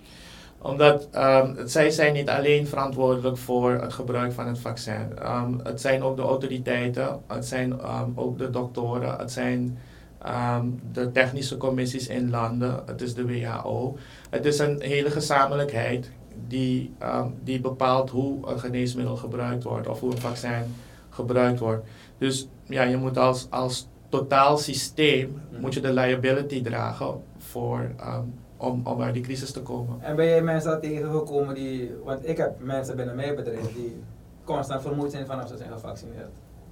Omdat 0.62 1.09
ehm, 1.11 1.66
zij 1.66 1.91
zijn 1.91 2.12
niet 2.12 2.29
alleen 2.29 2.66
verantwoordelijk 2.66 3.37
voor 3.37 3.70
het 3.70 3.93
gebruik 3.93 4.33
van 4.33 4.47
het 4.47 4.59
vaccin. 4.59 5.18
Ehm, 5.18 5.59
het 5.62 5.81
zijn 5.81 6.03
ook 6.03 6.16
de 6.16 6.22
autoriteiten, 6.22 7.20
het 7.26 7.47
zijn 7.47 7.81
ehm, 7.81 8.11
ook 8.14 8.39
de 8.39 8.51
doktoren, 8.51 9.18
het 9.18 9.33
zijn 9.33 9.79
ehm, 10.23 10.66
de 10.93 11.12
technische 11.12 11.57
commissies 11.57 12.09
in 12.09 12.31
landen, 12.31 12.83
het 12.87 13.01
is 13.03 13.14
de 13.14 13.27
WHO. 13.27 13.97
Het 14.31 14.45
is 14.45 14.59
een 14.59 14.81
hele 14.81 15.11
gezamenlijkheid 15.11 16.11
die, 16.47 16.95
ehm, 16.99 17.29
die 17.45 17.61
bepaalt 17.61 18.11
hoe 18.11 18.47
een 18.49 18.59
geneesmiddel 18.61 19.16
gebruikt 19.16 19.62
wordt 19.64 19.89
of 19.89 20.01
hoe 20.01 20.11
een 20.12 20.19
vaccin 20.19 20.75
gebruikt 21.11 21.59
wordt. 21.61 21.87
Dus 22.19 22.49
ja, 22.64 22.83
je 22.83 22.97
moet 22.97 23.19
als, 23.19 23.47
als 23.51 23.89
totaal 24.09 24.59
systeem 24.59 25.41
Mhm. 25.51 25.61
moet 25.61 25.75
je 25.75 25.81
de 25.81 25.93
liability 25.93 26.62
dragen 26.62 27.23
voor, 27.39 27.91
ehm, 27.99 28.23
om, 28.57 28.81
om 28.87 29.03
uit 29.03 29.14
die 29.14 29.23
crisis 29.23 29.51
te 29.51 29.62
komen. 29.62 29.97
En 30.01 30.16
ben 30.16 30.27
jij 30.27 30.43
mensen 30.43 30.75
al 30.75 30.81
tegengekomen 30.81 31.55
die, 31.55 31.91
want 32.05 32.29
ik 32.29 32.37
heb 32.37 32.55
mensen 32.61 32.97
binnen 32.97 33.16
mijn 33.16 33.35
bedrijf 33.35 33.73
die 33.75 33.97
constant 34.45 34.83
vermoeid 34.83 35.11
zijn 35.12 35.27
vanaf 35.27 35.49
ze 35.49 35.57
zijn 35.57 35.73
gevaccineerd. 35.73 36.29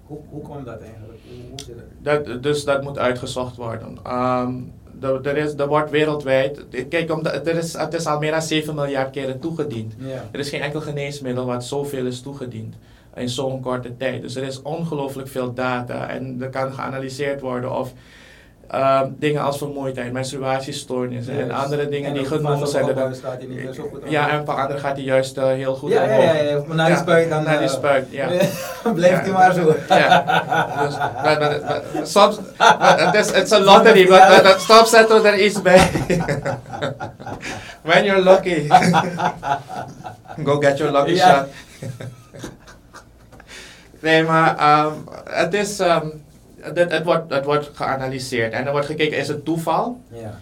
Hoe, 0.06 0.18
hoe 0.28 0.42
komt 0.42 0.64
dat 0.64 0.80
eigenlijk? 0.80 1.20
Hoe, 1.28 1.48
hoe 1.48 1.60
zit 1.60 1.76
het? 1.76 2.26
Dat, 2.26 2.42
dus 2.42 2.64
dat 2.64 2.82
moet 2.82 2.98
uitgezocht 2.98 3.56
worden. 3.56 3.98
Ehm, 4.02 4.54
er, 5.00 5.26
er, 5.26 5.36
is, 5.36 5.54
er 5.54 5.68
wordt 5.68 5.90
wereldwijd, 5.90 6.64
kijk, 6.88 7.12
omdat, 7.12 7.46
er 7.46 7.56
is, 7.56 7.72
het 7.72 7.94
is 7.94 8.06
al 8.06 8.18
meer 8.18 8.30
dan 8.30 8.42
7 8.42 8.74
miljard 8.74 9.10
keren 9.10 9.40
toegediend. 9.40 9.94
Er 10.30 10.38
is 10.38 10.48
geen 10.48 10.60
enkel 10.60 10.80
geneesmiddel 10.80 11.46
wat 11.46 11.64
zoveel 11.64 12.06
is 12.06 12.20
toegediend 12.20 12.74
in 13.14 13.28
zo'n 13.28 13.60
korte 13.60 13.96
tijd. 13.96 14.22
Dus 14.22 14.36
er 14.36 14.42
is 14.42 14.62
ongelooflijk 14.62 15.28
veel 15.28 15.54
data 15.54 16.08
en 16.08 16.36
er 16.40 16.50
kan 16.50 16.72
geanalyseerd 16.72 17.40
worden 17.40 17.78
of 17.78 17.92
ehm, 18.70 19.06
dingen 19.18 19.42
als 19.42 19.58
vermoeidheid, 19.58 20.12
menstruatiestoornissen 20.12 21.32
en 21.40 21.46
Yes. 21.46 21.54
andere 21.56 21.88
dingen 21.88 22.08
En 22.08 22.14
die 22.16 22.26
van 22.28 22.38
genoemd 22.38 22.68
zijn. 22.68 22.84
gebouwen 22.86 23.16
gaat 23.16 23.40
die 23.40 23.48
niet 23.48 23.64
meer 23.64 23.72
zo 23.72 23.88
goed 23.92 24.00
ja, 24.08 24.28
en 24.30 24.44
voor 24.44 24.54
anderen 24.54 24.80
gaat 24.80 24.96
hij 24.96 25.04
juist 25.04 25.36
eh, 25.36 25.44
heel 25.46 25.74
goed 25.74 25.90
Ja, 25.90 26.02
ja, 26.02 26.08
omhoog. 26.08 26.24
ja, 26.24 26.32
ja, 26.42 26.62
maar 26.66 26.76
naar 26.76 26.86
die 26.86 26.94
Ja, 26.94 27.00
spuit 27.02 27.28
dan, 27.30 27.42
Naar 27.44 27.58
die 27.58 27.66
eh, 27.68 27.72
spuit, 27.74 28.06
ja. 28.10 28.28
Blijft 28.94 29.20
hij 29.20 29.30
maar 29.30 29.52
zo. 29.52 29.74
Ja, 29.88 30.24
dus, 30.86 30.96
maar, 30.96 31.22
maar, 31.22 31.60
maar, 31.94 32.06
soms, 32.06 32.38
maar 32.58 33.04
het 33.12 33.14
is 33.14 33.30
it's 33.40 33.52
a 33.52 33.60
lottery, 33.60 34.08
maar 34.08 34.54
soms 34.58 34.90
zetten 34.90 35.22
we 35.22 35.28
er 35.28 35.38
iets 35.44 35.62
bij. 35.62 35.90
When 37.82 38.04
you're 38.04 38.22
lucky. 38.22 38.68
Go 40.44 40.58
get 40.60 40.78
your 40.78 40.92
lucky 40.92 41.12
Ja. 41.14 41.34
shot. 41.36 41.46
nee, 44.00 44.22
maar 44.22 44.56
ehm, 44.58 44.92
het 45.30 45.54
is, 45.54 45.78
ehm, 45.80 46.06
het, 46.74 46.90
het, 46.92 47.04
wordt, 47.04 47.32
het 47.34 47.44
wordt 47.44 47.70
geanalyseerd 47.74 48.52
en 48.52 48.66
er 48.66 48.70
wordt 48.72 48.86
gekeken, 48.86 49.18
is 49.18 49.28
het 49.28 49.44
toeval? 49.44 50.00
Ja. 50.08 50.38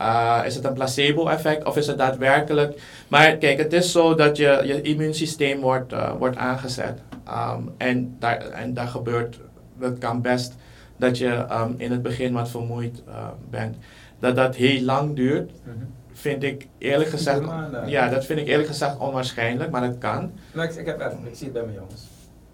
Uh, 0.00 0.46
is 0.46 0.54
het 0.54 0.64
een 0.64 0.72
placebo-effect 0.72 1.64
of 1.64 1.76
is 1.76 1.86
het 1.86 1.98
daadwerkelijk? 1.98 2.80
Maar 3.08 3.36
kijk, 3.36 3.58
het 3.58 3.72
is 3.72 3.92
zo 3.92 4.14
dat 4.14 4.36
je, 4.36 4.62
je 4.64 4.80
immuunsysteem 4.82 5.60
wordt, 5.60 5.92
uh, 5.92 6.12
wordt 6.18 6.36
aangezet. 6.36 6.98
Um, 7.28 7.74
en, 7.76 8.16
daar, 8.18 8.38
en 8.38 8.74
daar 8.74 8.86
gebeurt, 8.88 9.38
dat 9.78 9.98
kan 9.98 10.20
best 10.22 10.54
dat 10.96 11.18
je 11.18 11.46
um, 11.50 11.74
in 11.76 11.90
het 11.90 12.02
begin 12.02 12.32
wat 12.32 12.48
vermoeid 12.50 13.02
uh, 13.08 13.14
bent. 13.50 13.76
Dat 14.18 14.36
dat 14.36 14.54
heel 14.54 14.82
lang 14.82 15.16
duurt, 15.16 15.50
Mhm. 15.64 15.76
vind 16.12 16.42
ik 16.42 16.66
eerlijk 16.78 17.10
gezegd, 17.10 17.40
ja, 17.86 18.08
dat 18.08 18.24
vind 18.24 18.40
ik 18.40 18.46
eerlijk 18.46 18.68
gezegd 18.68 18.98
onwaarschijnlijk, 18.98 19.70
maar 19.70 19.82
het 19.82 19.98
kan. 19.98 20.32
Ik, 20.54 20.74
ik 20.74 20.86
heb 20.86 21.00
ervaring, 21.00 21.26
ik 21.26 21.34
zie 21.34 21.44
het 21.44 21.52
bij 21.52 21.62
mijn 21.62 21.74
jongens. 21.74 22.02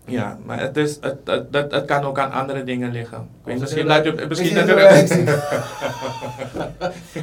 Ja, 0.06 0.38
maar 0.44 0.60
het, 0.60 0.76
is, 0.76 0.98
het, 1.00 1.16
het, 1.24 1.46
het, 1.50 1.72
het 1.72 1.84
kan 1.84 2.04
ook 2.04 2.18
aan 2.18 2.32
andere 2.32 2.64
dingen 2.64 2.90
liggen. 2.92 3.28
Ik 3.44 3.58
misschien 3.60 3.86
dat 3.86 4.06
u, 4.06 4.26
misschien 4.28 4.54
dat 4.54 4.66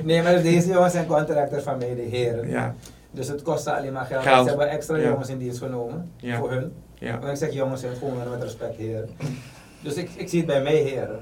nee, 0.04 0.22
maar 0.22 0.42
deze 0.42 0.68
jongens 0.68 0.94
zijn 0.94 1.06
contractors 1.06 1.64
van 1.64 1.78
mij, 1.78 1.96
de 1.96 2.02
heren. 2.18 2.50
ja, 2.50 2.76
Dus 3.12 3.28
het 3.28 3.42
kost 3.42 3.64
ze 3.64 3.74
alleen 3.76 3.94
maar 3.94 4.06
geld. 4.06 4.24
Geld. 4.24 4.44
Ze 4.44 4.50
hebben 4.50 4.70
extra 4.70 4.96
Ja. 4.98 5.10
jongens 5.10 5.30
in 5.30 5.38
dienst 5.38 5.58
genomen. 5.60 6.12
Ja. 6.18 6.38
Voor 6.38 6.52
hun. 6.52 6.74
ja. 6.94 7.20
Want 7.20 7.32
ik 7.32 7.38
zeg 7.38 7.54
jongens, 7.54 7.84
gewoon 8.00 8.18
met 8.30 8.44
respect 8.44 8.78
heren. 8.78 9.10
Dus 9.84 9.94
ik, 9.96 10.10
ik 10.16 10.30
zie 10.30 10.38
het 10.40 10.48
bij 10.48 10.62
mij 10.62 10.76
heren. 10.76 11.20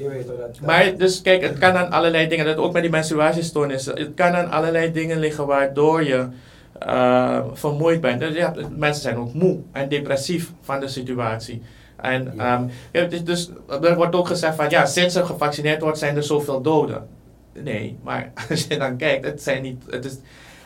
Je 0.00 0.08
weet 0.08 0.26
wel 0.26 0.36
dat. 0.36 0.60
Maar 0.60 0.96
dus 0.96 1.22
kijk, 1.22 1.42
het 1.42 1.58
kan 1.58 1.72
aan 1.76 1.90
allerlei 1.90 2.28
dingen, 2.28 2.44
dat 2.44 2.56
ook 2.56 2.72
met 2.72 2.82
die 2.82 2.90
menstruatiestoornissen, 2.90 3.98
het 3.98 4.10
kan 4.14 4.34
aan 4.34 4.50
allerlei 4.50 4.92
dingen 4.92 5.18
liggen 5.18 5.46
waardoor 5.46 6.04
je 6.04 6.26
eh, 6.78 7.40
vermoeid 7.52 8.00
bent. 8.00 8.20
Dus 8.20 8.34
ja, 8.34 8.54
mensen 8.76 9.02
zijn 9.02 9.16
ook 9.16 9.32
moe 9.34 9.58
en 9.72 9.88
depressief 9.88 10.52
van 10.60 10.80
de 10.80 10.88
situatie. 10.88 11.62
En 11.96 12.32
Ja. 12.36 12.56
ehm, 12.56 12.68
ja, 12.92 13.04
dus, 13.04 13.24
dus 13.24 13.50
er 13.82 13.96
wordt 13.96 14.14
ook 14.14 14.26
gezegd 14.26 14.56
van 14.56 14.68
ja, 14.68 14.86
sinds 14.86 15.14
er 15.14 15.26
gevaccineerd 15.26 15.82
wordt 15.82 15.98
zijn 15.98 16.16
er 16.16 16.22
zoveel 16.22 16.60
doden. 16.60 17.06
Nee, 17.52 17.98
maar 18.02 18.32
als 18.50 18.66
je 18.68 18.78
dan 18.78 18.96
kijkt, 18.96 19.24
het, 19.24 19.42
zijn 19.42 19.62
niet, 19.62 19.82
het, 19.90 20.04
is, 20.04 20.16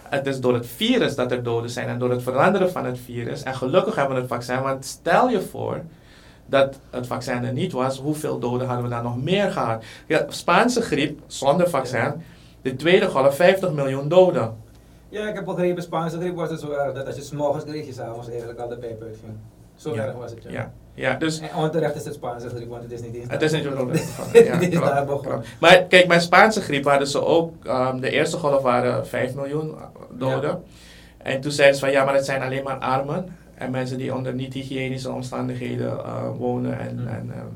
het 0.03 0.27
is 0.27 0.41
door 0.41 0.55
het 0.55 0.67
virus 0.67 1.15
dat 1.15 1.33
er 1.33 1.43
doden 1.43 1.71
zijn 1.71 1.89
en 1.89 1.99
door 1.99 2.11
het 2.11 2.23
veranderen 2.23 2.71
van 2.71 2.85
het 2.85 2.99
virus. 3.05 3.43
En 3.43 3.55
gelukkig 3.55 3.95
hebben 3.95 4.15
we 4.15 4.21
het 4.21 4.31
vaccin, 4.31 4.63
want 4.63 4.85
stel 4.85 5.29
je 5.29 5.41
voor 5.41 5.81
dat 6.47 6.79
het 6.91 7.07
vaccin 7.07 7.45
er 7.45 7.53
niet 7.53 7.73
was, 7.73 7.99
hoeveel 7.99 8.39
doden 8.39 8.67
hadden 8.67 8.85
we 8.85 8.91
dan 8.91 9.03
nog 9.03 9.23
meer 9.23 9.51
gehad? 9.53 9.85
Ja, 10.07 10.27
Spaanse 10.29 10.83
griep 10.83 11.21
zonder 11.27 11.69
vaccin, 11.71 12.13
de 12.63 12.77
tweede 12.77 13.09
golf 13.09 13.37
50 13.37 13.73
miljoen 13.73 14.09
doden. 14.09 14.57
Ja, 15.11 15.29
ik 15.29 15.35
heb 15.35 15.45
begrepen, 15.45 15.83
Spaanse 15.83 16.17
griep 16.19 16.35
was 16.37 16.51
het 16.51 16.61
zo 16.61 16.71
erg 16.71 16.95
dat 16.95 17.07
als 17.07 17.17
je 17.17 17.23
s'morgens 17.23 17.65
kreeg 17.65 17.87
je 17.87 17.93
s'avonds 17.93 18.29
eigenlijk 18.29 18.59
al 18.59 18.69
de 18.69 18.77
pijp 18.77 19.03
uitging. 19.03 19.33
Zo 19.77 19.95
Ja. 19.95 20.05
erg 20.07 20.15
was 20.15 20.31
het, 20.31 20.43
ja. 20.43 20.51
Ja, 20.51 20.73
ja 20.95 21.15
dus 21.15 21.41
En 21.41 21.55
onterecht 21.57 21.95
is 21.95 22.05
het 22.05 22.15
Spaanse 22.15 22.49
griep, 22.49 22.69
want 22.69 22.83
het 22.83 22.93
is 22.93 23.03
niet 23.03 23.15
eens 23.15 23.27
het 23.29 23.43
is 23.43 23.53
niet 23.53 23.63
zo 23.63 23.71
ja, 24.33 24.55
Het 24.55 24.63
is 24.63 24.69
klopt, 24.69 24.87
daar 24.87 25.05
begonnen. 25.07 25.43
Maar 25.61 25.83
kijk, 25.83 26.09
bij 26.09 26.21
Spaanse 26.21 26.61
griep 26.61 26.85
hadden 26.85 27.09
ze 27.09 27.25
ook, 27.25 27.65
ehm, 27.65 28.01
de 28.01 28.11
eerste 28.11 28.37
golf 28.37 28.63
waren 28.63 29.07
5 29.07 29.35
miljoen 29.35 29.75
doden. 30.19 30.63
En 31.19 31.41
toen 31.41 31.53
zeiden 31.53 31.77
ze 31.79 31.85
van 31.85 31.93
ja, 31.95 32.05
maar 32.05 32.15
het 32.15 32.25
zijn 32.25 32.43
alleen 32.43 32.63
maar 32.65 32.79
armen 32.79 33.37
en 33.55 33.71
mensen 33.71 33.99
die 33.99 34.15
onder 34.15 34.35
niet-hygiënische 34.35 35.11
omstandigheden 35.13 35.99
eh, 35.99 36.29
wonen. 36.39 36.79
En, 36.79 36.99
Hmm. 36.99 37.07
en, 37.09 37.31
ehm, 37.35 37.47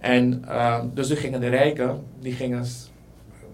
en 0.00 0.44
ehm, 0.48 0.86
dus 0.94 1.08
toen 1.08 1.16
gingen 1.16 1.40
de 1.40 1.48
rijken, 1.48 2.02
die 2.18 2.32
gingen. 2.32 2.64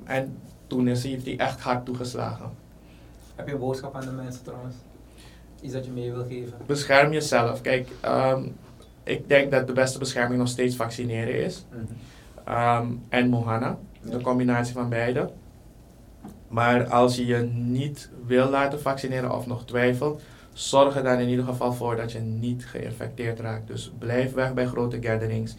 En 0.05 0.37
toen 0.67 0.89
is, 0.89 1.05
heeft 1.05 1.25
hij 1.27 1.37
echt 1.39 1.61
hard 1.61 1.85
toegeslagen. 1.85 2.65
Heb 3.37 3.47
je 3.47 3.53
een 3.53 3.61
boodschap 3.61 3.95
aan 3.95 4.05
de 4.05 4.11
mensen 4.11 4.43
trouwens? 4.43 4.75
Iets 5.61 5.73
dat 5.73 5.85
je 5.85 5.91
mee 5.91 6.13
wil 6.13 6.25
geven? 6.25 6.53
Bescherm 6.67 7.13
jezelf. 7.13 7.61
Kijk, 7.61 7.89
ehm, 8.01 8.43
ik 9.03 9.29
denk 9.29 9.51
dat 9.51 9.67
de 9.67 9.73
beste 9.73 9.99
bescherming 9.99 10.39
nog 10.39 10.49
steeds 10.49 10.77
vaccineren 10.77 11.45
is. 11.45 11.65
Ehm, 12.45 12.87
en 13.09 13.29
Mohana, 13.29 13.79
de 14.03 14.21
combinatie 14.21 14.75
van 14.75 14.89
beide. 14.89 15.31
Maar 16.49 16.89
als 16.89 17.17
je 17.17 17.27
je 17.27 17.39
niet 17.53 18.11
wil 18.27 18.51
laten 18.51 18.81
vaccineren 18.81 19.37
of 19.37 19.47
nog 19.47 19.65
twijfelt, 19.65 20.23
zorg 20.53 20.97
er 20.97 21.03
dan 21.03 21.19
in 21.19 21.29
ieder 21.29 21.45
geval 21.45 21.73
voor 21.73 21.97
dat 21.97 22.13
je 22.13 22.19
niet 22.19 22.67
geïnfecteerd 22.67 23.41
raakt. 23.41 23.67
Dus 23.67 23.93
blijf 23.99 24.33
weg 24.35 24.55
bij 24.55 24.67
grote 24.67 25.03
gatherings. 25.03 25.55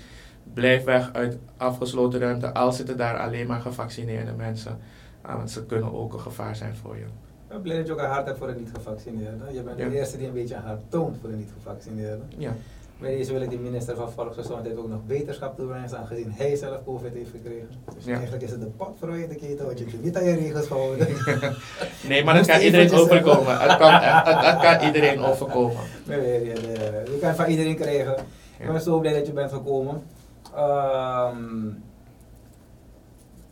Blijf 0.54 0.84
weg 0.84 1.14
uit 1.14 1.38
afgesloten 1.58 2.20
ruimte, 2.20 2.54
al 2.54 2.72
zitten 2.72 2.98
daar 2.98 3.18
alleen 3.18 3.48
maar 3.48 3.62
gevaccineerde 3.62 4.32
mensen. 4.32 4.78
Ah, 5.22 5.36
want 5.36 5.52
ze 5.52 5.66
kunnen 5.66 5.94
ook 5.94 6.14
een 6.14 6.20
gevaar 6.20 6.56
zijn 6.56 6.76
voor 6.76 6.98
je. 6.98 7.06
Ik 7.48 7.54
ben 7.54 7.62
blij 7.62 7.78
dat 7.78 7.88
je 7.88 7.94
ook 7.94 8.00
een 8.00 8.06
hart 8.06 8.26
hebt 8.26 8.38
voor 8.38 8.48
een 8.50 8.58
niet-gevaccineerde. 8.58 9.54
Je 9.54 9.62
bent 9.62 9.78
Ja. 9.80 9.90
de 9.90 9.96
eerste 9.96 10.18
die 10.18 10.28
een 10.28 10.34
beetje 10.34 10.56
een 10.56 10.62
hart 10.62 10.80
toont 10.90 11.18
voor 11.22 11.30
een 11.30 11.38
niet-gevaccineerde. 11.38 12.22
Ja. 12.38 12.52
Bij 13.00 13.16
deze 13.16 13.32
wil 13.34 13.42
ik 13.42 13.50
de 13.50 13.58
minister 13.58 13.96
van 13.96 14.12
Volksgezondheid 14.12 14.78
ook 14.78 14.88
nog 14.90 15.06
beterschap 15.06 15.56
toewensen, 15.56 15.98
aangezien 15.98 16.32
hij 16.32 16.56
zelf 16.56 16.78
COVID 16.86 17.14
heeft 17.14 17.30
gekregen. 17.30 17.68
Dus 17.96 18.06
Ja. 18.06 18.14
eigenlijk 18.14 18.44
is 18.44 18.52
het 18.52 18.60
de 18.60 18.66
pot 18.66 19.00
keten, 19.40 19.66
want 19.66 19.80
je 19.80 19.86
hebt 19.86 20.04
niet 20.04 20.18
aan 20.18 20.24
je 20.24 20.36
regels 20.36 20.68
gehouden. 20.68 21.08
Nee, 22.08 22.24
maar 22.24 22.36
Moest 22.38 22.50
kan 22.50 22.60
iedereen 22.62 22.92
overkomen. 22.92 23.58
Het 23.60 23.78
kan, 24.60 24.82
iedereen 24.88 25.20
overkomen. 25.20 25.76
Nee, 26.08 26.20
nee, 26.22 26.40
nee, 26.40 26.54
nee. 26.54 27.04
Je 27.14 27.18
kan 27.20 27.28
het 27.28 27.38
van 27.38 27.46
iedereen 27.46 27.76
krijgen. 27.76 28.14
Ik 28.58 28.66
Ja. 28.66 28.72
ben 28.72 28.82
zo 28.82 29.00
blij 29.00 29.14
dat 29.14 29.28
je 29.28 29.34
bent 29.34 29.52
gekomen. 29.52 30.02
Ehm, 30.56 31.66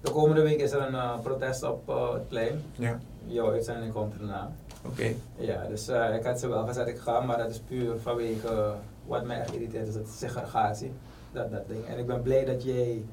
de 0.02 0.12
komende 0.12 0.42
week 0.42 0.62
is 0.62 0.72
er 0.72 0.82
een 0.82 0.96
eh, 0.96 1.20
protest 1.24 1.64
op 1.64 1.90
eh, 1.90 2.14
het 2.14 2.28
plein. 2.28 2.62
Ja, 2.76 3.00
Jouw 3.28 3.52
uitzending 3.52 3.94
komt 3.94 4.14
erna. 4.20 4.52
oké. 4.86 5.14
Ja, 5.38 5.66
dus 5.68 5.88
eh, 5.88 6.16
ik 6.16 6.24
had 6.24 6.40
ze 6.40 6.48
wel 6.48 6.66
gezegd 6.68 6.88
ik 6.88 6.98
ga, 6.98 7.20
maar 7.20 7.38
dat 7.38 7.50
is 7.50 7.60
puur 7.60 7.98
vanwege 8.00 8.74
wat 9.06 9.26
mij 9.26 9.40
echt 9.40 9.54
irriteert 9.54 9.88
is 9.88 9.96
het 9.96 10.10
segregatie. 10.10 10.92
Dat, 11.32 11.52
dat 11.52 11.68
ding. 11.68 11.86
En 11.86 11.98
ik 11.98 12.08
ben 12.08 12.22
blij 12.22 12.46
dat 12.46 12.64
jij 12.64 13.04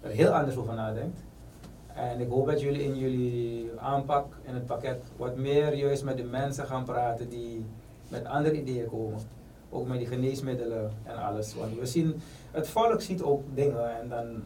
er 0.00 0.10
heel 0.10 0.30
anders 0.30 0.56
over 0.56 0.74
nadenkt. 0.74 1.18
En 1.94 2.20
ik 2.20 2.28
hoop 2.28 2.46
dat 2.46 2.60
jullie 2.60 2.82
in 2.84 2.96
jullie 2.98 3.70
aanpak 3.78 4.26
in 4.42 4.54
het 4.54 4.66
pakket 4.66 5.02
wat 5.16 5.36
meer 5.36 5.74
juist 5.74 6.04
met 6.04 6.16
de 6.16 6.22
mensen 6.22 6.66
gaan 6.66 6.84
praten 6.84 7.28
die 7.28 7.64
met 8.08 8.24
andere 8.24 8.60
ideeën 8.60 8.88
komen. 8.88 9.18
Ook 9.70 9.86
met 9.88 9.98
die 9.98 10.06
geneesmiddelen 10.06 10.90
en 11.04 11.16
alles. 11.16 11.54
Want 11.54 11.78
we 11.78 11.86
zien, 11.86 12.20
het 12.50 12.68
volk 12.68 13.00
ziet 13.00 13.22
ook 13.22 13.42
dingen 13.54 14.00
en 14.00 14.08
dan, 14.08 14.42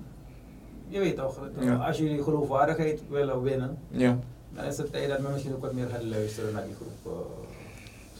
je 0.88 0.98
weet 0.98 1.16
toch, 1.16 1.38
Ja. 1.60 1.74
als 1.74 1.98
jullie 1.98 2.22
geloofwaardigheid 2.22 3.02
willen 3.08 3.42
winnen, 3.42 3.78
Ja. 3.90 4.18
Dan 4.54 4.64
is 4.64 4.76
het 4.76 4.92
tijd 4.92 5.08
dat 5.08 5.18
men 5.18 5.32
misschien 5.32 5.54
ook 5.54 5.62
wat 5.62 5.72
meer 5.72 5.86
gaat 5.92 6.02
luisteren 6.04 6.52
naar 6.52 6.64
die 6.64 6.74
groep. 6.74 6.90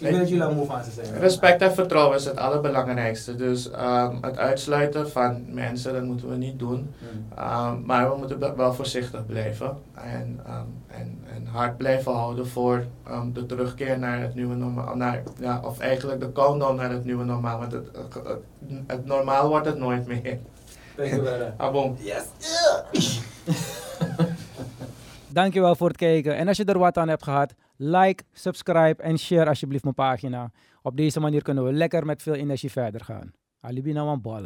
eh. 0.01 0.09
ik 0.11 0.19
dat 0.19 0.29
jullie 0.29 0.45
al 0.45 0.55
moe 0.55 0.67
van 0.67 0.85
ze 0.85 0.91
zijn. 0.91 1.19
Respect 1.19 1.63
en 1.63 1.75
vertrouwen 1.75 2.17
is 2.17 2.25
het 2.25 2.37
allerbelangrijkste. 2.37 3.35
Dus 3.37 3.71
ehm, 3.71 4.17
het 4.21 4.39
uitsluiten 4.39 5.11
van 5.11 5.45
mensen, 5.55 5.93
dat 5.93 6.03
moeten 6.03 6.29
we 6.29 6.37
niet 6.37 6.59
doen. 6.59 6.95
Hmm. 6.99 7.39
Ehm, 7.39 7.85
maar 7.85 8.11
we 8.11 8.17
moeten 8.17 8.57
wel 8.57 8.75
voorzichtig 8.75 9.27
blijven 9.27 9.77
en, 9.95 10.41
ehm, 10.47 10.65
en, 10.87 11.19
en 11.35 11.47
hard 11.47 11.77
blijven 11.77 12.13
houden 12.13 12.47
voor 12.47 12.85
de 13.33 13.47
terugkeer 13.47 13.99
naar 13.99 14.21
het 14.21 14.35
nieuwe 14.35 14.55
normaal. 14.55 14.97
Naar, 14.97 15.23
ja, 15.41 15.61
of 15.65 15.79
eigenlijk 15.79 16.21
de 16.21 16.33
countdown 16.33 16.77
naar 16.77 16.91
het 16.91 17.05
nieuwe 17.05 17.25
normaal. 17.25 17.59
Want 17.59 17.73
het, 17.73 17.87
het, 18.87 19.07
normaal 19.07 19.49
wordt 19.49 19.67
het 19.67 19.79
nooit 19.79 20.07
meer. 20.07 20.39
Dankjewel. 20.97 21.53
Ah, 21.57 21.73
bon. 21.77 21.97
Yes! 22.01 22.25
Dankjewel 25.35 25.75
voor 25.75 25.89
het 25.89 25.97
kijken. 25.97 26.37
En 26.37 26.49
als 26.49 26.57
je 26.57 26.65
er 26.65 26.79
wat 26.79 26.99
aan 26.99 27.09
hebt 27.09 27.23
gehad, 27.23 27.55
like, 27.77 28.25
subscribe 28.33 29.03
en 29.03 29.19
share 29.19 29.49
alsjeblieft 29.49 29.83
mijn 29.83 29.95
pagina. 29.95 30.51
Op 30.83 30.97
deze 30.97 31.21
manier 31.21 31.43
kunnen 31.43 31.65
we 31.65 31.73
lekker 31.73 32.07
met 32.07 32.23
veel 32.23 32.35
energie 32.35 32.71
verder 32.71 33.05
gaan. 33.05 33.33
Alibi 33.61 33.93
nou 33.93 34.09
een 34.09 34.21
bal. 34.21 34.45